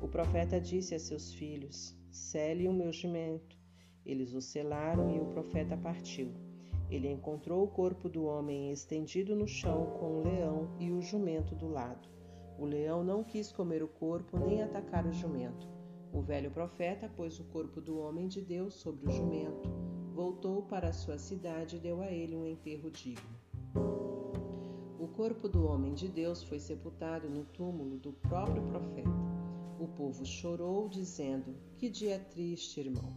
[0.00, 3.58] O profeta disse a seus filhos: Cele o meu jumento.
[4.06, 6.32] Eles o selaram e o profeta partiu.
[6.88, 11.56] Ele encontrou o corpo do homem estendido no chão com o leão e o jumento
[11.56, 12.08] do lado.
[12.56, 15.66] O leão não quis comer o corpo nem atacar o jumento.
[16.12, 19.68] O velho profeta pôs o corpo do homem de Deus sobre o jumento,
[20.14, 23.34] voltou para sua cidade e deu a ele um enterro digno.
[24.98, 29.10] O corpo do homem de Deus foi sepultado no túmulo do próprio profeta.
[29.78, 33.12] O povo chorou, dizendo: Que dia triste, irmão.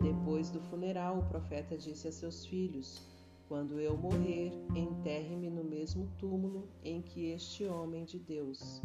[0.00, 3.02] Depois do funeral, o profeta disse a seus filhos:
[3.48, 8.80] Quando eu morrer, enterre-me no mesmo túmulo em que este homem de Deus.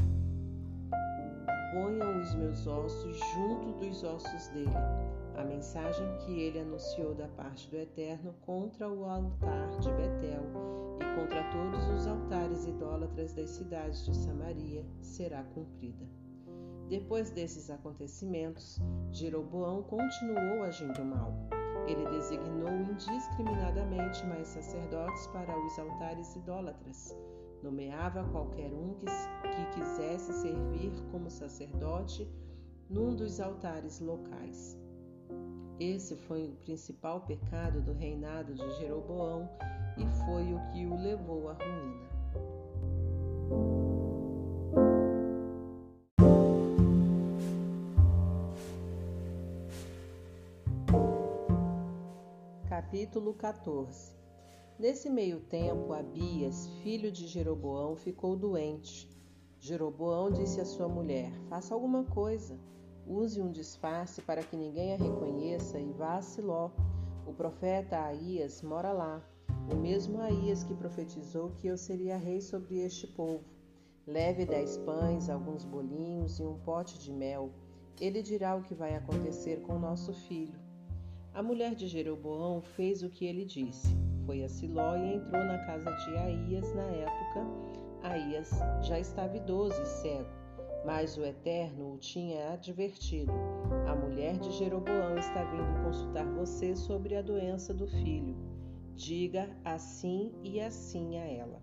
[1.71, 5.22] Ponham os meus ossos junto dos ossos dele.
[5.35, 10.43] A mensagem que ele anunciou da parte do Eterno contra o altar de Betel
[10.99, 16.05] e contra todos os altares idólatras das cidades de Samaria será cumprida.
[16.87, 18.79] Depois desses acontecimentos,
[19.11, 21.33] Jeroboão continuou agindo mal.
[21.87, 27.17] Ele designou indiscriminadamente mais sacerdotes para os altares idólatras.
[27.63, 32.29] Nomeava qualquer um que, que quisesse servir como sacerdote
[32.89, 34.82] num dos altares locais.
[35.79, 39.49] Esse foi o principal pecado do reinado de Jeroboão
[39.97, 42.13] e foi o que o levou à ruína.
[52.69, 54.15] Capítulo 14
[54.77, 59.09] Nesse meio tempo, Abias, filho de Jeroboão, ficou doente.
[59.59, 62.59] Jeroboão disse à sua mulher: Faça alguma coisa.
[63.07, 66.69] Use um disfarce para que ninguém a reconheça e vá a Siló.
[67.27, 69.21] O profeta Aías mora lá,
[69.71, 73.43] o mesmo Aías que profetizou que eu seria rei sobre este povo.
[74.05, 77.51] Leve dez pães, alguns bolinhos e um pote de mel.
[77.99, 80.59] Ele dirá o que vai acontecer com nosso filho.
[81.33, 83.87] A mulher de Jeroboão fez o que ele disse.
[84.25, 87.45] Foi a Siló e entrou na casa de Aías na época.
[88.03, 88.49] Aías
[88.81, 90.29] já estava idoso e cego,
[90.85, 93.31] mas o Eterno o tinha advertido.
[93.87, 98.35] A mulher de Jeroboão está vindo consultar você sobre a doença do filho.
[98.95, 101.61] Diga assim e assim a ela.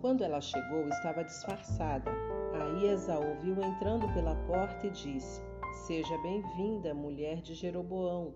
[0.00, 2.10] Quando ela chegou, estava disfarçada.
[2.52, 5.40] Aías a ouviu entrando pela porta e disse:
[5.86, 8.34] Seja bem-vinda, mulher de Jeroboão.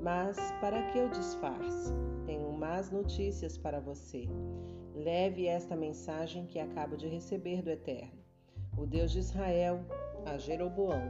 [0.00, 1.92] Mas para que eu disfarce?
[2.26, 4.28] Tenho más notícias para você.
[4.94, 8.17] Leve esta mensagem que acabo de receber do Eterno,
[8.78, 9.80] o Deus de Israel,
[10.24, 11.02] a Jeroboão.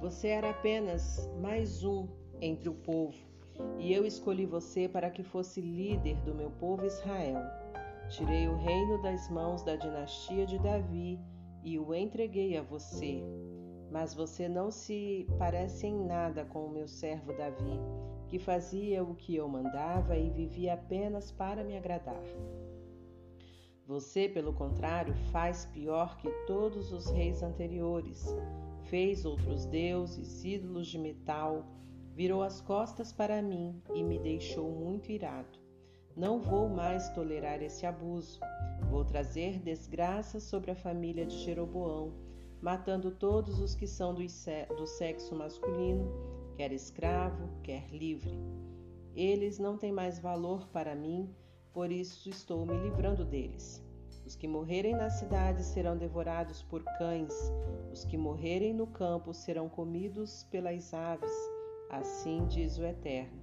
[0.00, 2.08] Você era apenas mais um
[2.40, 3.18] entre o povo,
[3.78, 7.42] e eu escolhi você para que fosse líder do meu povo Israel.
[8.08, 11.20] Tirei o reino das mãos da dinastia de Davi
[11.62, 13.22] e o entreguei a você
[13.90, 17.80] mas você não se parece em nada com o meu servo Davi,
[18.28, 22.22] que fazia o que eu mandava e vivia apenas para me agradar.
[23.90, 28.24] Você, pelo contrário, faz pior que todos os reis anteriores.
[28.84, 31.66] Fez outros deuses, ídolos de metal,
[32.14, 35.58] virou as costas para mim e me deixou muito irado.
[36.16, 38.38] Não vou mais tolerar esse abuso.
[38.88, 42.14] Vou trazer desgraça sobre a família de Jeroboão,
[42.62, 46.08] matando todos os que são do sexo masculino,
[46.56, 48.38] quer escravo, quer livre.
[49.16, 51.28] Eles não têm mais valor para mim,
[51.72, 53.84] por isso estou me livrando deles.
[54.26, 57.34] Os que morrerem na cidade serão devorados por cães,
[57.92, 61.32] os que morrerem no campo serão comidos pelas aves,
[61.88, 63.40] assim diz o Eterno.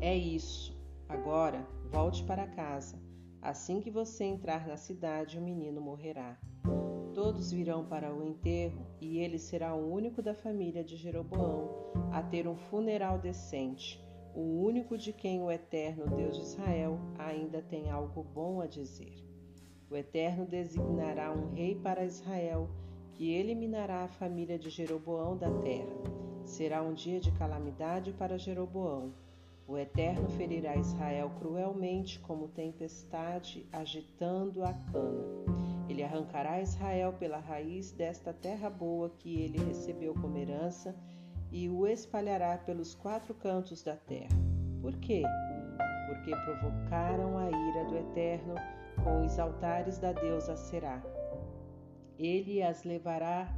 [0.00, 0.74] É isso.
[1.08, 2.98] Agora, volte para casa.
[3.42, 6.38] Assim que você entrar na cidade, o menino morrerá.
[7.12, 12.22] Todos virão para o enterro e ele será o único da família de Jeroboão a
[12.22, 14.02] ter um funeral decente
[14.34, 19.14] o único de quem o eterno Deus de Israel ainda tem algo bom a dizer.
[19.90, 22.68] O eterno designará um rei para Israel,
[23.14, 25.96] que eliminará a família de Jeroboão da terra.
[26.44, 29.12] Será um dia de calamidade para Jeroboão.
[29.70, 35.24] O Eterno ferirá Israel cruelmente, como tempestade agitando a cana.
[35.88, 40.92] Ele arrancará Israel pela raiz desta terra boa que ele recebeu como herança
[41.52, 44.36] e o espalhará pelos quatro cantos da terra.
[44.80, 45.22] Por quê?
[46.06, 48.54] Porque provocaram a ira do Eterno
[49.02, 51.02] com os altares da deusa Será.
[52.18, 53.48] Ele as levará,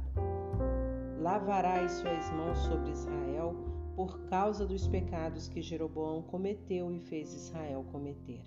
[1.19, 3.55] lavará as suas mãos sobre Israel
[3.95, 8.41] por causa dos pecados que Jeroboão cometeu e fez Israel cometer.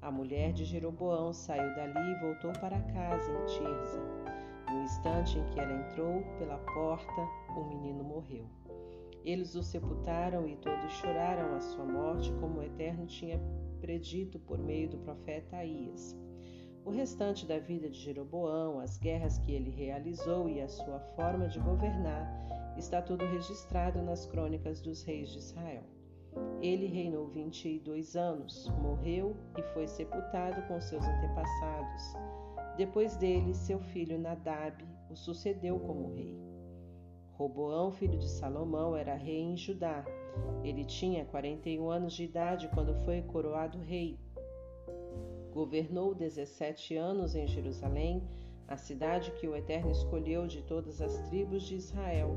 [0.00, 4.00] A mulher de Jeroboão saiu dali e voltou para casa em Tirza.
[4.70, 7.22] No instante em que ela entrou pela porta,
[7.56, 8.57] o menino morreu.
[9.24, 13.40] Eles o sepultaram e todos choraram a sua morte, como o Eterno tinha
[13.80, 16.16] predito por meio do profeta Aías.
[16.84, 21.48] O restante da vida de Jeroboão, as guerras que ele realizou e a sua forma
[21.48, 22.26] de governar,
[22.78, 25.84] está tudo registrado nas crônicas dos reis de Israel.
[26.60, 32.02] Ele reinou 22 anos, morreu e foi sepultado com seus antepassados.
[32.76, 36.47] Depois dele, seu filho Nadab o sucedeu como rei.
[37.38, 40.04] Roboão, filho de Salomão, era rei em Judá.
[40.64, 44.18] Ele tinha 41 anos de idade quando foi coroado rei.
[45.52, 48.24] Governou 17 anos em Jerusalém,
[48.66, 52.34] a cidade que o Eterno escolheu de todas as tribos de Israel,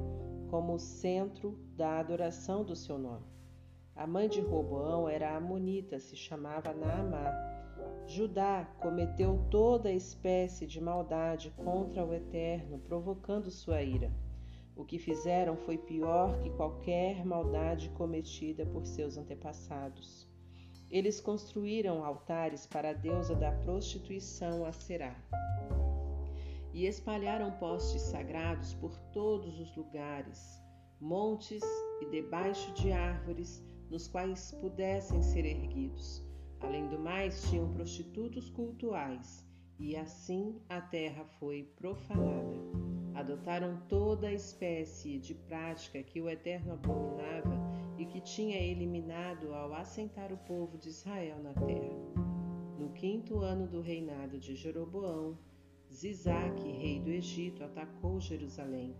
[0.51, 3.25] como centro da adoração do seu nome.
[3.95, 7.25] A mãe de Roboão era amonita, se chamava Naamá.
[8.05, 14.11] Judá cometeu toda espécie de maldade contra o Eterno, provocando sua ira.
[14.81, 20.27] O que fizeram foi pior que qualquer maldade cometida por seus antepassados.
[20.89, 25.15] Eles construíram altares para a deusa da prostituição, a Será,
[26.73, 30.59] e espalharam postes sagrados por todos os lugares,
[30.99, 31.61] montes
[32.01, 36.25] e debaixo de árvores nos quais pudessem ser erguidos.
[36.59, 39.47] Além do mais, tinham prostitutos cultuais,
[39.79, 43.00] e assim a terra foi profanada.
[43.13, 47.59] Adotaram toda a espécie de prática que o Eterno abominava
[47.97, 51.99] e que tinha eliminado ao assentar o povo de Israel na terra.
[52.79, 55.37] No quinto ano do reinado de Jeroboão,
[55.91, 58.95] Zizaque, rei do Egito, atacou Jerusalém.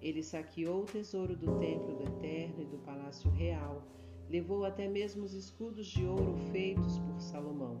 [0.00, 3.86] Ele saqueou o tesouro do templo do Eterno e do palácio real,
[4.28, 7.80] levou até mesmo os escudos de ouro feitos por Salomão.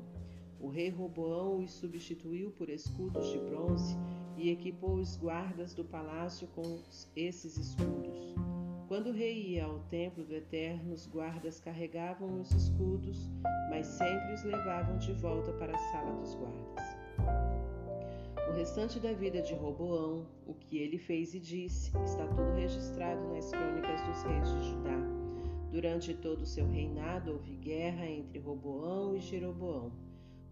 [0.60, 3.96] O rei Roboão os substituiu por escudos de bronze
[4.36, 6.80] e equipou os guardas do palácio com
[7.14, 8.34] esses escudos.
[8.88, 13.30] Quando o rei ia ao templo do Eterno, os guardas carregavam os escudos,
[13.70, 17.02] mas sempre os levavam de volta para a sala dos guardas.
[18.48, 23.26] O restante da vida de Roboão, o que ele fez e disse, está tudo registrado
[23.32, 25.22] nas crônicas dos reis de Judá.
[25.70, 29.90] Durante todo o seu reinado houve guerra entre Roboão e Jeroboão.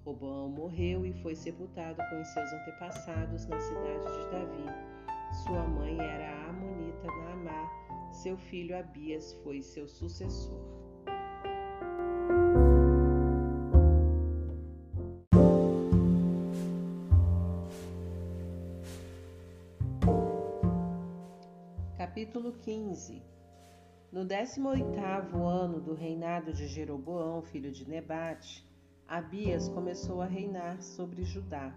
[0.04, 4.64] Roboão morreu e foi sepultado com seus antepassados na cidade de Davi.
[5.44, 10.58] Sua mãe era a Amonita Naamá, seu filho Abias foi seu sucessor.
[21.98, 23.22] Capítulo 15
[24.10, 28.69] No 18º ano do reinado de Jeroboão, filho de Nebate,
[29.10, 31.74] Abias começou a reinar sobre Judá.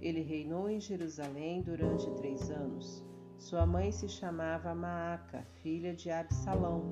[0.00, 3.04] Ele reinou em Jerusalém durante três anos.
[3.36, 6.84] Sua mãe se chamava Maaca, filha de Absalão.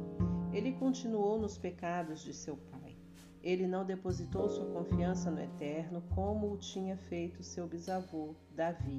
[0.52, 2.96] Ele continuou nos pecados de seu pai.
[3.40, 8.98] Ele não depositou sua confiança no Eterno como o tinha feito seu bisavô, Davi.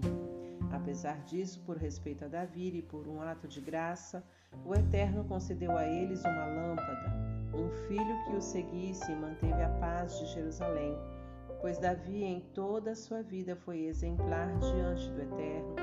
[0.71, 4.23] Apesar disso, por respeito a Davi e por um ato de graça,
[4.63, 10.19] o Eterno concedeu a eles uma lâmpada, um filho que o seguisse manteve a paz
[10.19, 10.95] de Jerusalém.
[11.59, 15.75] Pois Davi, em toda a sua vida, foi exemplar diante do Eterno,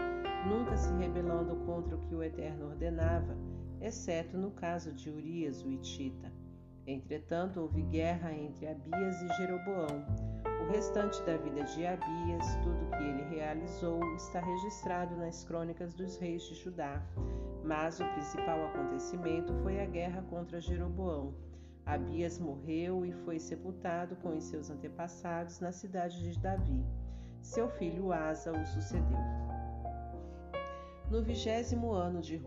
[0.48, 3.36] nunca se rebelando contra o que o Eterno ordenava,
[3.80, 6.32] exceto no caso de Urias, o Itita.
[6.86, 10.04] Entretanto, houve guerra entre Abias e Jeroboão.
[10.62, 16.16] O restante da vida de Abias, tudo que ele realizou, está registrado nas crônicas dos
[16.18, 17.02] reis de Judá.
[17.64, 21.34] Mas o principal acontecimento foi a guerra contra Jeroboão.
[21.86, 26.82] Abias morreu e foi sepultado com os seus antepassados na cidade de Davi.
[27.42, 29.18] Seu filho Asa o sucedeu.
[31.10, 32.40] No vigésimo ano de,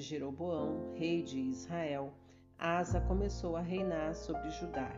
[0.00, 2.14] Jeroboão, rei de Israel,
[2.58, 4.90] Asa começou a reinar sobre Judá.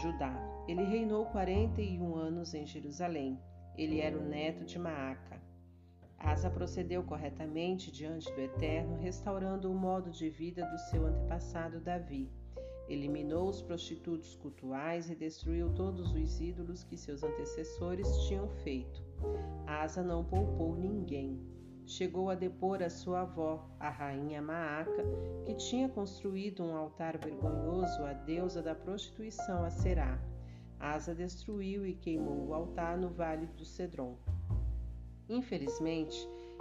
[0.00, 0.32] Judá.
[0.68, 3.36] Ele reinou 41 anos em Jerusalém.
[3.76, 5.42] Ele era o neto de Maaca.
[6.16, 12.30] Asa procedeu corretamente diante do Eterno, restaurando o modo de vida do seu antepassado Davi.
[12.90, 19.02] Eliminou os prostitutos cultuais e destruiu todos os ídolos que seus antecessores tinham feito.
[19.66, 21.40] Asa não poupou ninguém
[21.90, 25.04] chegou a depor a sua avó, a rainha Maaca,
[25.44, 30.16] que tinha construído um altar vergonhoso à deusa da prostituição a Será.
[30.78, 34.16] Asa destruiu e queimou o altar no vale do Cedron.
[35.28, 36.16] Infelizmente,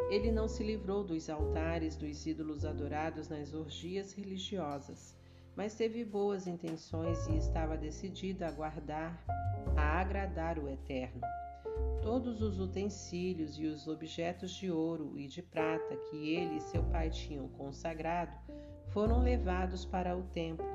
[0.10, 5.15] ele não se livrou dos altares dos ídolos adorados nas orgias religiosas,
[5.56, 9.24] mas teve boas intenções e estava decidido a guardar,
[9.76, 11.22] a agradar o Eterno.
[12.02, 16.84] Todos os utensílios e os objetos de ouro e de prata que ele e seu
[16.84, 18.32] pai tinham consagrado
[18.90, 20.66] foram levados para o templo.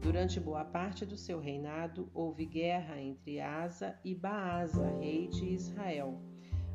[0.00, 6.20] Durante boa parte do seu reinado, houve guerra entre Asa e Baasa, rei de Israel.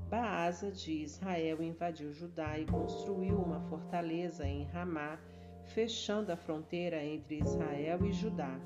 [0.10, 5.20] Baasa de Israel invadiu Judá e construiu uma fortaleza em Ramá,
[5.68, 8.60] fechando a fronteira entre Israel e Judá.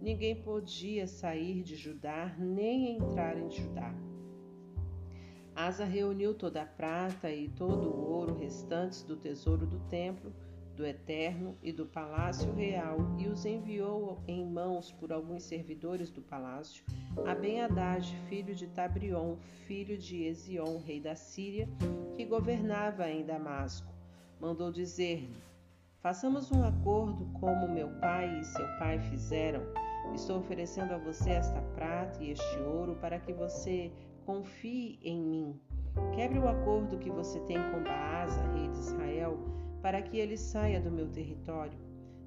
[0.00, 3.94] Ninguém podia sair de Judá nem entrar em Judá.
[5.54, 10.32] Asa reuniu toda a prata e todo o ouro restantes do tesouro do templo,
[10.76, 16.20] do Eterno e do palácio real e os enviou em mãos por alguns servidores do
[16.20, 16.84] palácio
[17.26, 21.66] a Ben-Hadad, filho de Tabrion, filho de Ezion, rei da Síria,
[22.14, 23.90] que governava em Damasco.
[24.38, 25.34] Mandou dizer-lhe:
[26.00, 29.62] Façamos um acordo como meu pai e seu pai fizeram.
[30.14, 33.92] Estou oferecendo a você esta prata e este ouro para que você
[34.26, 35.60] Confie em mim.
[36.12, 39.38] Quebre o acordo que você tem com Baasa, rei de Israel,
[39.80, 41.78] para que ele saia do meu território.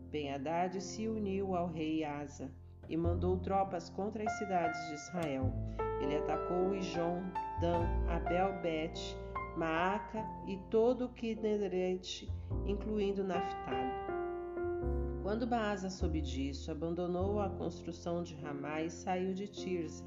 [0.10, 2.50] Ben-Hadad se uniu ao rei Asa
[2.88, 5.54] e mandou tropas contra as cidades de Israel.
[6.02, 7.22] Ele atacou Ijon,
[7.60, 9.18] Dan, Abel-Bet,
[9.60, 12.32] Maaca e todo o Kineret,
[12.66, 13.92] incluindo Naphtali.
[15.22, 20.06] Quando Baasa soube disso, abandonou a construção de Ramá e saiu de Tirza.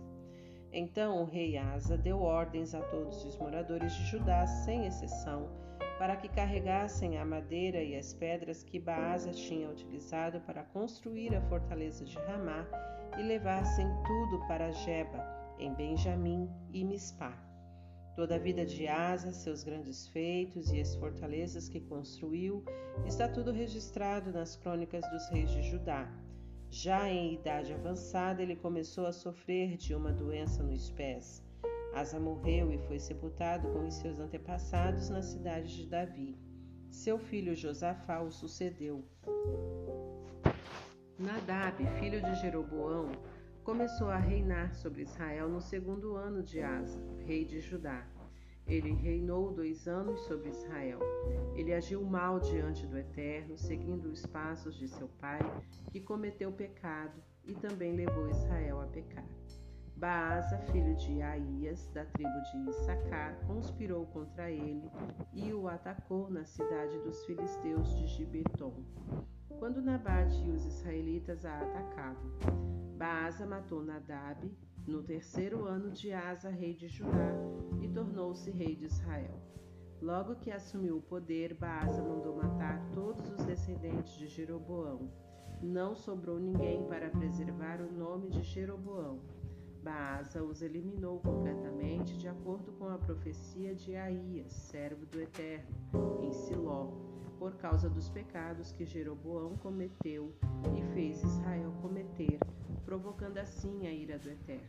[0.73, 5.51] Então o rei Asa deu ordens a todos os moradores de Judá, sem exceção,
[5.99, 11.43] para que carregassem a madeira e as pedras que Baasa tinha utilizado para construir a
[11.43, 12.67] fortaleza de Ramá
[13.19, 15.23] e levassem tudo para Jeba,
[15.59, 17.52] em Benjamim e Mispá.
[18.15, 22.63] Toda a vida de Asa, seus grandes feitos e as fortalezas que construiu,
[23.07, 26.13] está tudo registrado nas crônicas dos reis de Judá.
[26.69, 31.43] Já em idade avançada, ele começou a sofrer de uma doença nos pés.
[31.95, 36.39] Asa morreu e foi sepultado com os seus antepassados na cidade de Davi.
[36.91, 39.05] Seu filho Josafá o sucedeu.
[41.19, 43.13] Nadab, filho de Jeroboão,
[43.65, 48.05] começou a reinar sobre Israel no segundo ano de Asa, rei de Judá.
[48.67, 50.99] Ele reinou dois anos sobre Israel.
[51.55, 55.41] Ele agiu mal diante do Eterno, seguindo os passos de seu pai,
[55.91, 59.27] que cometeu pecado e também levou Israel a pecar.
[59.97, 64.91] Baasa, filho de Aías, da tribo de Issacar, conspirou contra ele
[65.33, 68.75] e o atacou na cidade dos filisteus de Gibeton,
[69.59, 72.31] quando Nabate e os israelitas a atacavam.
[72.97, 74.51] Baasa matou Nadab,
[74.87, 77.33] no terceiro ano de Asa, rei de Judá,
[77.81, 79.41] e tornou-se rei de Israel.
[80.01, 85.09] Logo que assumiu o poder, Baasa mandou matar todos os descendentes de Jeroboão.
[85.63, 89.21] Não sobrou ninguém para preservar o nome de Jeroboão.
[89.83, 95.75] Baasa os eliminou completamente, de acordo com a profecia de Aías, servo do Eterno,
[96.21, 97.12] em Siló,
[97.43, 100.33] por causa dos pecados que Jeroboão cometeu
[100.77, 102.39] e fez Israel cometer
[102.85, 104.69] provocando assim a ira do Eterno.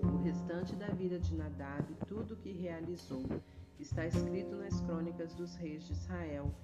[0.00, 3.24] O restante da vida de Nadab, tudo o que realizou,
[3.80, 6.54] está escrito nas crônicas dos reis de Israel.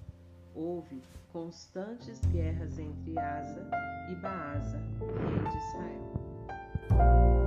[0.55, 1.03] Houve
[1.33, 3.69] constantes guerras entre Asa
[4.09, 7.46] e Baasa, rei de Israel.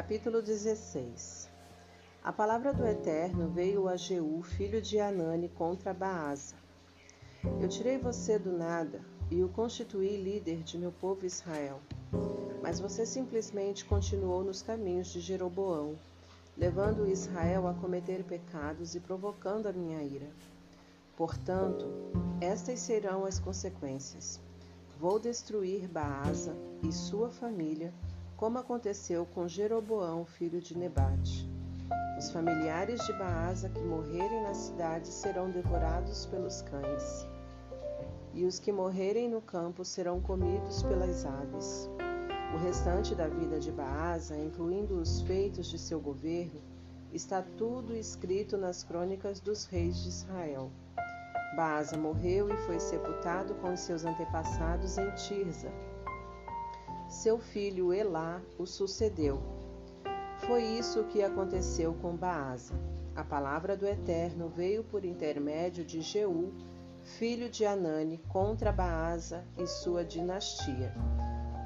[0.00, 1.46] Capítulo 16
[2.24, 6.54] A palavra do Eterno veio a Jeú, filho de Anani, contra Baasa.
[7.60, 11.82] Eu tirei você do nada e o constituí líder de meu povo Israel.
[12.62, 15.94] Mas você simplesmente continuou nos caminhos de Jeroboão,
[16.56, 20.30] levando Israel a cometer pecados e provocando a minha ira.
[21.14, 21.86] Portanto,
[22.40, 24.40] estas serão as consequências.
[24.98, 27.92] Vou destruir Baasa e sua família
[28.40, 31.46] como aconteceu com Jeroboão, filho de Nebate.
[32.18, 37.28] Os familiares de Baasa que morrerem na cidade serão devorados pelos cães,
[38.32, 41.90] e os que morrerem no campo serão comidos pelas aves.
[42.54, 46.62] O restante da vida de Baasa, incluindo os feitos de seu governo,
[47.12, 50.70] está tudo escrito nas crônicas dos reis de Israel.
[51.54, 55.70] Baasa morreu e foi sepultado com seus antepassados em Tirza,
[57.10, 59.42] seu filho Elá o sucedeu.
[60.46, 62.72] Foi isso que aconteceu com Baasa.
[63.16, 66.54] A palavra do Eterno veio por intermédio de Jeú,
[67.02, 70.94] filho de Anani, contra Baasa e sua dinastia,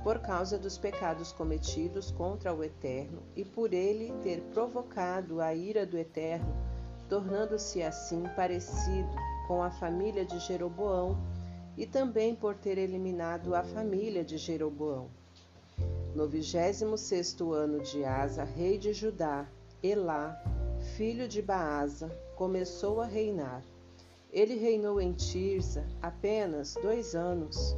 [0.02, 5.84] por causa dos pecados cometidos contra o Eterno e por ele ter provocado a ira
[5.84, 6.56] do Eterno,
[7.06, 9.14] tornando-se assim parecido
[9.46, 11.18] com a família de Jeroboão
[11.76, 15.10] e também por ter eliminado a família de Jeroboão.
[16.14, 19.48] No vigésimo sexto ano de Asa, rei de Judá,
[19.82, 20.40] Elá,
[20.96, 23.64] filho de Baasa, começou a reinar.
[24.32, 27.76] Ele reinou em Tirza apenas dois anos.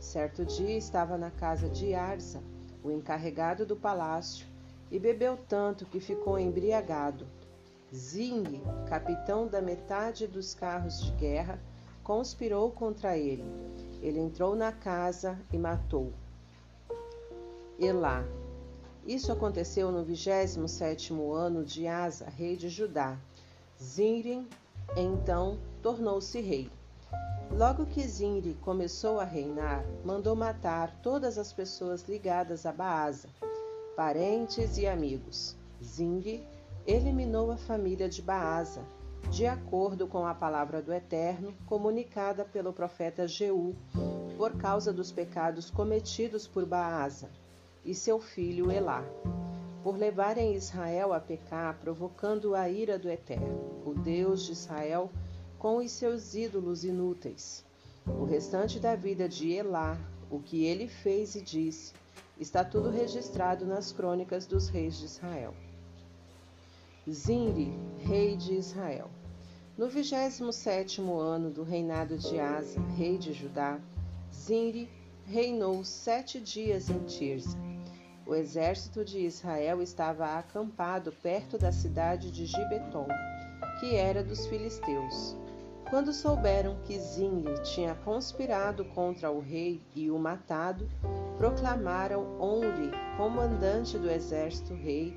[0.00, 2.42] Certo dia estava na casa de Arza,
[2.82, 4.46] o encarregado do palácio,
[4.90, 7.26] e bebeu tanto que ficou embriagado.
[7.94, 11.60] Zing, capitão da metade dos carros de guerra,
[12.02, 13.44] conspirou contra ele.
[14.00, 16.14] Ele entrou na casa e matou.
[17.78, 18.24] Elá.
[19.04, 23.18] Isso aconteceu no vigésimo sétimo ano de Asa, rei de Judá.
[23.82, 24.46] Zinri,
[24.96, 26.70] então, tornou-se rei.
[27.50, 33.28] Logo que Zinri começou a reinar, mandou matar todas as pessoas ligadas a Baasa,
[33.96, 35.56] parentes e amigos.
[35.82, 36.46] Zinri
[36.86, 38.82] eliminou a família de Baasa,
[39.32, 43.74] de acordo com a palavra do Eterno comunicada pelo profeta Jeú,
[44.36, 47.28] por causa dos pecados cometidos por Baasa
[47.84, 49.04] e seu filho Elá,
[49.82, 55.10] por levarem Israel a pecar, provocando a ira do Eterno, o Deus de Israel,
[55.58, 57.62] com os seus ídolos inúteis.
[58.06, 59.98] O restante da vida de Elá,
[60.30, 61.92] o que ele fez e disse,
[62.40, 65.54] está tudo registrado nas crônicas dos reis de Israel.
[67.10, 69.10] Zinri, rei de Israel.
[69.76, 73.78] No vigésimo sétimo ano do reinado de Asa, rei de Judá,
[74.32, 74.88] Zinri
[75.26, 77.58] reinou sete dias em Tirza
[78.26, 83.06] o exército de Israel estava acampado perto da cidade de Gibeton,
[83.80, 85.36] que era dos filisteus.
[85.90, 90.88] Quando souberam que Zimri tinha conspirado contra o rei e o matado,
[91.36, 95.14] proclamaram Onri comandante do exército rei.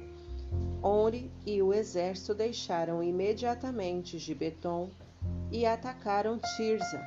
[0.83, 4.89] Onri e o exército deixaram imediatamente Gibeton
[5.51, 7.01] e atacaram Tirza.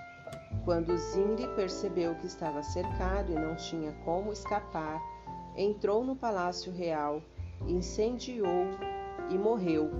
[0.64, 5.00] Quando Zimri percebeu que estava cercado e não tinha como escapar,
[5.60, 7.22] entrou no palácio real,
[7.68, 8.66] incendiou
[9.28, 9.90] e morreu.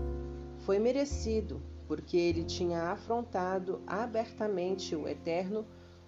[0.60, 5.66] Foi merecido, porque ele tinha afrontado abertamente o Eterno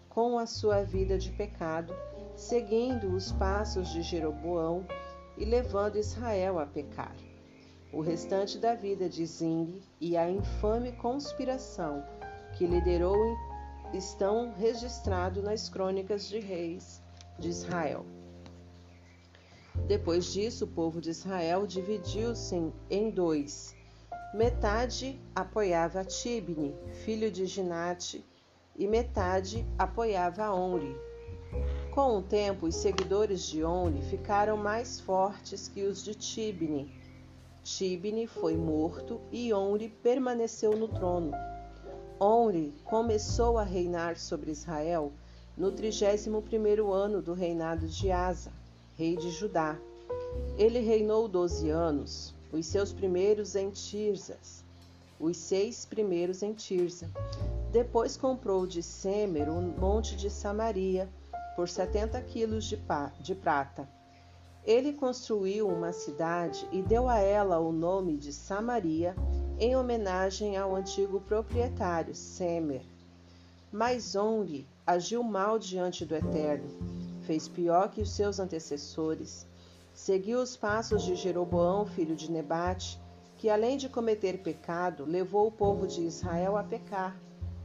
[0.09, 1.95] com a sua vida de pecado,
[2.35, 4.87] seguindo os passos de Jeroboão
[5.37, 7.15] e levando Israel a pecar.
[7.93, 12.03] O restante da vida de Zimri e a infame conspiração
[12.57, 13.37] que liderou
[13.93, 17.03] estão registrados nas crônicas de reis
[17.39, 18.07] de Israel.
[19.87, 23.75] Depois disso, o povo de Israel dividiu-se em dois.
[24.35, 26.75] Metade apoiava Tibni,
[27.05, 28.25] filho de Ginate,
[28.77, 30.95] e metade apoiava Onri.
[31.91, 36.91] Com o tempo, os seguidores de Onri ficaram mais fortes que os de Tibni.
[37.63, 41.33] Tibni foi morto e Onri permaneceu no trono.
[42.21, 45.13] Onri começou a reinar sobre Israel
[45.57, 48.62] no trigésimo primeiro ano do reinado de Asa
[48.97, 49.79] rei de Judá.
[50.57, 54.65] Ele reinou doze anos, os seus primeiros em Tirzas,
[55.19, 57.09] os seis primeiros em Tirza.
[57.71, 61.09] Depois comprou de Semer o monte de Samaria
[61.55, 62.79] por setenta quilos de,
[63.21, 63.89] de prata.
[64.65, 69.15] Ele construiu uma cidade e deu a ela o nome de Samaria,
[69.59, 72.83] em homenagem ao antigo proprietário, Semer.
[73.73, 76.69] Mas Ong agiu mal diante do Eterno,
[77.23, 79.47] fez pior que os seus antecessores.
[79.95, 83.01] Seguiu os passos de Jeroboão, filho de Nebate,
[83.37, 87.17] que além de cometer pecado, levou o povo de Israel a pecar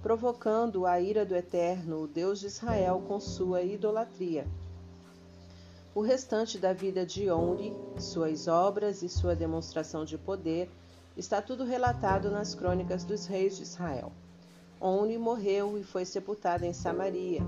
[0.02, 4.48] provocando a ira do Eterno, o Deus de Israel, com sua idolatria.
[5.94, 10.70] O restante da vida de Onri, suas obras e sua demonstração de poder
[11.18, 14.12] está tudo relatado nas crônicas dos reis de Israel.
[14.80, 17.42] Onri morreu e foi sepultado em Samaria.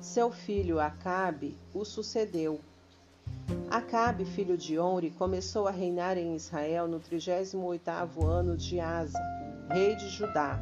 [0.00, 2.60] Seu filho Acabe o sucedeu.
[3.70, 9.18] Acabe, filho de Onri, começou a reinar em Israel no 38º ano de Asa,
[9.70, 10.60] rei de Judá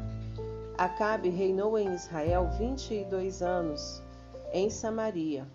[0.77, 4.03] Acabe reinou em Israel vinte e dois anos,
[4.51, 5.47] em Samaria.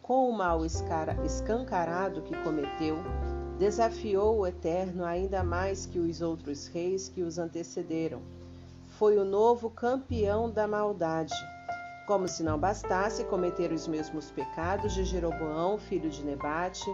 [0.00, 2.96] Com o mal escancarado que cometeu,
[3.58, 8.22] desafiou o Eterno ainda mais que os outros reis que os antecederam.
[8.90, 11.34] Foi o novo campeão da maldade.
[12.06, 16.88] Como se não bastasse cometer os mesmos pecados de Jeroboão, filho de Nebate,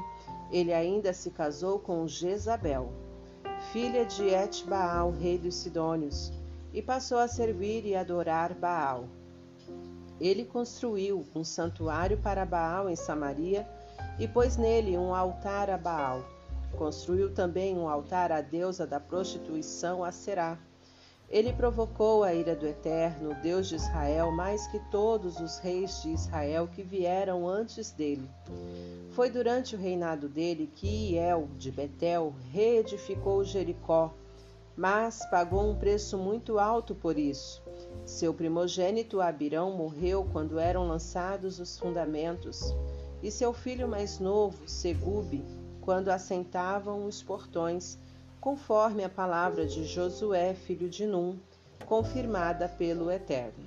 [0.51, 2.91] ele ainda se casou com Jezabel,
[3.73, 6.33] filha de Etbaal, rei dos Sidônios
[6.73, 9.05] e passou a servir e adorar Baal.
[10.19, 13.69] Ele construiu um santuário para Baal em Samaria
[14.19, 16.25] e pôs nele um altar a Baal.
[16.79, 20.59] Construiu também um altar à deusa da prostituição, a Será.
[21.33, 26.11] Ele provocou a ira do Eterno, Deus de Israel, mais que todos os reis de
[26.11, 28.29] Israel que vieram antes dele.
[29.13, 34.15] Foi durante o reinado dele que Iel de Betel reedificou Jericó
[34.77, 37.63] mas pagou um preço muito alto por isso.
[38.05, 42.75] Seu primogênito Abirão morreu quando eram lançados os fundamentos,
[43.23, 45.45] e seu filho mais novo, Segube,
[45.81, 47.99] quando assentavam os portões,
[48.43, 51.39] conforme a palavra de Josué, filho de Num,
[51.87, 53.63] confirmada pelo Eterno.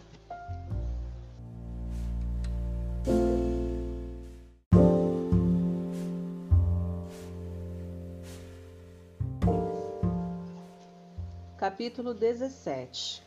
[11.58, 13.24] Capítulo 17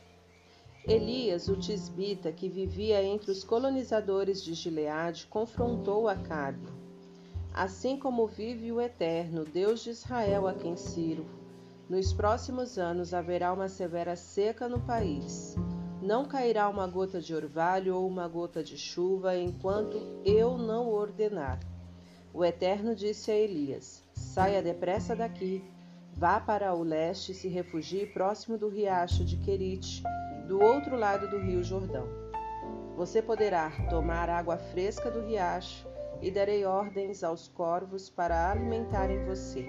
[0.87, 6.69] Elias, o tisbita, que vivia entre os colonizadores de Gileade, confrontou Acabe.
[7.55, 11.38] Assim como vive o Eterno, Deus de Israel, a quem sirvo,
[11.89, 15.57] nos próximos anos haverá uma severa seca no país.
[16.03, 21.59] Não cairá uma gota de orvalho ou uma gota de chuva enquanto eu não ordenar.
[22.33, 25.65] O Eterno disse a Elias: Saia depressa daqui
[26.19, 30.03] Vá para o leste e se refugie próximo do riacho de Querite,
[30.49, 32.09] do outro lado do rio Jordão.
[32.97, 35.87] Você poderá tomar água fresca do riacho
[36.21, 39.65] e darei ordens aos corvos para alimentarem você.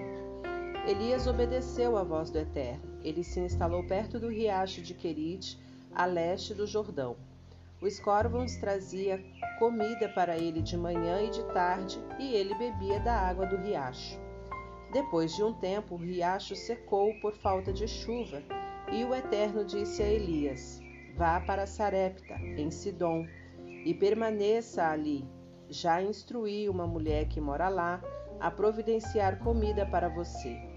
[0.90, 2.82] Elias obedeceu à voz do Eterno.
[3.04, 5.56] Ele se instalou perto do riacho de Querite,
[5.94, 7.16] a leste do Jordão.
[7.80, 9.20] Os corvos traziam
[9.60, 14.20] comida para ele de manhã e de tarde, e ele bebia da água do riacho.
[14.92, 18.42] Depois de um tempo, o riacho secou por falta de chuva,
[18.92, 20.82] e o Eterno disse a Elias:
[21.16, 23.28] Vá para Sarepta, em Sidom,
[23.86, 25.24] e permaneça ali.
[25.70, 28.02] Já instruí uma mulher que mora lá
[28.40, 30.69] a providenciar comida para você.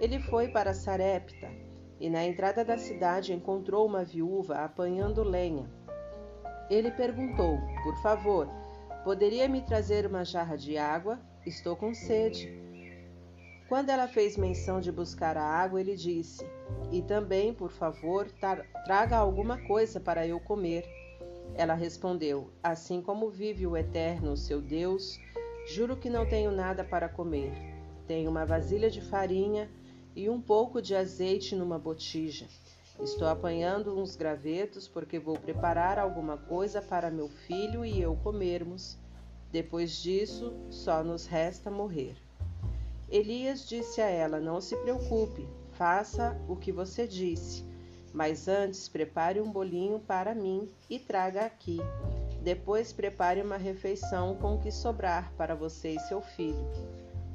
[0.00, 1.48] Ele foi para Sarepta
[1.98, 5.68] e na entrada da cidade encontrou uma viúva apanhando lenha.
[6.70, 8.48] Ele perguntou: Por favor,
[9.02, 11.18] poderia me trazer uma jarra de água?
[11.44, 12.48] Estou com sede.
[13.68, 16.46] Quando ela fez menção de buscar a água, ele disse:
[16.92, 18.30] E também, por favor,
[18.84, 20.84] traga alguma coisa para eu comer.
[21.54, 25.18] Ela respondeu: Assim como vive o Eterno, seu Deus,
[25.66, 27.52] juro que não tenho nada para comer.
[28.06, 29.68] Tenho uma vasilha de farinha
[30.18, 32.48] e um pouco de azeite numa botija.
[33.00, 38.98] Estou apanhando uns gravetos porque vou preparar alguma coisa para meu filho e eu comermos.
[39.52, 42.16] Depois disso, só nos resta morrer.
[43.08, 47.64] Elias disse a ela: Não se preocupe, faça o que você disse.
[48.12, 51.78] Mas antes prepare um bolinho para mim e traga aqui.
[52.42, 56.68] Depois prepare uma refeição com o que sobrar para você e seu filho.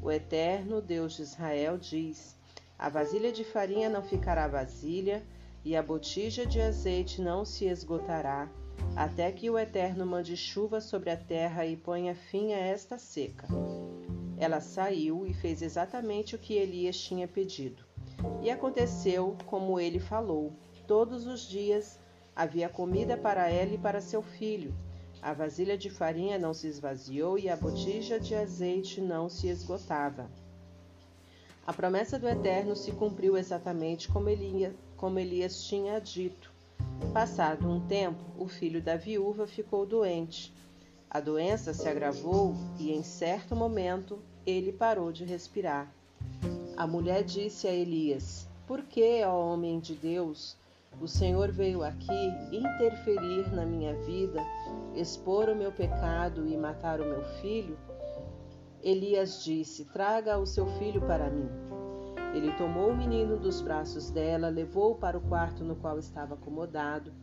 [0.01, 2.42] O Eterno Deus de Israel diz:
[2.83, 5.23] A vasilha de farinha não ficará vazia,
[5.63, 8.49] e a botija de azeite não se esgotará,
[8.93, 13.47] até que o Eterno mande chuva sobre a terra e ponha fim a esta seca.
[14.37, 17.85] Ela saiu e fez exatamente o que Elias tinha pedido.
[18.41, 20.51] E aconteceu como ele falou.
[20.85, 21.97] Todos os dias
[22.35, 24.73] Havia comida para ela e para seu filho.
[25.21, 30.29] A vasilha de farinha não se esvaziou e a botija de azeite não se esgotava.
[31.65, 36.51] A promessa do Eterno se cumpriu exatamente como Elias, como Elias tinha dito.
[37.13, 40.53] Passado um tempo, o filho da viúva ficou doente.
[41.09, 45.89] A doença se agravou e, em certo momento, ele parou de respirar.
[46.75, 50.57] A mulher disse a Elias: Por que, ó homem de Deus,
[50.99, 54.41] o Senhor veio aqui interferir na minha vida,
[54.95, 57.77] expor o meu pecado e matar o meu filho?
[58.83, 61.49] Elias disse: Traga o seu filho para mim.
[62.33, 67.13] Ele tomou o menino dos braços dela, levou-o para o quarto no qual estava acomodado,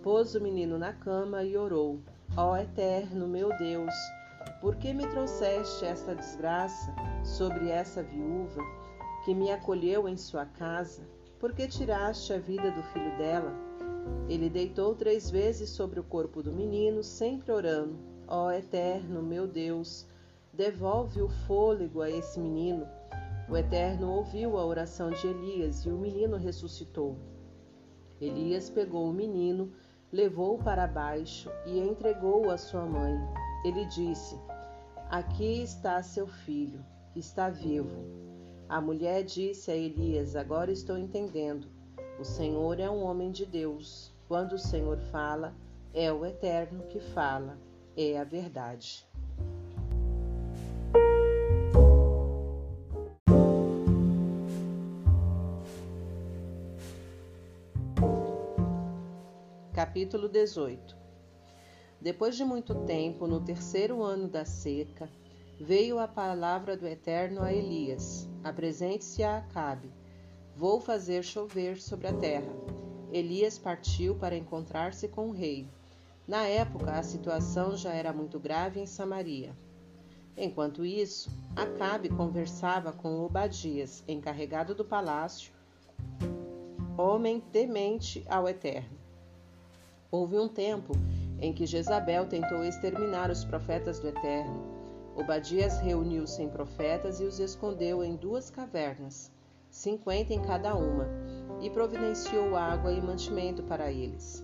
[0.00, 2.00] pôs o menino na cama e orou:
[2.36, 3.92] Ó Eterno, meu Deus,
[4.60, 8.62] por que me trouxeste esta desgraça sobre essa viúva
[9.24, 11.02] que me acolheu em sua casa?
[11.40, 13.52] Por que tiraste a vida do filho dela?
[14.28, 20.06] Ele deitou três vezes sobre o corpo do menino, sempre orando: Ó Eterno, meu Deus,
[20.58, 22.84] Devolve o fôlego a esse menino.
[23.48, 27.16] O Eterno ouviu a oração de Elias e o menino ressuscitou.
[28.20, 29.72] Elias pegou o menino,
[30.10, 33.14] levou-o para baixo e entregou-o à sua mãe.
[33.64, 34.36] Ele disse:
[35.08, 38.02] Aqui está seu filho, está vivo.
[38.68, 41.68] A mulher disse a Elias: Agora estou entendendo.
[42.18, 44.12] O Senhor é um homem de Deus.
[44.26, 45.54] Quando o Senhor fala,
[45.94, 47.56] é o Eterno que fala,
[47.96, 49.07] é a verdade.
[59.78, 60.96] Capítulo 18
[62.00, 65.08] Depois de muito tempo, no terceiro ano da seca,
[65.60, 69.92] veio a palavra do Eterno a Elias: Apresente-se a Acabe.
[70.56, 72.52] Vou fazer chover sobre a terra.
[73.12, 75.68] Elias partiu para encontrar-se com o rei.
[76.26, 79.56] Na época, a situação já era muito grave em Samaria.
[80.36, 85.52] Enquanto isso, Acabe conversava com Obadias, encarregado do palácio,
[86.96, 88.97] homem temente ao Eterno.
[90.10, 90.94] Houve um tempo
[91.38, 94.64] em que Jezabel tentou exterminar os profetas do Eterno.
[95.14, 99.30] Obadias reuniu cem profetas e os escondeu em duas cavernas,
[99.68, 101.06] cinquenta em cada uma,
[101.60, 104.42] e providenciou água e mantimento para eles.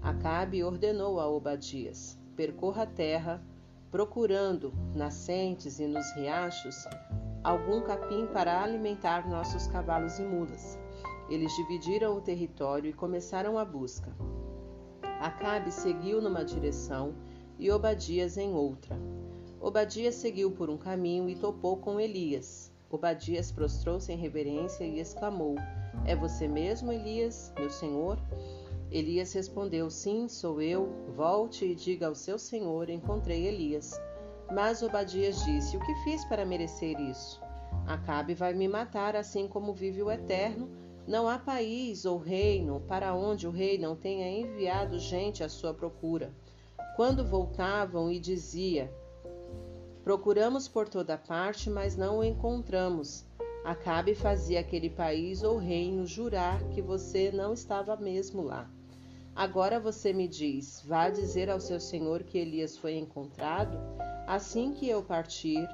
[0.00, 3.42] Acabe ordenou a Obadias: percorra a terra,
[3.90, 6.86] procurando, nascentes e nos riachos,
[7.42, 10.78] algum capim para alimentar nossos cavalos e mulas.
[11.28, 14.14] Eles dividiram o território e começaram a busca.
[15.20, 17.14] Acabe seguiu numa direção
[17.58, 18.98] e Obadias em outra.
[19.60, 22.72] Obadias seguiu por um caminho e topou com Elias.
[22.88, 25.56] Obadias prostrou-se em reverência e exclamou:
[26.06, 28.18] É você mesmo, Elias, meu senhor?
[28.90, 30.88] Elias respondeu: Sim, sou eu.
[31.14, 34.00] Volte e diga ao seu senhor: Encontrei Elias.
[34.50, 37.42] Mas Obadias disse: O que fiz para merecer isso?
[37.86, 40.70] Acabe vai me matar, assim como vive o Eterno,
[41.10, 45.74] não há país ou reino para onde o rei não tenha enviado gente à sua
[45.74, 46.32] procura.
[46.94, 48.88] Quando voltavam e dizia:
[50.04, 53.24] Procuramos por toda parte, mas não o encontramos.
[53.64, 58.70] Acabe fazia aquele país ou reino jurar que você não estava mesmo lá.
[59.34, 63.76] Agora você me diz: vá dizer ao seu senhor que Elias foi encontrado?
[64.28, 65.68] Assim que eu partir,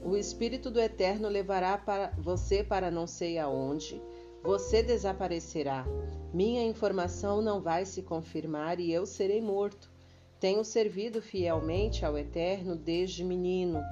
[0.00, 4.00] o Espírito do Eterno levará para você para não sei aonde.
[4.42, 5.84] Você desaparecerá.
[6.32, 9.90] Minha informação não vai se confirmar e eu serei morto.
[10.38, 13.82] Tenho servido fielmente ao Eterno desde menino.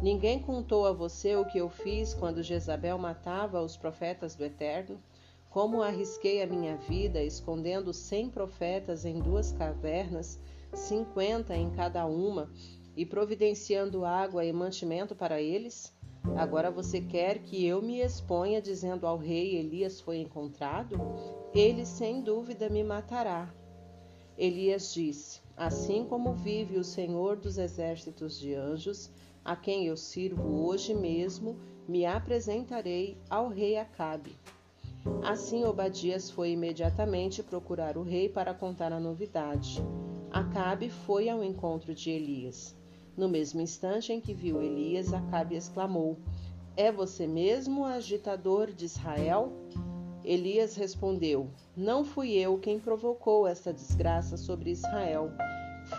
[0.00, 5.00] Ninguém contou a você o que eu fiz quando Jezabel matava os profetas do Eterno?
[5.50, 10.38] Como arrisquei a minha vida escondendo cem profetas em duas cavernas,
[10.72, 12.50] cinquenta em cada uma,
[12.96, 15.92] e providenciando água e mantimento para eles?
[16.36, 20.98] Agora você quer que eu me exponha dizendo ao rei Elias foi encontrado?
[21.54, 23.52] Ele sem dúvida me matará.
[24.36, 29.10] Elias disse: Assim como vive o Senhor dos exércitos de anjos,
[29.44, 31.56] a quem eu sirvo hoje mesmo,
[31.88, 34.34] me apresentarei ao rei Acabe.
[35.22, 39.82] Assim Obadias foi imediatamente procurar o rei para contar a novidade.
[40.30, 42.76] Acabe foi ao encontro de Elias.
[43.16, 46.18] No mesmo instante em que viu Elias, Acabe exclamou:
[46.76, 49.52] É você mesmo, agitador de Israel?
[50.22, 55.30] Elias respondeu: Não fui eu quem provocou esta desgraça sobre Israel.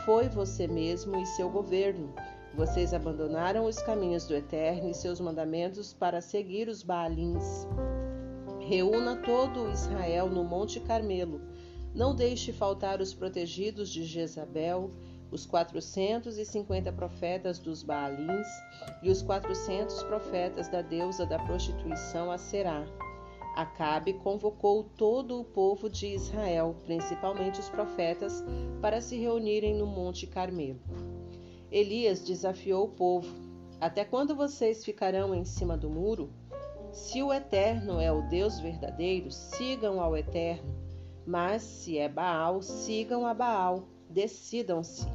[0.06, 2.14] Foi você mesmo e seu governo.
[2.54, 7.66] Vocês abandonaram os caminhos do Eterno e seus mandamentos para seguir os Baalins.
[8.60, 11.40] Reúna todo Israel no Monte Carmelo.
[11.96, 14.92] Não deixe faltar os protegidos de Jezabel,
[15.32, 18.48] os quatrocentos e cinquenta profetas dos Baalins
[19.04, 22.86] e os quatrocentos profetas da deusa da prostituição a Será.
[23.56, 28.44] Acabe convocou todo o povo de Israel, principalmente os profetas,
[28.80, 30.80] para se reunirem no Monte Carmelo.
[31.72, 33.28] Elias desafiou o povo:
[33.82, 36.30] Até quando vocês ficarão em cima do muro?
[36.92, 40.76] Se o Eterno é o Deus verdadeiro, sigam ao Eterno.
[41.26, 43.97] Mas se é Baal, sigam a Baal.
[44.10, 45.08] Decidam-se.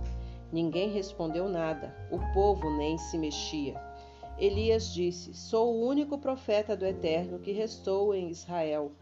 [0.53, 1.95] Ninguém respondeu nada.
[2.11, 3.81] O povo nem se mexia.
[4.39, 8.93] Elias disse: Sou o único profeta do Eterno que restou em Israel.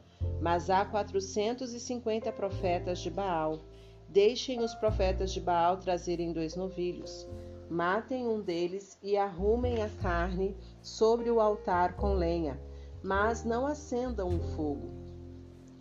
[0.40, 3.60] Mas há quatrocentos e cinquenta profetas de Baal.
[4.08, 7.28] Deixem os profetas de Baal trazerem dois novilhos.
[7.70, 12.60] Matem um deles e arrumem a carne sobre o altar com lenha,
[13.02, 14.90] mas não acendam um fogo.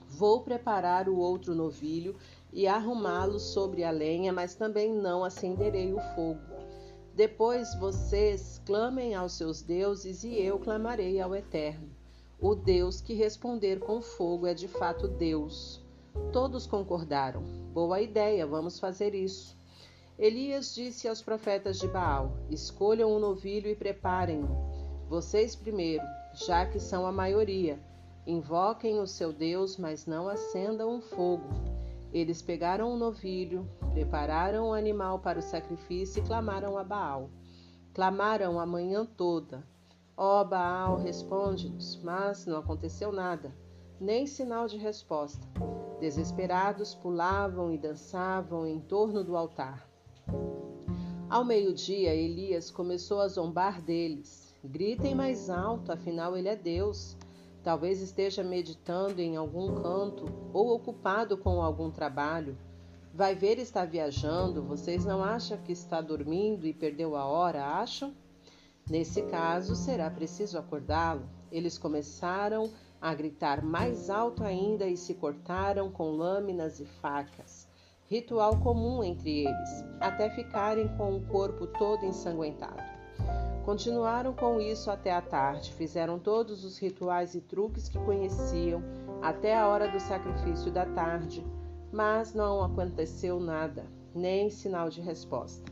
[0.07, 2.15] Vou preparar o outro novilho
[2.52, 6.42] e arrumá-lo sobre a lenha, mas também não acenderei o fogo.
[7.14, 11.90] Depois vocês clamem aos seus deuses e eu clamarei ao Eterno.
[12.42, 15.84] O Deus que responder com fogo é de fato Deus.
[16.32, 17.44] Todos concordaram.
[17.74, 19.58] Boa ideia, vamos fazer isso.
[20.18, 24.48] Elias disse aos profetas de Baal: Escolham um novilho e preparem-no.
[25.10, 26.04] Vocês primeiro,
[26.34, 27.80] já que são a maioria.
[28.26, 31.78] Invoquem o seu Deus, mas não acendam um fogo.
[32.11, 37.30] Eles pegaram um novilho, prepararam o animal para o sacrifício e clamaram a Baal.
[37.94, 39.64] Clamaram a manhã toda.
[40.18, 43.56] Ó oh, Baal, responde-nos, mas não aconteceu nada,
[43.99, 45.48] nem sinal de resposta.
[45.99, 49.88] Desesperados, pulavam e dançavam em torno do altar.
[51.30, 54.56] Ao meio-dia, Elias começou a zombar deles.
[54.64, 57.15] Gritem mais alto, afinal ele é Deus.
[57.64, 62.57] Talvez esteja meditando em algum canto ou ocupado com algum trabalho.
[63.14, 68.14] Vai ver está viajando, vocês não acham que está dormindo e perdeu a hora, acham?
[68.90, 71.30] Nesse caso, será preciso acordá-lo.
[71.52, 72.72] Eles começaram
[73.02, 77.68] a gritar mais alto ainda e se cortaram com lâminas e facas,
[78.07, 82.89] ritual comum entre eles, até ficarem com o corpo todo ensanguentado.
[83.65, 88.81] Continuaram com isso até a tarde, fizeram todos os rituais e truques que conheciam
[89.22, 91.45] até a hora do sacrifício da tarde,
[91.91, 95.72] mas não aconteceu nada, nem sinal de resposta.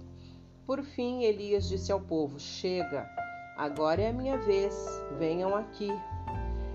[0.65, 3.09] Por fim, Elias disse ao povo: Chega,
[3.57, 4.75] agora é a minha vez,
[5.17, 5.89] venham aqui.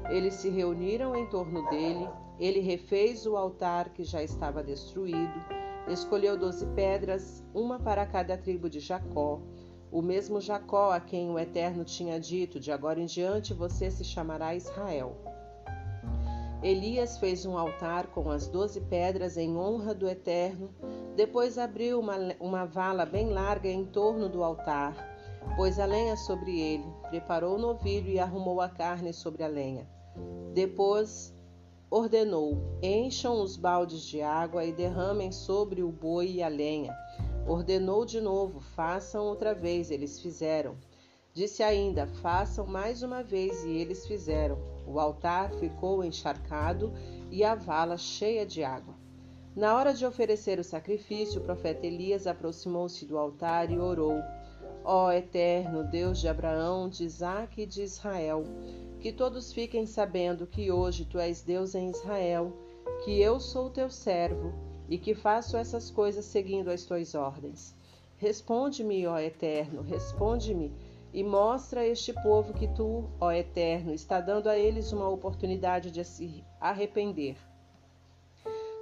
[0.09, 2.09] Eles se reuniram em torno dele,
[2.41, 5.45] ele refez o altar que já estava destruído,
[5.89, 9.41] escolheu doze pedras, uma para cada tribo de Jacó
[9.93, 14.03] o mesmo Jacó a quem o Eterno tinha dito: De agora em diante você se
[14.03, 15.15] chamará Israel.
[16.63, 20.71] Elias fez um altar com as doze pedras em honra do Eterno,
[21.15, 24.97] depois abriu uma, uma vala bem larga em torno do altar,
[25.57, 29.87] pôs a lenha sobre ele, preparou o novilho e arrumou a carne sobre a lenha.
[30.55, 31.35] Depois
[31.91, 36.97] ordenou: Encham os baldes de água e derramem sobre o boi e a lenha
[37.47, 39.91] Ordenou de novo: façam outra vez.
[39.91, 40.77] Eles fizeram.
[41.35, 43.65] Disse ainda: façam mais uma vez.
[43.65, 44.59] E eles fizeram.
[44.87, 46.93] O altar ficou encharcado
[47.31, 48.95] e a vala cheia de água.
[49.55, 54.19] Na hora de oferecer o sacrifício, o profeta Elias aproximou-se do altar e orou:
[54.85, 58.45] Ó Eterno, Deus de Abraão, de Isaque e de Israel,
[59.01, 62.53] que todos fiquem sabendo que hoje tu és Deus em Israel,
[63.05, 67.75] que eu sou teu servo e que faço essas coisas seguindo as tuas ordens.
[68.19, 70.71] Responde-me, ó Eterno, responde-me
[71.15, 75.91] e mostra a este povo que tu, ó Eterno, está dando a eles uma oportunidade
[75.91, 77.39] de se arrepender.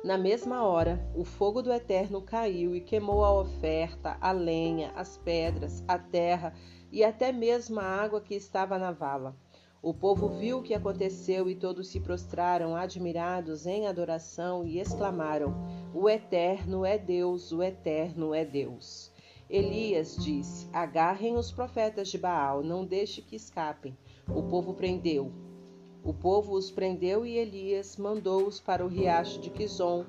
[0.02, 5.16] Na mesma hora, o fogo do Eterno caiu e queimou a oferta, a lenha, as
[5.16, 6.52] pedras, a terra
[6.90, 9.36] e até mesmo a água que estava na vala.
[9.80, 15.54] O povo viu o que aconteceu e todos se prostraram, admirados em adoração, e exclamaram:
[15.92, 19.10] O Eterno é Deus, o Eterno é Deus.
[19.48, 23.98] Elias disse: Agarrem os profetas de Baal, não deixe que escapem.
[24.28, 25.32] O povo prendeu.
[26.04, 30.06] O povo os prendeu e Elias mandou-os para o riacho de Quizon,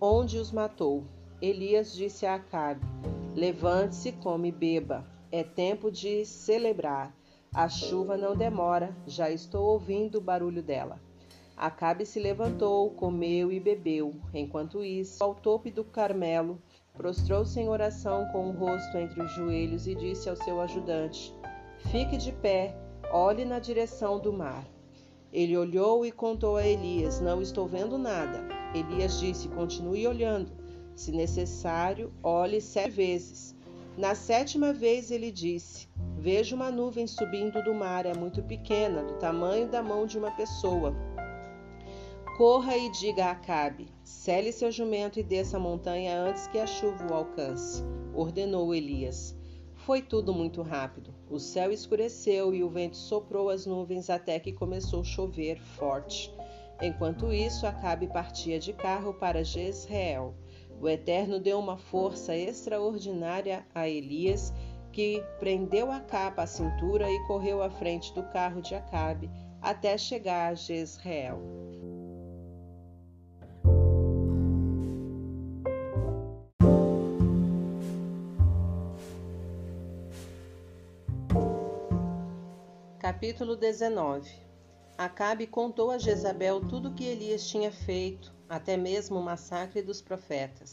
[0.00, 1.02] onde os matou.
[1.42, 2.86] Elias disse a Acabe:
[3.34, 5.04] Levante-se, come e beba.
[5.32, 7.12] É tempo de celebrar.
[7.52, 11.00] A chuva não demora, já estou ouvindo o barulho dela.
[11.56, 14.14] Acabe se levantou, comeu e bebeu.
[14.34, 16.60] Enquanto isso, ao topo do Carmelo,
[16.92, 21.34] prostrou-se em oração com o rosto entre os joelhos e disse ao seu ajudante:
[21.90, 22.76] Fique de pé,
[23.10, 24.66] olhe na direção do mar.
[25.32, 28.44] Ele olhou e contou a Elias: Não estou vendo nada.
[28.74, 30.52] Elias disse: Continue olhando.
[30.94, 33.56] Se necessário, olhe sete vezes.
[33.96, 35.88] Na sétima vez ele disse:
[36.18, 40.30] Vejo uma nuvem subindo do mar, é muito pequena, do tamanho da mão de uma
[40.30, 40.94] pessoa.
[42.36, 46.66] Corra e diga a Acabe: Cele seu jumento e desça a montanha antes que a
[46.66, 47.82] chuva o alcance,
[48.14, 49.34] ordenou Elias.
[49.72, 51.14] Foi tudo muito rápido.
[51.30, 56.30] O céu escureceu e o vento soprou as nuvens até que começou a chover forte.
[56.82, 60.34] Enquanto isso, Acabe partia de carro para Jezreel.
[60.78, 64.52] O Eterno deu uma força extraordinária a Elias,
[64.92, 69.30] que prendeu a capa à cintura e correu à frente do carro de Acabe
[69.62, 71.95] até chegar a Jezreel.
[83.06, 84.28] Capítulo 19
[84.98, 90.02] Acabe contou a Jezabel tudo o que Elias tinha feito, até mesmo o massacre dos
[90.02, 90.72] profetas.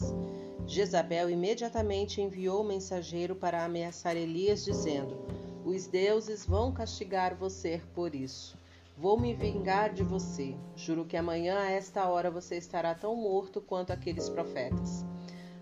[0.66, 5.16] Jezabel imediatamente enviou o mensageiro para ameaçar Elias, dizendo:
[5.64, 8.58] Os deuses vão castigar você por isso.
[8.98, 10.56] Vou me vingar de você.
[10.74, 15.06] Juro que amanhã a esta hora você estará tão morto quanto aqueles profetas.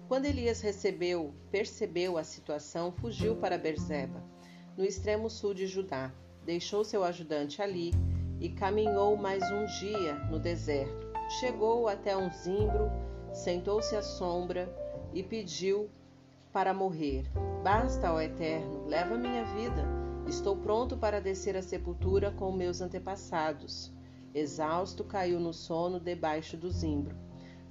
[0.09, 4.25] Quando Elias recebeu, percebeu a situação, fugiu para Berzeba,
[4.75, 6.11] no extremo sul de Judá
[6.45, 7.93] deixou seu ajudante ali
[8.41, 11.13] e caminhou mais um dia no deserto.
[11.41, 12.91] Chegou até um zimbro,
[13.33, 14.69] sentou-se à sombra
[15.15, 15.89] e pediu
[16.53, 17.25] para morrer.
[17.63, 19.85] Basta, ó Eterno, leva minha vida.
[20.29, 23.93] Estou pronto para descer à sepultura com meus antepassados.
[24.35, 27.17] Exausto, caiu no sono debaixo do zimbro.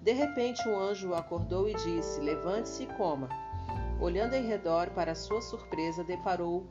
[0.01, 3.29] De repente, um anjo o acordou e disse: Levante-se e coma.
[3.99, 6.65] Olhando em redor, para sua surpresa, deparou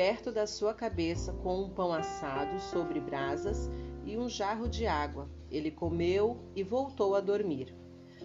[0.00, 3.70] perto da sua cabeça com um pão assado sobre brasas
[4.02, 5.28] e um jarro de água.
[5.50, 7.76] Ele comeu e voltou a dormir.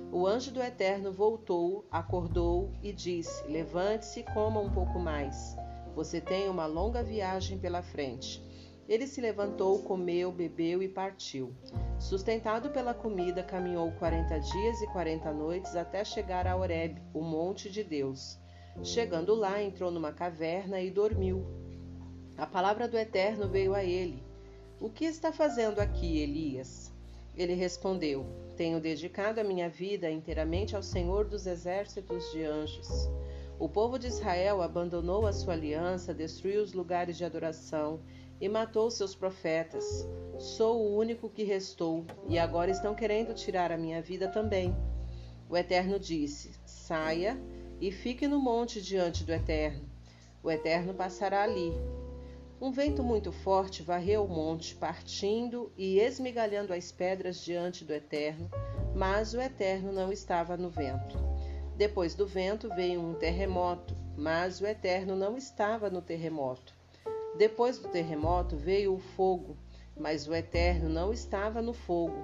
[0.10, 5.54] O anjo do Eterno voltou, acordou e disse: Levante-se e coma um pouco mais.
[5.94, 8.42] Você tem uma longa viagem pela frente.
[8.88, 11.54] Ele se levantou, comeu, bebeu e partiu.
[12.00, 17.70] Sustentado pela comida, caminhou quarenta dias e quarenta noites até chegar a Horeb, o monte
[17.70, 18.40] de Deus.
[18.82, 21.65] Chegando lá, entrou numa caverna e dormiu.
[22.38, 24.22] A palavra do Eterno veio a ele:
[24.82, 26.92] O que está fazendo aqui, Elias?
[27.38, 28.26] Ele respondeu:
[28.58, 32.90] Tenho dedicado a minha vida inteiramente ao Senhor dos exércitos de anjos.
[33.58, 38.02] O povo de Israel abandonou a sua aliança, destruiu os lugares de adoração
[38.42, 40.06] e matou seus profetas.
[40.38, 44.76] Sou o único que restou, e agora estão querendo tirar a minha vida também.
[45.50, 47.40] O Eterno disse: Saia
[47.80, 49.90] e fique no monte diante do Eterno.
[50.44, 51.74] O Eterno passará ali,
[52.60, 58.50] um vento muito forte varreu o monte, partindo e esmigalhando as pedras diante do Eterno,
[58.96, 61.18] mas o Eterno não estava no vento.
[61.76, 66.74] Depois do vento veio um terremoto, mas o Eterno não estava no terremoto.
[67.38, 69.58] Depois do terremoto veio o fogo,
[70.00, 72.24] mas o Eterno não estava no fogo.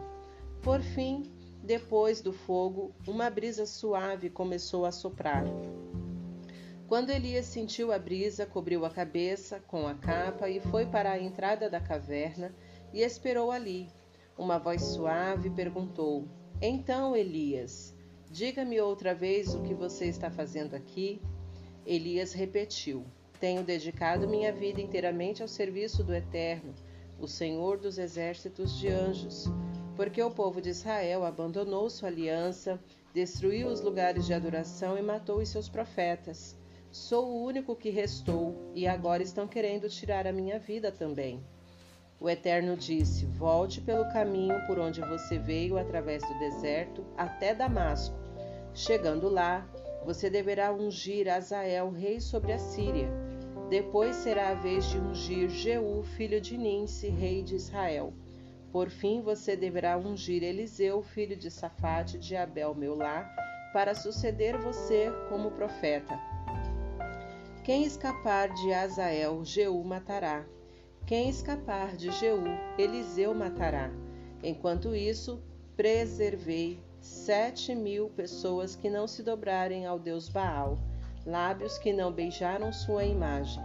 [0.61, 1.23] Por fim,
[1.61, 5.43] depois do fogo, uma brisa suave começou a soprar.
[6.91, 11.17] Quando Elias sentiu a brisa, cobriu a cabeça com a capa e foi para a
[11.17, 12.53] entrada da caverna
[12.91, 13.87] e esperou ali.
[14.37, 16.27] Uma voz suave perguntou:
[16.61, 17.95] Então, Elias,
[18.29, 21.21] diga-me outra vez o que você está fazendo aqui?
[21.85, 23.05] Elias repetiu:
[23.39, 26.75] Tenho dedicado minha vida inteiramente ao serviço do Eterno,
[27.21, 29.45] o Senhor dos exércitos de anjos,
[29.95, 32.77] porque o povo de Israel abandonou sua aliança,
[33.13, 36.59] destruiu os lugares de adoração e matou os seus profetas.
[36.91, 41.41] Sou o único que restou, e agora estão querendo tirar a minha vida também.
[42.19, 48.13] O Eterno disse: Volte pelo caminho por onde você veio através do deserto até Damasco.
[48.73, 49.65] Chegando lá,
[50.03, 53.09] você deverá ungir Azael, rei sobre a Síria.
[53.69, 58.13] Depois será a vez de ungir Jeú, filho de Ninse, rei de Israel.
[58.69, 63.33] Por fim, você deverá ungir Eliseu, filho de Safate, de Abel, meu lar,
[63.71, 66.30] para suceder você como profeta.
[67.63, 70.43] Quem escapar de Azael, Jeú matará.
[71.05, 72.43] Quem escapar de Jeú,
[72.75, 73.91] Eliseu matará.
[74.43, 75.39] Enquanto isso,
[75.77, 80.79] preservei sete mil pessoas que não se dobrarem ao Deus Baal,
[81.23, 83.61] lábios que não beijaram sua imagem.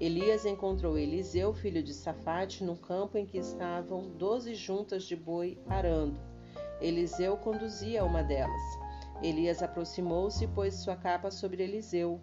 [0.00, 5.58] Elias encontrou Eliseu, filho de Safate, no campo em que estavam doze juntas de boi
[5.68, 6.18] arando.
[6.80, 8.62] Eliseu conduzia uma delas.
[9.22, 12.18] Elias aproximou-se e pôs sua capa sobre Eliseu.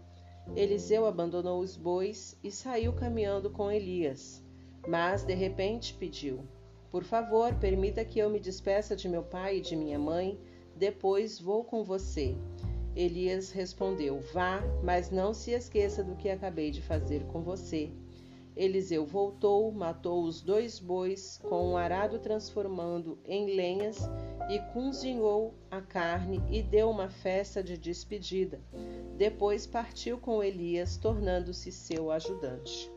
[0.55, 4.43] Eliseu abandonou os bois e saiu caminhando com Elias.
[4.87, 6.47] Mas de repente pediu:
[6.89, 10.39] Por favor, permita que eu me despeça de meu pai e de minha mãe,
[10.75, 12.35] depois vou com você.
[12.95, 17.91] Elias respondeu: Vá, mas não se esqueça do que acabei de fazer com você.
[18.57, 23.99] Eliseu voltou, matou os dois bois com um arado transformando em lenhas
[24.49, 28.59] e cozinhou a carne e deu uma festa de despedida.
[29.15, 32.91] Depois partiu com Elias, tornando-se seu ajudante.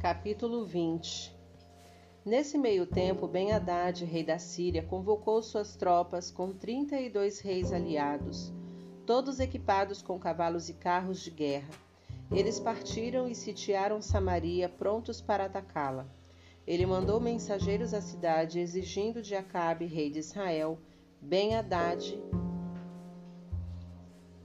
[0.00, 1.39] Capítulo 20
[2.24, 7.72] Nesse meio tempo, Ben-Hadad, rei da Síria, convocou suas tropas com trinta e dois reis
[7.72, 8.52] aliados,
[9.06, 11.70] todos equipados com cavalos e carros de guerra.
[12.30, 16.06] Eles partiram e sitiaram Samaria, prontos para atacá-la.
[16.66, 20.78] Ele mandou mensageiros à cidade, exigindo de Acabe, rei de Israel,
[21.22, 22.22] Ben-Hadad,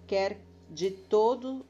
[0.08, 0.40] quer
[0.70, 1.66] de todo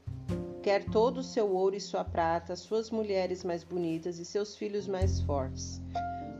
[0.66, 4.88] quer todo o seu ouro e sua prata, suas mulheres mais bonitas e seus filhos
[4.88, 5.80] mais fortes.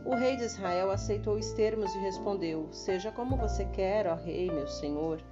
[0.05, 4.51] O rei de Israel aceitou os termos e respondeu: Seja como você quer, ó rei,
[4.51, 5.23] meu senhor.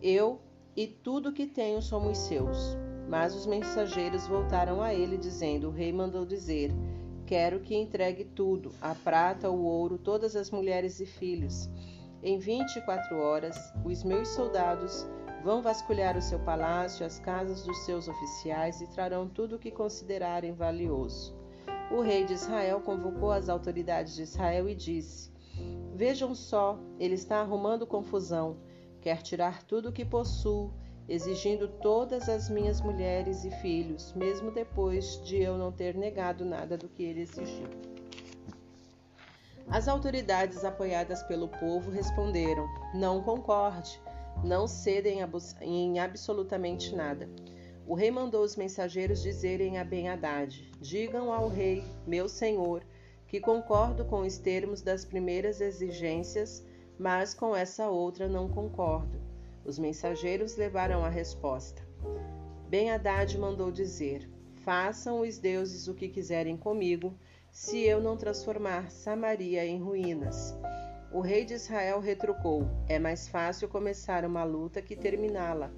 [0.00, 0.40] Eu
[0.74, 2.78] e tudo que tenho somos seus.
[3.10, 6.72] Mas os mensageiros voltaram a ele, dizendo: O rei mandou dizer:
[7.26, 11.68] Quero que entregue tudo, a prata, o ouro, todas as mulheres e filhos.
[12.22, 15.06] Em vinte e quatro horas, os meus soldados
[15.44, 19.70] Vão vasculhar o seu palácio, as casas dos seus oficiais e trarão tudo o que
[19.70, 21.36] considerarem valioso.
[21.90, 25.30] O rei de Israel convocou as autoridades de Israel e disse:
[25.94, 28.56] Vejam só, ele está arrumando confusão,
[29.02, 30.72] quer tirar tudo o que possuo,
[31.06, 36.78] exigindo todas as minhas mulheres e filhos, mesmo depois de eu não ter negado nada
[36.78, 37.68] do que ele exigiu.
[39.68, 44.00] As autoridades, apoiadas pelo povo, responderam: Não concorde
[44.42, 45.20] não cedem
[45.60, 47.28] em absolutamente nada.
[47.86, 52.82] O rei mandou os mensageiros dizerem a Ben-Hadad: Digam ao rei, meu senhor,
[53.28, 56.64] que concordo com os termos das primeiras exigências,
[56.98, 59.20] mas com essa outra não concordo.
[59.64, 61.82] Os mensageiros levaram a resposta.
[62.68, 64.28] Ben-Hadad mandou dizer:
[64.64, 67.14] Façam os deuses o que quiserem comigo,
[67.50, 70.54] se eu não transformar Samaria em ruínas.
[71.14, 75.70] O rei de Israel retrucou: É mais fácil começar uma luta que terminá-la.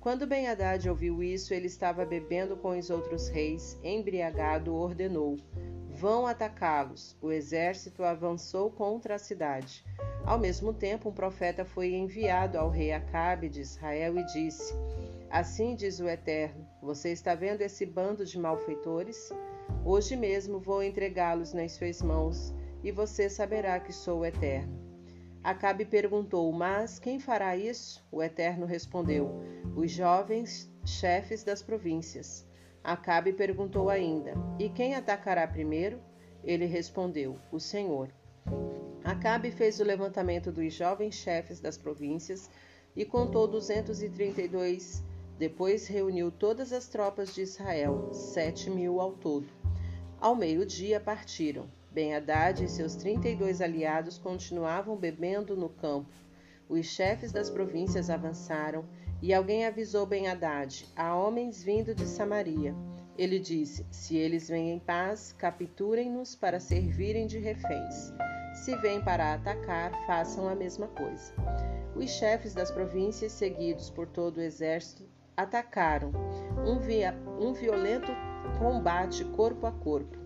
[0.00, 5.36] Quando Ben-Hadad ouviu isso, ele estava bebendo com os outros reis, embriagado, ordenou:
[5.92, 7.16] Vão atacá-los.
[7.22, 9.84] O exército avançou contra a cidade.
[10.24, 14.74] Ao mesmo tempo, um profeta foi enviado ao rei Acabe de Israel e disse:
[15.30, 19.32] Assim diz o Eterno: Você está vendo esse bando de malfeitores?
[19.84, 22.52] Hoje mesmo vou entregá-los nas suas mãos
[22.86, 24.78] e você saberá que sou o Eterno.
[25.42, 28.06] Acabe perguntou: Mas quem fará isso?
[28.12, 29.42] O Eterno respondeu:
[29.74, 32.46] Os jovens chefes das províncias.
[32.84, 36.00] Acabe perguntou ainda: E quem atacará primeiro?
[36.44, 38.08] Ele respondeu: O Senhor.
[39.02, 42.48] Acabe fez o levantamento dos jovens chefes das províncias
[42.94, 45.02] e contou 232.
[45.36, 49.48] Depois reuniu todas as tropas de Israel, sete mil ao todo.
[50.20, 51.68] Ao meio-dia partiram.
[51.96, 56.12] Ben-Hadad e seus 32 aliados continuavam bebendo no campo.
[56.68, 58.84] Os chefes das províncias avançaram
[59.22, 62.74] e alguém avisou Ben-Hadad: há homens vindo de Samaria.
[63.16, 68.12] Ele disse: Se eles vêm em paz, capturem-nos para servirem de reféns.
[68.52, 71.32] Se vêm para atacar, façam a mesma coisa.
[71.94, 76.12] Os chefes das províncias, seguidos por todo o exército, atacaram.
[76.66, 78.12] Um, via, um violento
[78.58, 80.25] combate corpo a corpo.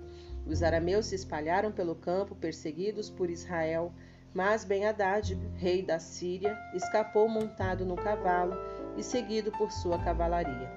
[0.51, 3.93] Os arameus se espalharam pelo campo, perseguidos por Israel,
[4.35, 8.57] mas Ben-Hadad, rei da Síria, escapou montado no cavalo
[8.97, 10.69] e seguido por sua cavalaria.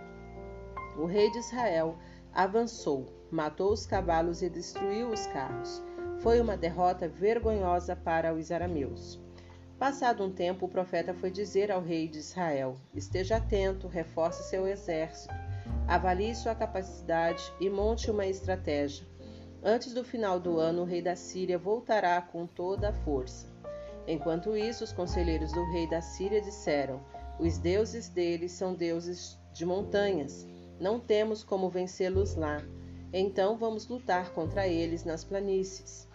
[0.96, 1.98] O rei de Israel
[2.32, 5.82] avançou, matou os cavalos e destruiu os carros.
[6.20, 9.20] Foi uma derrota vergonhosa para os arameus.
[9.80, 14.68] Passado um tempo, o profeta foi dizer ao rei de Israel: Esteja atento, reforce seu
[14.68, 15.34] exército,
[15.88, 19.13] avalie sua capacidade e monte uma estratégia.
[19.66, 23.48] Antes do final do ano, o rei da Síria voltará com toda a força.
[24.06, 27.00] Enquanto isso, os conselheiros do rei da Síria disseram:
[27.40, 30.46] Os deuses deles são deuses de montanhas.
[30.82, 32.62] Não temos como vencê-los lá.
[33.14, 36.10] Então vamos lutar contra eles nas planícies,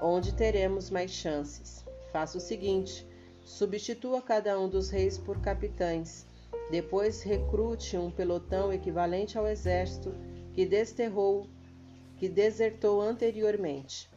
[0.00, 1.84] onde teremos mais chances.
[2.10, 3.06] Faça o seguinte:
[3.44, 6.26] substitua cada um dos reis por capitães.
[6.70, 10.14] Depois recrute um pelotão equivalente ao exército
[10.54, 11.46] que desterrou
[12.24, 14.08] que desertou anteriormente.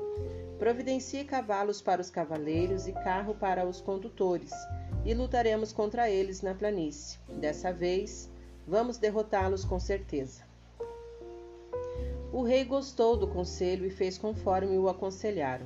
[0.57, 4.53] Providencie cavalos para os cavaleiros e carro para os condutores,
[5.03, 7.19] e lutaremos contra eles na planície.
[7.27, 8.29] Dessa vez,
[8.65, 10.41] vamos derrotá-los com certeza.
[12.31, 15.65] O rei gostou do conselho e fez conforme o aconselharam.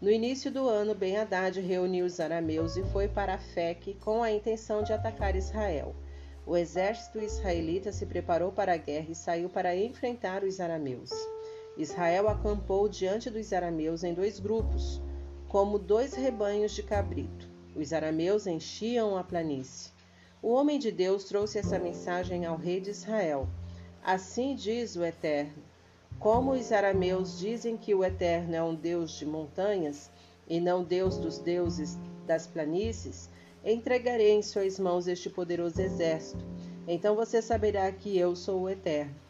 [0.00, 4.82] No início do ano, Ben-Hadad reuniu os arameus e foi para Afec com a intenção
[4.82, 5.94] de atacar Israel.
[6.44, 11.12] O exército israelita se preparou para a guerra e saiu para enfrentar os arameus.
[11.76, 15.00] Israel acampou diante dos arameus em dois grupos,
[15.48, 17.48] como dois rebanhos de cabrito.
[17.74, 19.90] Os arameus enchiam a planície.
[20.42, 23.46] O homem de Deus trouxe essa mensagem ao rei de Israel.
[24.02, 25.62] Assim diz o Eterno:
[26.18, 30.10] Como os arameus dizem que o Eterno é um Deus de montanhas
[30.48, 33.28] e não Deus dos deuses das planícies,
[33.64, 36.44] entregarei em suas mãos este poderoso exército.
[36.88, 39.25] Então você saberá que eu sou o Eterno.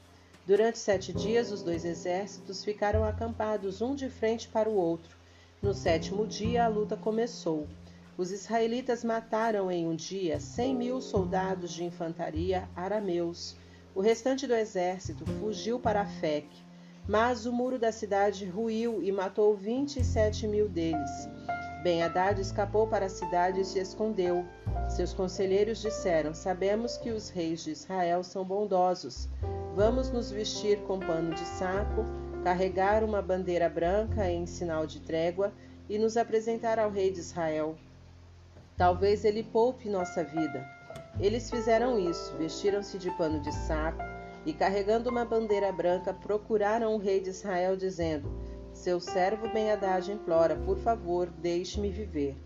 [0.46, 5.16] Durante sete dias, os dois exércitos ficaram acampados um de frente para o outro.
[5.60, 7.66] No sétimo dia, a luta começou.
[8.16, 13.56] Os israelitas mataram em um dia cem mil soldados de infantaria arameus.
[13.92, 16.46] O restante do exército fugiu para Fec,
[17.08, 21.10] mas o muro da cidade ruiu e matou vinte e sete mil deles.
[21.82, 24.46] Ben-Hadad escapou para a cidade e se escondeu.
[24.88, 29.28] Seus conselheiros disseram: Sabemos que os reis de Israel são bondosos.
[29.74, 32.04] Vamos nos vestir com pano de saco,
[32.42, 35.52] carregar uma bandeira branca em sinal de trégua
[35.88, 37.76] e nos apresentar ao rei de Israel.
[38.76, 40.66] Talvez ele poupe nossa vida.
[41.18, 44.02] Eles fizeram isso, vestiram-se de pano de saco
[44.44, 48.30] e, carregando uma bandeira branca, procuraram o rei de Israel, dizendo:
[48.76, 52.36] seu servo Ben-Hadad implora, por favor, deixe-me viver.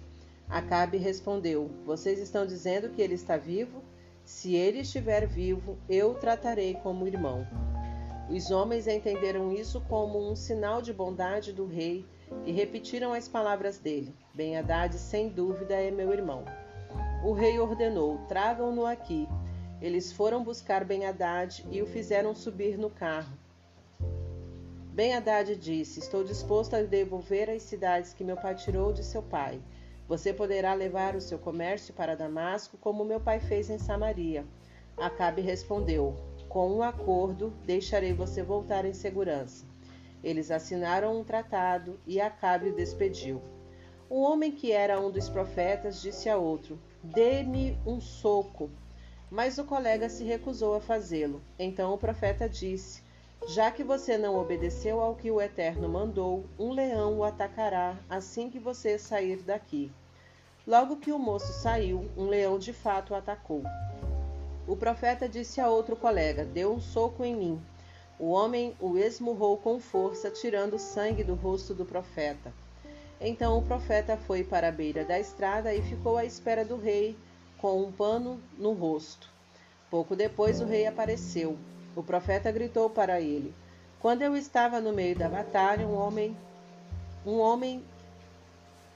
[0.50, 3.82] Acabe respondeu: Vocês estão dizendo que ele está vivo?
[4.24, 7.46] Se ele estiver vivo, eu o tratarei como irmão.
[8.28, 12.04] Os homens entenderam isso como um sinal de bondade do rei
[12.44, 16.44] e repetiram as palavras dele: Ben-Hadad, sem dúvida, é meu irmão.
[17.24, 19.28] O rei ordenou: Tragam-no aqui.
[19.80, 23.32] Eles foram buscar Ben-Hadad e o fizeram subir no carro.
[24.92, 29.22] Ben Haddad disse: Estou disposto a devolver as cidades que meu pai tirou de seu
[29.22, 29.60] pai.
[30.10, 34.44] Você poderá levar o seu comércio para Damasco, como meu pai fez em Samaria.
[34.96, 36.16] Acabe respondeu:
[36.48, 39.64] Com um acordo, deixarei você voltar em segurança.
[40.20, 43.40] Eles assinaram um tratado e Acabe o despediu.
[44.10, 48.68] Um homem que era um dos profetas disse a outro: Dê-me um soco.
[49.30, 51.40] Mas o colega se recusou a fazê-lo.
[51.56, 53.00] Então o profeta disse:
[53.46, 58.50] já que você não obedeceu ao que o Eterno mandou, um leão o atacará assim
[58.50, 59.90] que você sair daqui.
[60.66, 63.62] Logo que o moço saiu, um leão de fato o atacou.
[64.68, 67.60] O profeta disse a outro colega: Deu um soco em mim.
[68.18, 72.52] O homem o esmurrou com força, tirando sangue do rosto do profeta.
[73.20, 77.16] Então o profeta foi para a beira da estrada e ficou à espera do rei,
[77.58, 79.30] com um pano no rosto.
[79.90, 81.56] Pouco depois o rei apareceu.
[81.96, 83.54] O profeta gritou para ele:
[83.98, 86.36] Quando eu estava no meio da batalha, um homem
[87.24, 87.84] um homem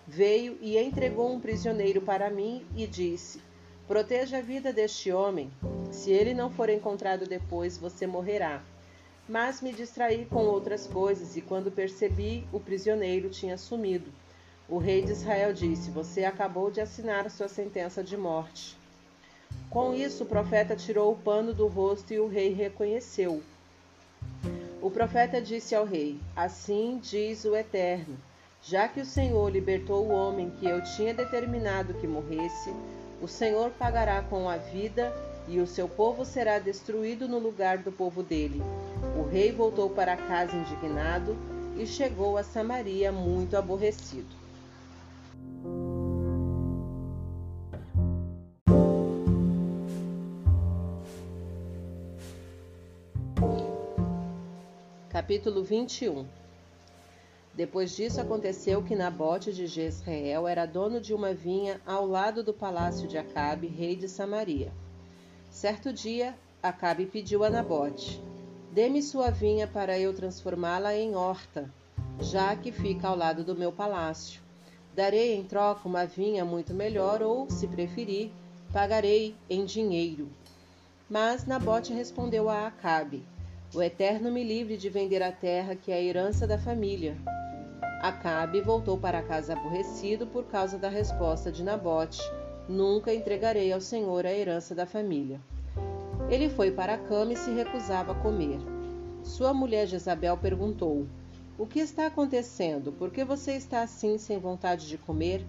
[0.06, 3.40] veio e entregou um prisioneiro para mim e disse:
[3.86, 5.50] Proteja a vida deste homem.
[5.90, 8.62] Se ele não for encontrado depois, você morrerá.
[9.28, 14.10] Mas me distraí com outras coisas e quando percebi, o prisioneiro tinha sumido.
[14.68, 18.76] O rei de Israel disse: Você acabou de assinar sua sentença de morte.
[19.70, 23.42] Com isso, o profeta tirou o pano do rosto e o rei reconheceu.
[24.80, 28.16] O profeta disse ao rei: Assim diz o Eterno:
[28.66, 32.74] Já que o Senhor libertou o homem que eu tinha determinado que morresse,
[33.20, 35.14] o Senhor pagará com a vida
[35.46, 38.62] e o seu povo será destruído no lugar do povo dele.
[39.18, 41.36] O rei voltou para casa indignado
[41.76, 44.34] e chegou a Samaria muito aborrecido.
[55.10, 56.43] Capítulo 21
[57.56, 62.52] Depois disso aconteceu que Nabote de Jezreel era dono de uma vinha ao lado do
[62.52, 64.72] palácio de Acabe, rei de Samaria.
[65.50, 68.20] Certo dia, Acabe pediu a Nabote:
[68.72, 71.72] Dê-me sua vinha para eu transformá-la em horta,
[72.18, 74.42] já que fica ao lado do meu palácio.
[74.92, 78.32] Darei em troca uma vinha muito melhor ou, se preferir,
[78.72, 80.28] pagarei em dinheiro.
[81.08, 83.24] Mas Nabote respondeu a Acabe:
[83.74, 87.16] o Eterno me livre de vender a terra que é a herança da família.
[88.00, 92.22] Acabe voltou para casa aborrecido por causa da resposta de Nabote:
[92.68, 95.40] Nunca entregarei ao Senhor a herança da família.
[96.30, 98.58] Ele foi para a cama e se recusava a comer.
[99.24, 101.04] Sua mulher Jezabel perguntou:
[101.58, 102.92] O que está acontecendo?
[102.92, 105.44] Por que você está assim sem vontade de comer?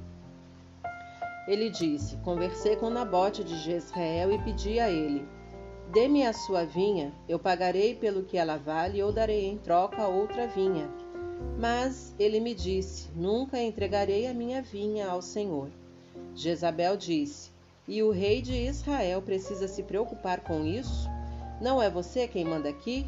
[1.48, 5.35] Ele disse: Conversei com Nabote de Jezreel e pedi a ele:
[5.92, 10.48] Dê-me a sua vinha, eu pagarei pelo que ela vale ou darei em troca outra
[10.48, 10.90] vinha.
[11.58, 15.70] Mas ele me disse: Nunca entregarei a minha vinha ao Senhor.
[16.34, 17.52] Jezabel disse:
[17.88, 21.08] E o rei de Israel precisa se preocupar com isso?
[21.62, 23.06] Não é você quem manda aqui?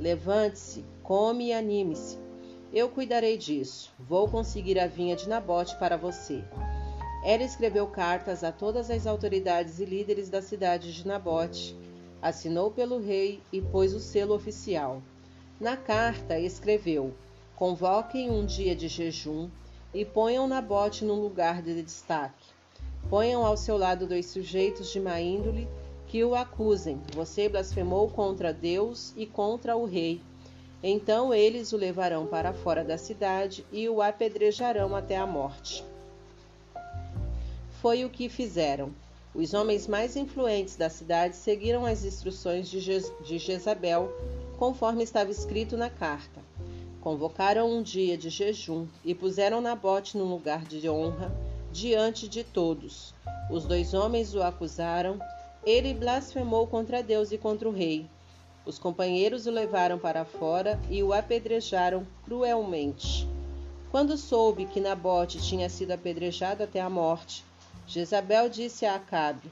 [0.00, 2.18] Levante-se, come e anime-se.
[2.72, 3.92] Eu cuidarei disso.
[3.98, 6.42] Vou conseguir a vinha de Nabote para você.
[7.24, 11.76] Ela escreveu cartas a todas as autoridades e líderes da cidade de Nabote,
[12.20, 15.02] assinou pelo rei e pôs o selo oficial.
[15.60, 17.14] Na carta escreveu:
[17.54, 19.48] Convoquem um dia de jejum
[19.94, 22.46] e ponham Nabote num lugar de destaque.
[23.08, 25.68] Ponham ao seu lado dois sujeitos de má índole
[26.06, 27.00] que o acusem.
[27.14, 30.20] Você blasfemou contra Deus e contra o rei.
[30.82, 35.84] Então eles o levarão para fora da cidade e o apedrejarão até a morte
[37.86, 38.90] foi o que fizeram.
[39.36, 44.10] Os homens mais influentes da cidade seguiram as instruções de, Je de Jezabel,
[44.56, 46.40] conforme estava escrito na carta.
[47.02, 51.30] Convocaram um dia de jejum e puseram Nabote num lugar de honra
[51.70, 53.14] diante de todos.
[53.50, 55.18] Os dois homens o acusaram.
[55.62, 58.06] Ele blasfemou contra Deus e contra o rei.
[58.64, 63.28] Os companheiros o levaram para fora e o apedrejaram cruelmente.
[63.90, 67.44] Quando soube que Nabote tinha sido apedrejado até a morte,
[67.88, 69.48] Jezabel disse a Acabe: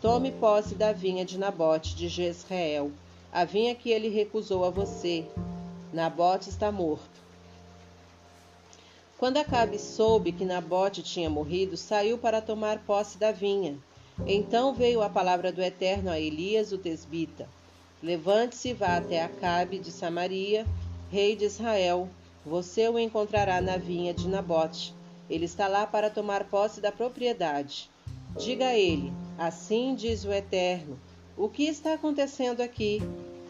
[0.00, 2.90] Tome posse da vinha de Nabote de Jezreel,
[3.30, 5.26] a vinha que ele recusou a você.
[5.92, 7.22] Nabote está morto.
[9.18, 13.76] Quando Acabe soube que Nabote tinha morrido, saiu para tomar posse da vinha.
[14.26, 17.46] Então veio a palavra do Eterno a Elias, o tesbita.
[18.02, 20.66] Levante-se e vá até Acabe de Samaria,
[21.10, 22.08] rei de Israel.
[22.46, 24.94] Você o encontrará na vinha de Nabote
[25.28, 27.90] ele está lá para tomar posse da propriedade.
[28.36, 30.98] Diga a ele: Assim diz o Eterno:
[31.36, 33.00] O que está acontecendo aqui?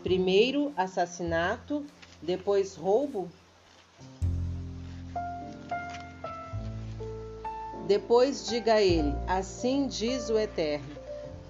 [0.03, 1.85] Primeiro assassinato,
[2.23, 3.29] depois roubo?
[7.87, 10.97] Depois diga a ele: Assim diz o Eterno: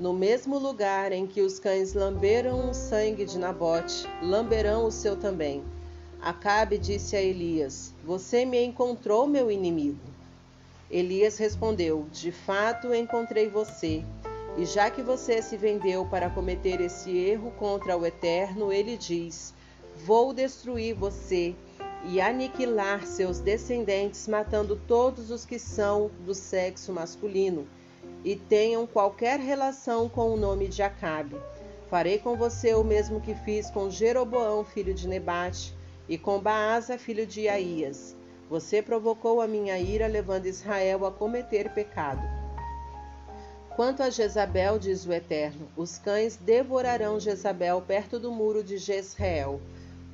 [0.00, 5.16] No mesmo lugar em que os cães lamberam o sangue de Nabote, lamberão o seu
[5.16, 5.62] também.
[6.20, 10.13] Acabe disse a Elias: Você me encontrou, meu inimigo.
[10.90, 14.04] Elias respondeu: De fato encontrei você.
[14.56, 19.54] E já que você se vendeu para cometer esse erro contra o Eterno, ele diz:
[20.04, 21.54] Vou destruir você
[22.04, 27.66] e aniquilar seus descendentes, matando todos os que são do sexo masculino
[28.22, 31.36] e tenham qualquer relação com o nome de Acabe.
[31.90, 35.74] Farei com você o mesmo que fiz com Jeroboão, filho de Nebate,
[36.08, 38.16] e com Baasa, filho de Aías
[38.54, 42.22] você provocou a minha ira, levando Israel a cometer pecado.
[43.74, 49.60] Quanto a Jezabel, diz o Eterno, os cães devorarão Jezabel perto do muro de Jezreel.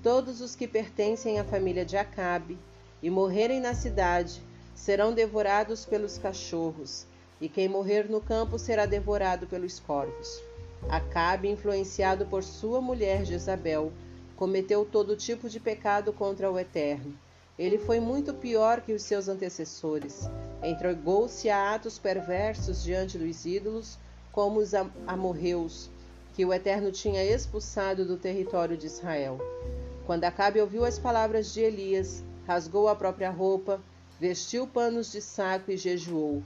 [0.02, 2.57] Todos os que pertencem à família de Acabe
[3.02, 4.41] e morrerem na cidade
[4.75, 7.05] serão devorados pelos cachorros,
[7.43, 10.43] e quem morrer no campo será devorado pelos corvos.
[10.89, 13.93] Acabe, influenciado por sua mulher Jezabel,
[14.35, 17.15] cometeu todo tipo de pecado contra o Eterno
[17.60, 20.30] ele foi muito pior que os seus antecessores.
[20.62, 23.98] Entregou-se a atos perversos diante dos ídolos,
[24.32, 24.72] como os
[25.06, 25.90] amorreus,
[26.34, 29.39] que o Eterno tinha expulsado do território de Israel.
[30.06, 33.78] Quando Acabe ouviu as palavras de Elias, rasgou a própria roupa,
[34.18, 36.42] vestiu panos de saco e jejuou.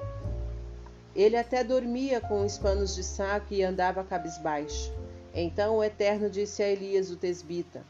[1.14, 4.92] Ele até dormia com os panos de saco e andava cabisbaixo.
[5.32, 7.84] Então o Eterno disse a Elias, o tesbita: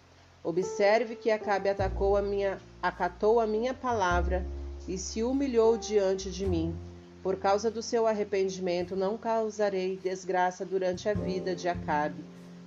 [0.45, 4.45] Observe que Acabe atacou a minha, acatou a minha palavra
[4.87, 6.77] e se humilhou diante de mim.
[7.23, 12.23] Por causa do seu arrependimento, não causarei desgraça durante a vida de Acabe,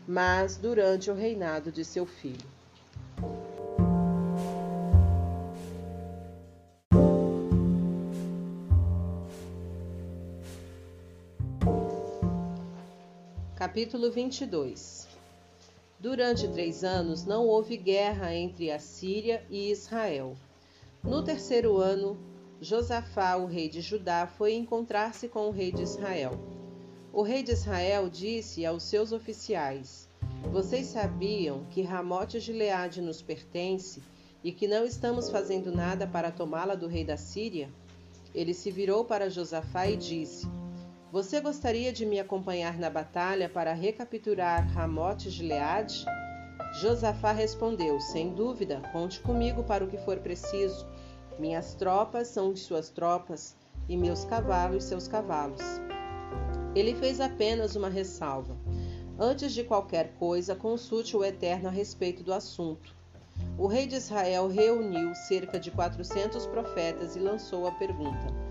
[0.08, 2.58] mas durante o reinado de seu filho.
[13.56, 15.07] Capítulo 22
[16.00, 20.38] Durante três anos não houve guerra entre a Síria e Israel.
[21.04, 22.16] No terceiro ano,
[22.62, 26.40] Josafá, o rei de Judá, foi encontrar-se com o rei de Israel.
[27.12, 30.08] O rei de Israel disse aos seus oficiais:
[30.52, 34.04] Vocês sabiam que Ramote Gileade nos pertence
[34.44, 37.70] e que não estamos fazendo nada para tomá-la do rei da Síria?
[38.36, 40.48] Ele se virou para Josafá e disse:
[41.12, 46.06] você gostaria de me acompanhar na batalha para recapturar Ramote Gileade?
[46.82, 50.86] Josafá respondeu: Sem dúvida, conte comigo para o que for preciso.
[51.40, 53.56] Minhas tropas são suas tropas,
[53.88, 55.62] e meus cavalos seus cavalos.
[56.76, 58.56] Ele fez apenas uma ressalva.
[59.18, 62.94] Antes de qualquer coisa, consulte o Eterno a respeito do assunto.
[63.58, 68.47] O rei de Israel reuniu cerca de 400 profetas e lançou a pergunta: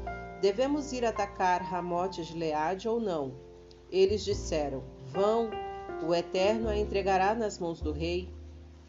[0.46, 3.34] Devemos ir atacar Ramote Gileade ou não?
[3.90, 5.50] Eles disseram: Vão,
[6.06, 8.32] o Eterno a entregará nas mãos do rei.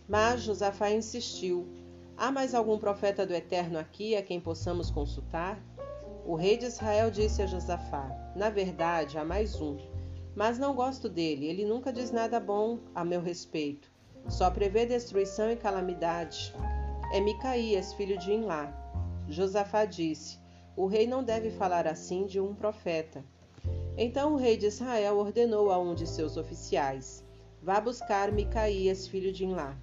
[0.08, 1.68] Mas Josafá insistiu:
[2.16, 5.60] Há mais algum profeta do Eterno aqui a quem possamos consultar?
[6.28, 9.80] O rei de Israel disse a Josafá: Na verdade, há mais um,
[10.36, 13.90] mas não gosto dele, ele nunca diz nada bom a meu respeito.
[14.30, 16.54] Só prevê destruição e calamidade.
[17.12, 18.72] É Micaías, filho de Inlá.
[19.28, 20.46] Josafá disse:
[20.78, 23.26] O rei não deve falar assim de um profeta.
[23.98, 27.26] Então o rei de Israel ordenou a um de seus oficiais:
[27.64, 29.76] Vá buscar Micaías, filho de Inlá.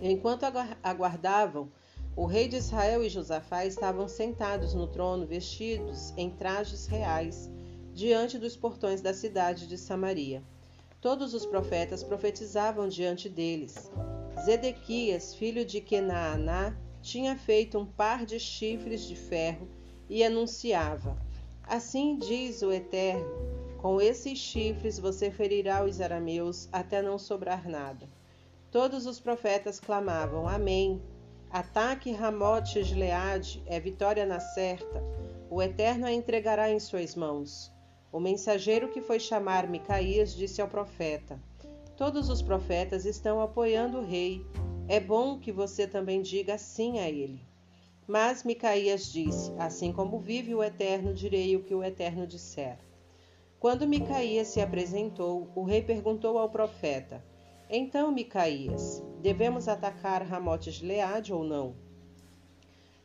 [0.00, 0.44] Enquanto
[0.82, 1.70] aguardavam,
[2.16, 7.50] o rei de Israel e Josafá estavam sentados no trono, vestidos em trajes reais,
[7.92, 10.42] diante dos portões da cidade de Samaria.
[11.02, 13.92] Todos os profetas profetizavam diante deles.
[14.42, 19.68] Zedequias, filho de Kenaaná, tinha feito um par de chifres de ferro
[20.08, 21.16] e anunciava:
[21.64, 23.24] Assim diz o Eterno:
[23.78, 28.08] Com esses chifres você ferirá os arameus até não sobrar nada.
[28.70, 31.00] Todos os profetas clamavam: Amém.
[31.50, 35.02] Ataque Ramote Gileade é vitória na certa.
[35.50, 37.70] O Eterno a entregará em suas mãos.
[38.10, 41.38] O mensageiro que foi chamar Micaías disse ao profeta:
[41.96, 44.44] Todos os profetas estão apoiando o rei.
[44.88, 47.40] É bom que você também diga sim a ele.
[48.06, 52.78] Mas Micaías disse: Assim como vive o Eterno, direi o que o Eterno disser.
[53.60, 57.24] Quando Micaías se apresentou, o rei perguntou ao profeta:
[57.70, 61.76] Então, Micaías, devemos atacar Ramote Gileade ou não?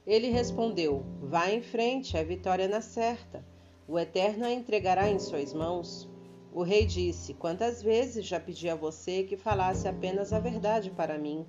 [0.05, 3.45] Ele respondeu: Vá em frente, a vitória na certa.
[3.87, 6.09] O Eterno a entregará em suas mãos.
[6.51, 11.19] O rei disse: Quantas vezes já pedi a você que falasse apenas a verdade para
[11.19, 11.45] mim?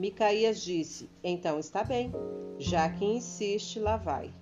[0.00, 2.10] Micaías disse: Então está bem,
[2.58, 4.32] já que insiste, lá vai.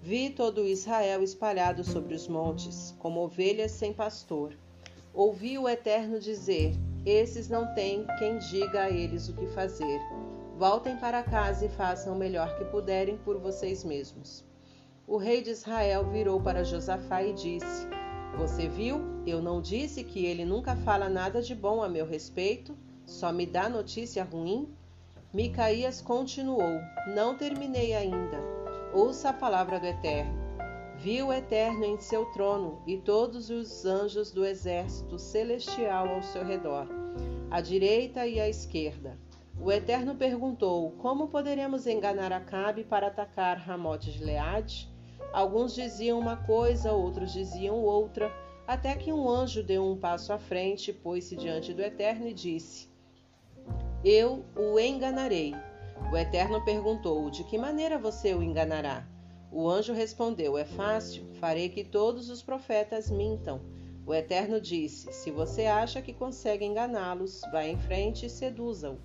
[0.00, 4.56] Vi todo Israel espalhado sobre os montes, como ovelhas sem pastor.
[5.12, 9.98] Ouvi o Eterno dizer: Esses não têm quem diga a eles o que fazer.
[10.56, 14.44] Voltem para casa e façam o melhor que puderem por vocês mesmos.
[15.08, 17.88] O rei de Israel virou para Josafá e disse:
[18.38, 19.00] Você viu?
[19.26, 23.44] Eu não disse que ele nunca fala nada de bom a meu respeito, só me
[23.44, 24.72] dá notícia ruim?
[25.32, 26.80] Micaías continuou:
[27.14, 28.36] Não terminei ainda.
[28.92, 30.36] Ouça a palavra do Eterno.
[30.96, 36.44] Vi o Eterno em seu trono e todos os anjos do exército celestial ao seu
[36.44, 36.88] redor,
[37.48, 39.16] à direita e à esquerda.
[39.60, 44.92] O Eterno perguntou: Como poderemos enganar Acabe para atacar Ramote de Leade?
[45.32, 48.34] Alguns diziam uma coisa, outros diziam outra,
[48.66, 52.89] até que um anjo deu um passo à frente, pôs-se diante do Eterno e disse:
[54.02, 55.54] Eu o enganarei.
[56.10, 59.06] O Eterno perguntou: De que maneira você o enganará?
[59.52, 63.60] O anjo respondeu: É fácil, farei que todos os profetas mintam.
[64.06, 68.98] O Eterno disse: Se você acha que consegue enganá-los, vá em frente e seduza-o.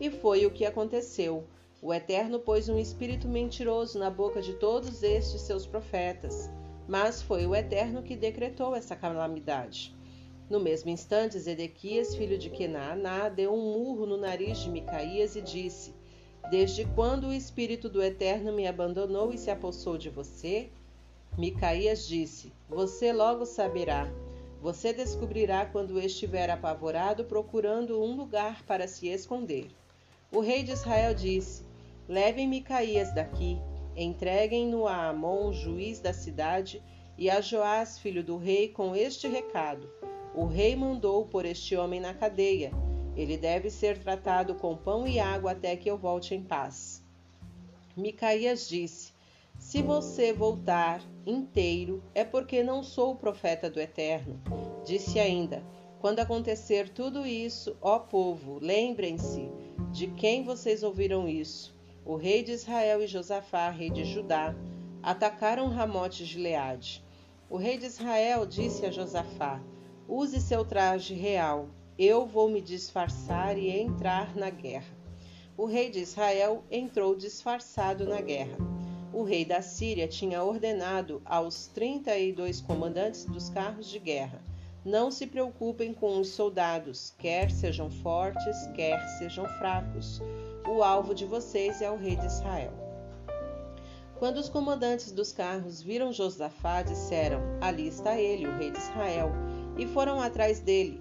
[0.00, 1.44] E foi o que aconteceu.
[1.82, 6.48] O Eterno pôs um espírito mentiroso na boca de todos estes seus profetas,
[6.88, 9.93] mas foi o Eterno que decretou essa calamidade.
[10.48, 15.40] No mesmo instante, Zedequias, filho de Kenaaná, deu um murro no nariz de Micaías e
[15.40, 15.94] disse:
[16.50, 20.68] Desde quando o espírito do Eterno me abandonou e se apossou de você?
[21.38, 24.12] Micaías disse: Você logo saberá.
[24.60, 29.68] Você descobrirá quando estiver apavorado procurando um lugar para se esconder.
[30.30, 31.64] O rei de Israel disse:
[32.06, 33.58] Levem Micaías daqui,
[33.96, 36.82] entreguem-no a Amon, juiz da cidade,
[37.16, 39.88] e a Joás, filho do rei, com este recado:
[40.34, 42.72] O rei mandou por este homem na cadeia.
[43.16, 47.02] Ele deve ser tratado com pão e água até que eu volte em paz.
[47.96, 49.12] Micaías disse:
[49.58, 54.40] Se você voltar inteiro, é porque não sou o profeta do Eterno.
[54.84, 55.62] Disse ainda:
[56.00, 59.48] Quando acontecer tudo isso, ó povo, lembrem-se
[59.92, 64.54] de quem vocês ouviram isso o rei de Israel e Josafá, rei de Judá,
[65.02, 67.02] atacaram Ramote de Gileade.
[67.48, 69.58] O rei de Israel disse a Josafá:
[70.08, 71.68] Use seu traje real,
[71.98, 74.94] eu vou me disfarçar e entrar na guerra.
[75.56, 78.56] O rei de Israel entrou disfarçado na guerra.
[79.12, 84.40] O rei da Síria tinha ordenado aos trinta e dois comandantes dos carros de guerra:
[84.84, 90.20] Não se preocupem com os soldados, quer sejam fortes, quer sejam fracos
[90.66, 92.72] o alvo de vocês é o rei de Israel.
[94.18, 99.30] Quando os comandantes dos carros viram Josafá, disseram: Ali está ele, o rei de Israel,
[99.76, 101.00] e foram atrás dele.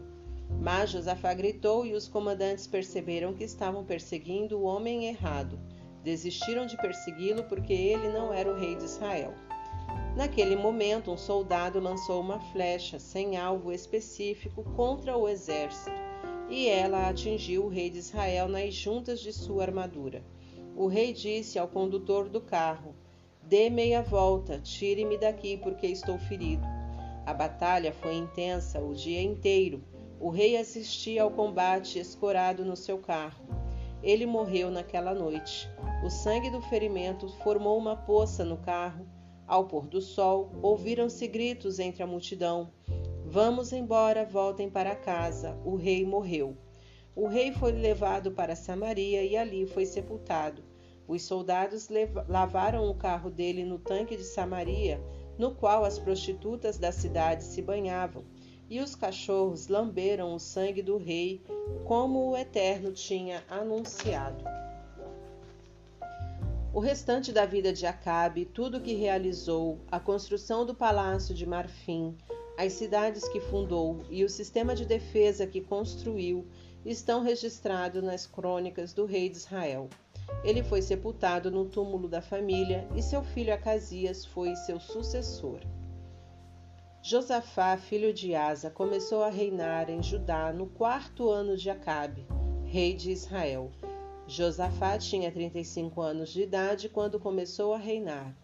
[0.62, 5.60] Mas Josafá gritou e os comandantes perceberam que estavam perseguindo o homem errado.
[6.04, 9.34] Desistiram de persegui-lo porque ele não era o rei de Israel.
[10.16, 15.92] Naquele momento, um soldado lançou uma flecha sem alvo específico contra o exército,
[16.50, 20.24] e ela atingiu o rei de Israel nas juntas de sua armadura.
[20.76, 22.96] O rei disse ao condutor do carro:
[23.42, 26.66] Dê meia volta, tire-me daqui, porque estou ferido.
[27.26, 29.84] A batalha foi intensa o dia inteiro.
[30.20, 33.46] O rei assistia ao combate escorado no seu carro.
[34.02, 35.70] Ele morreu naquela noite.
[36.04, 39.06] O sangue do ferimento formou uma poça no carro
[39.48, 42.72] ao pôr do sol, ouviram-se gritos entre a multidão:
[43.26, 46.58] Vamos embora, voltem para casa, o rei morreu.
[47.16, 50.64] O rei foi levado para Samaria e ali foi sepultado.
[51.08, 51.90] Os soldados
[52.28, 55.04] lavaram o carro dele no tanque de Samaria,
[55.38, 58.24] no qual as prostitutas da cidade se banhavam,
[58.70, 61.44] e os cachorros lamberam o sangue do rei,
[61.86, 64.44] como o Eterno tinha anunciado.
[66.74, 71.46] O restante da vida de Acabe, tudo o que realizou, a construção do palácio de
[71.46, 72.18] Marfim,
[72.58, 76.48] as cidades que fundou e o sistema de defesa que construiu
[76.84, 79.88] estão registrados nas crônicas do rei de Israel.
[80.44, 85.60] Ele foi sepultado no túmulo da família e seu filho Acasias foi seu sucessor.
[87.02, 92.26] Josafá, filho de Asa, começou a reinar em Judá no quarto ano de Acabe,
[92.66, 93.72] rei de Israel
[94.26, 98.36] Josafá tinha 35 anos de idade quando começou a reinar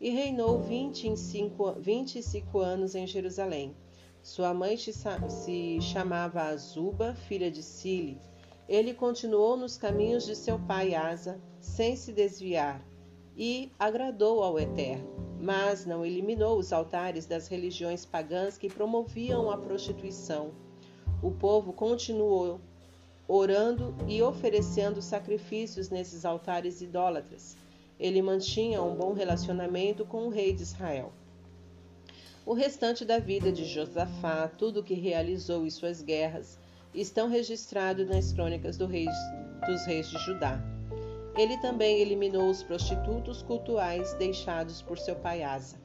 [0.00, 3.76] e reinou 25, 25 anos em Jerusalém.
[4.22, 8.18] Sua mãe se chamava Azuba, filha de Sile.
[8.68, 12.84] Ele continuou nos caminhos de seu pai Asa, sem se desviar,
[13.36, 15.08] e agradou ao Eterno,
[15.40, 20.52] mas não eliminou os altares das religiões pagãs que promoviam a prostituição.
[21.22, 22.60] O povo continuou
[23.28, 27.56] orando e oferecendo sacrifícios nesses altares idólatras.
[27.98, 31.12] Ele mantinha um bom relacionamento com o rei de Israel.
[32.44, 36.58] O restante da vida de Josafá, tudo o que realizou e suas guerras,
[37.00, 40.60] estão registrados nas crônicas do dos reis de Judá.
[41.36, 45.76] Ele também eliminou os prostitutos cultuais deixados por seu pai Asa.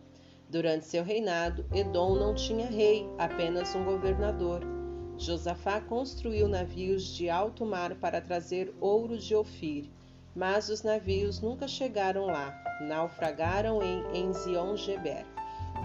[0.49, 4.61] Durante seu reinado, Edom não tinha rei, apenas um governador.
[5.17, 9.89] Josafá construiu navios de alto mar para trazer ouro de Ofir,
[10.35, 15.25] mas os navios nunca chegaram lá, naufragaram em Enzion-Geber.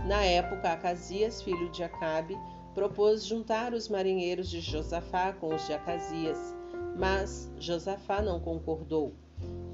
[0.07, 2.37] Na época, Acasias, filho de Acabe,
[2.77, 6.55] propôs juntar os marinheiros de Josafá com os de Acasias,
[6.95, 9.15] mas Josafá não concordou.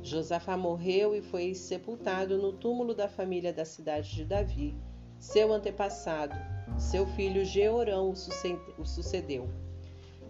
[0.00, 4.76] Josafá morreu e foi sepultado no túmulo da família da cidade de Davi,
[5.18, 6.36] seu antepassado,
[6.78, 8.10] seu filho Jeorão
[8.78, 9.50] o sucedeu.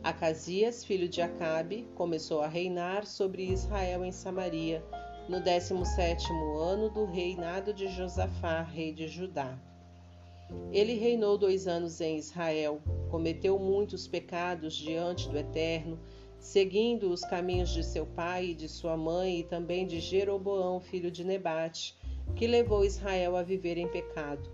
[0.03, 4.83] Acasias, filho de Acabe, começou a reinar sobre Israel em Samaria,
[5.29, 6.27] no 17
[6.59, 9.59] ano do reinado de Josafá, rei de Judá.
[10.71, 15.99] Ele reinou dois anos em Israel, cometeu muitos pecados diante do Eterno,
[16.39, 21.11] seguindo os caminhos de seu pai e de sua mãe e também de Jeroboão, filho
[21.11, 21.97] de Nebate,
[22.35, 24.51] que levou Israel a viver em pecado.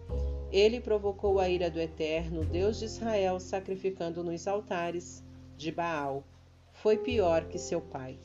[0.50, 5.22] Ele provocou a ira do Eterno, Deus de Israel, sacrificando nos altares
[5.56, 6.24] de Baal.
[6.72, 8.18] Foi pior que seu pai.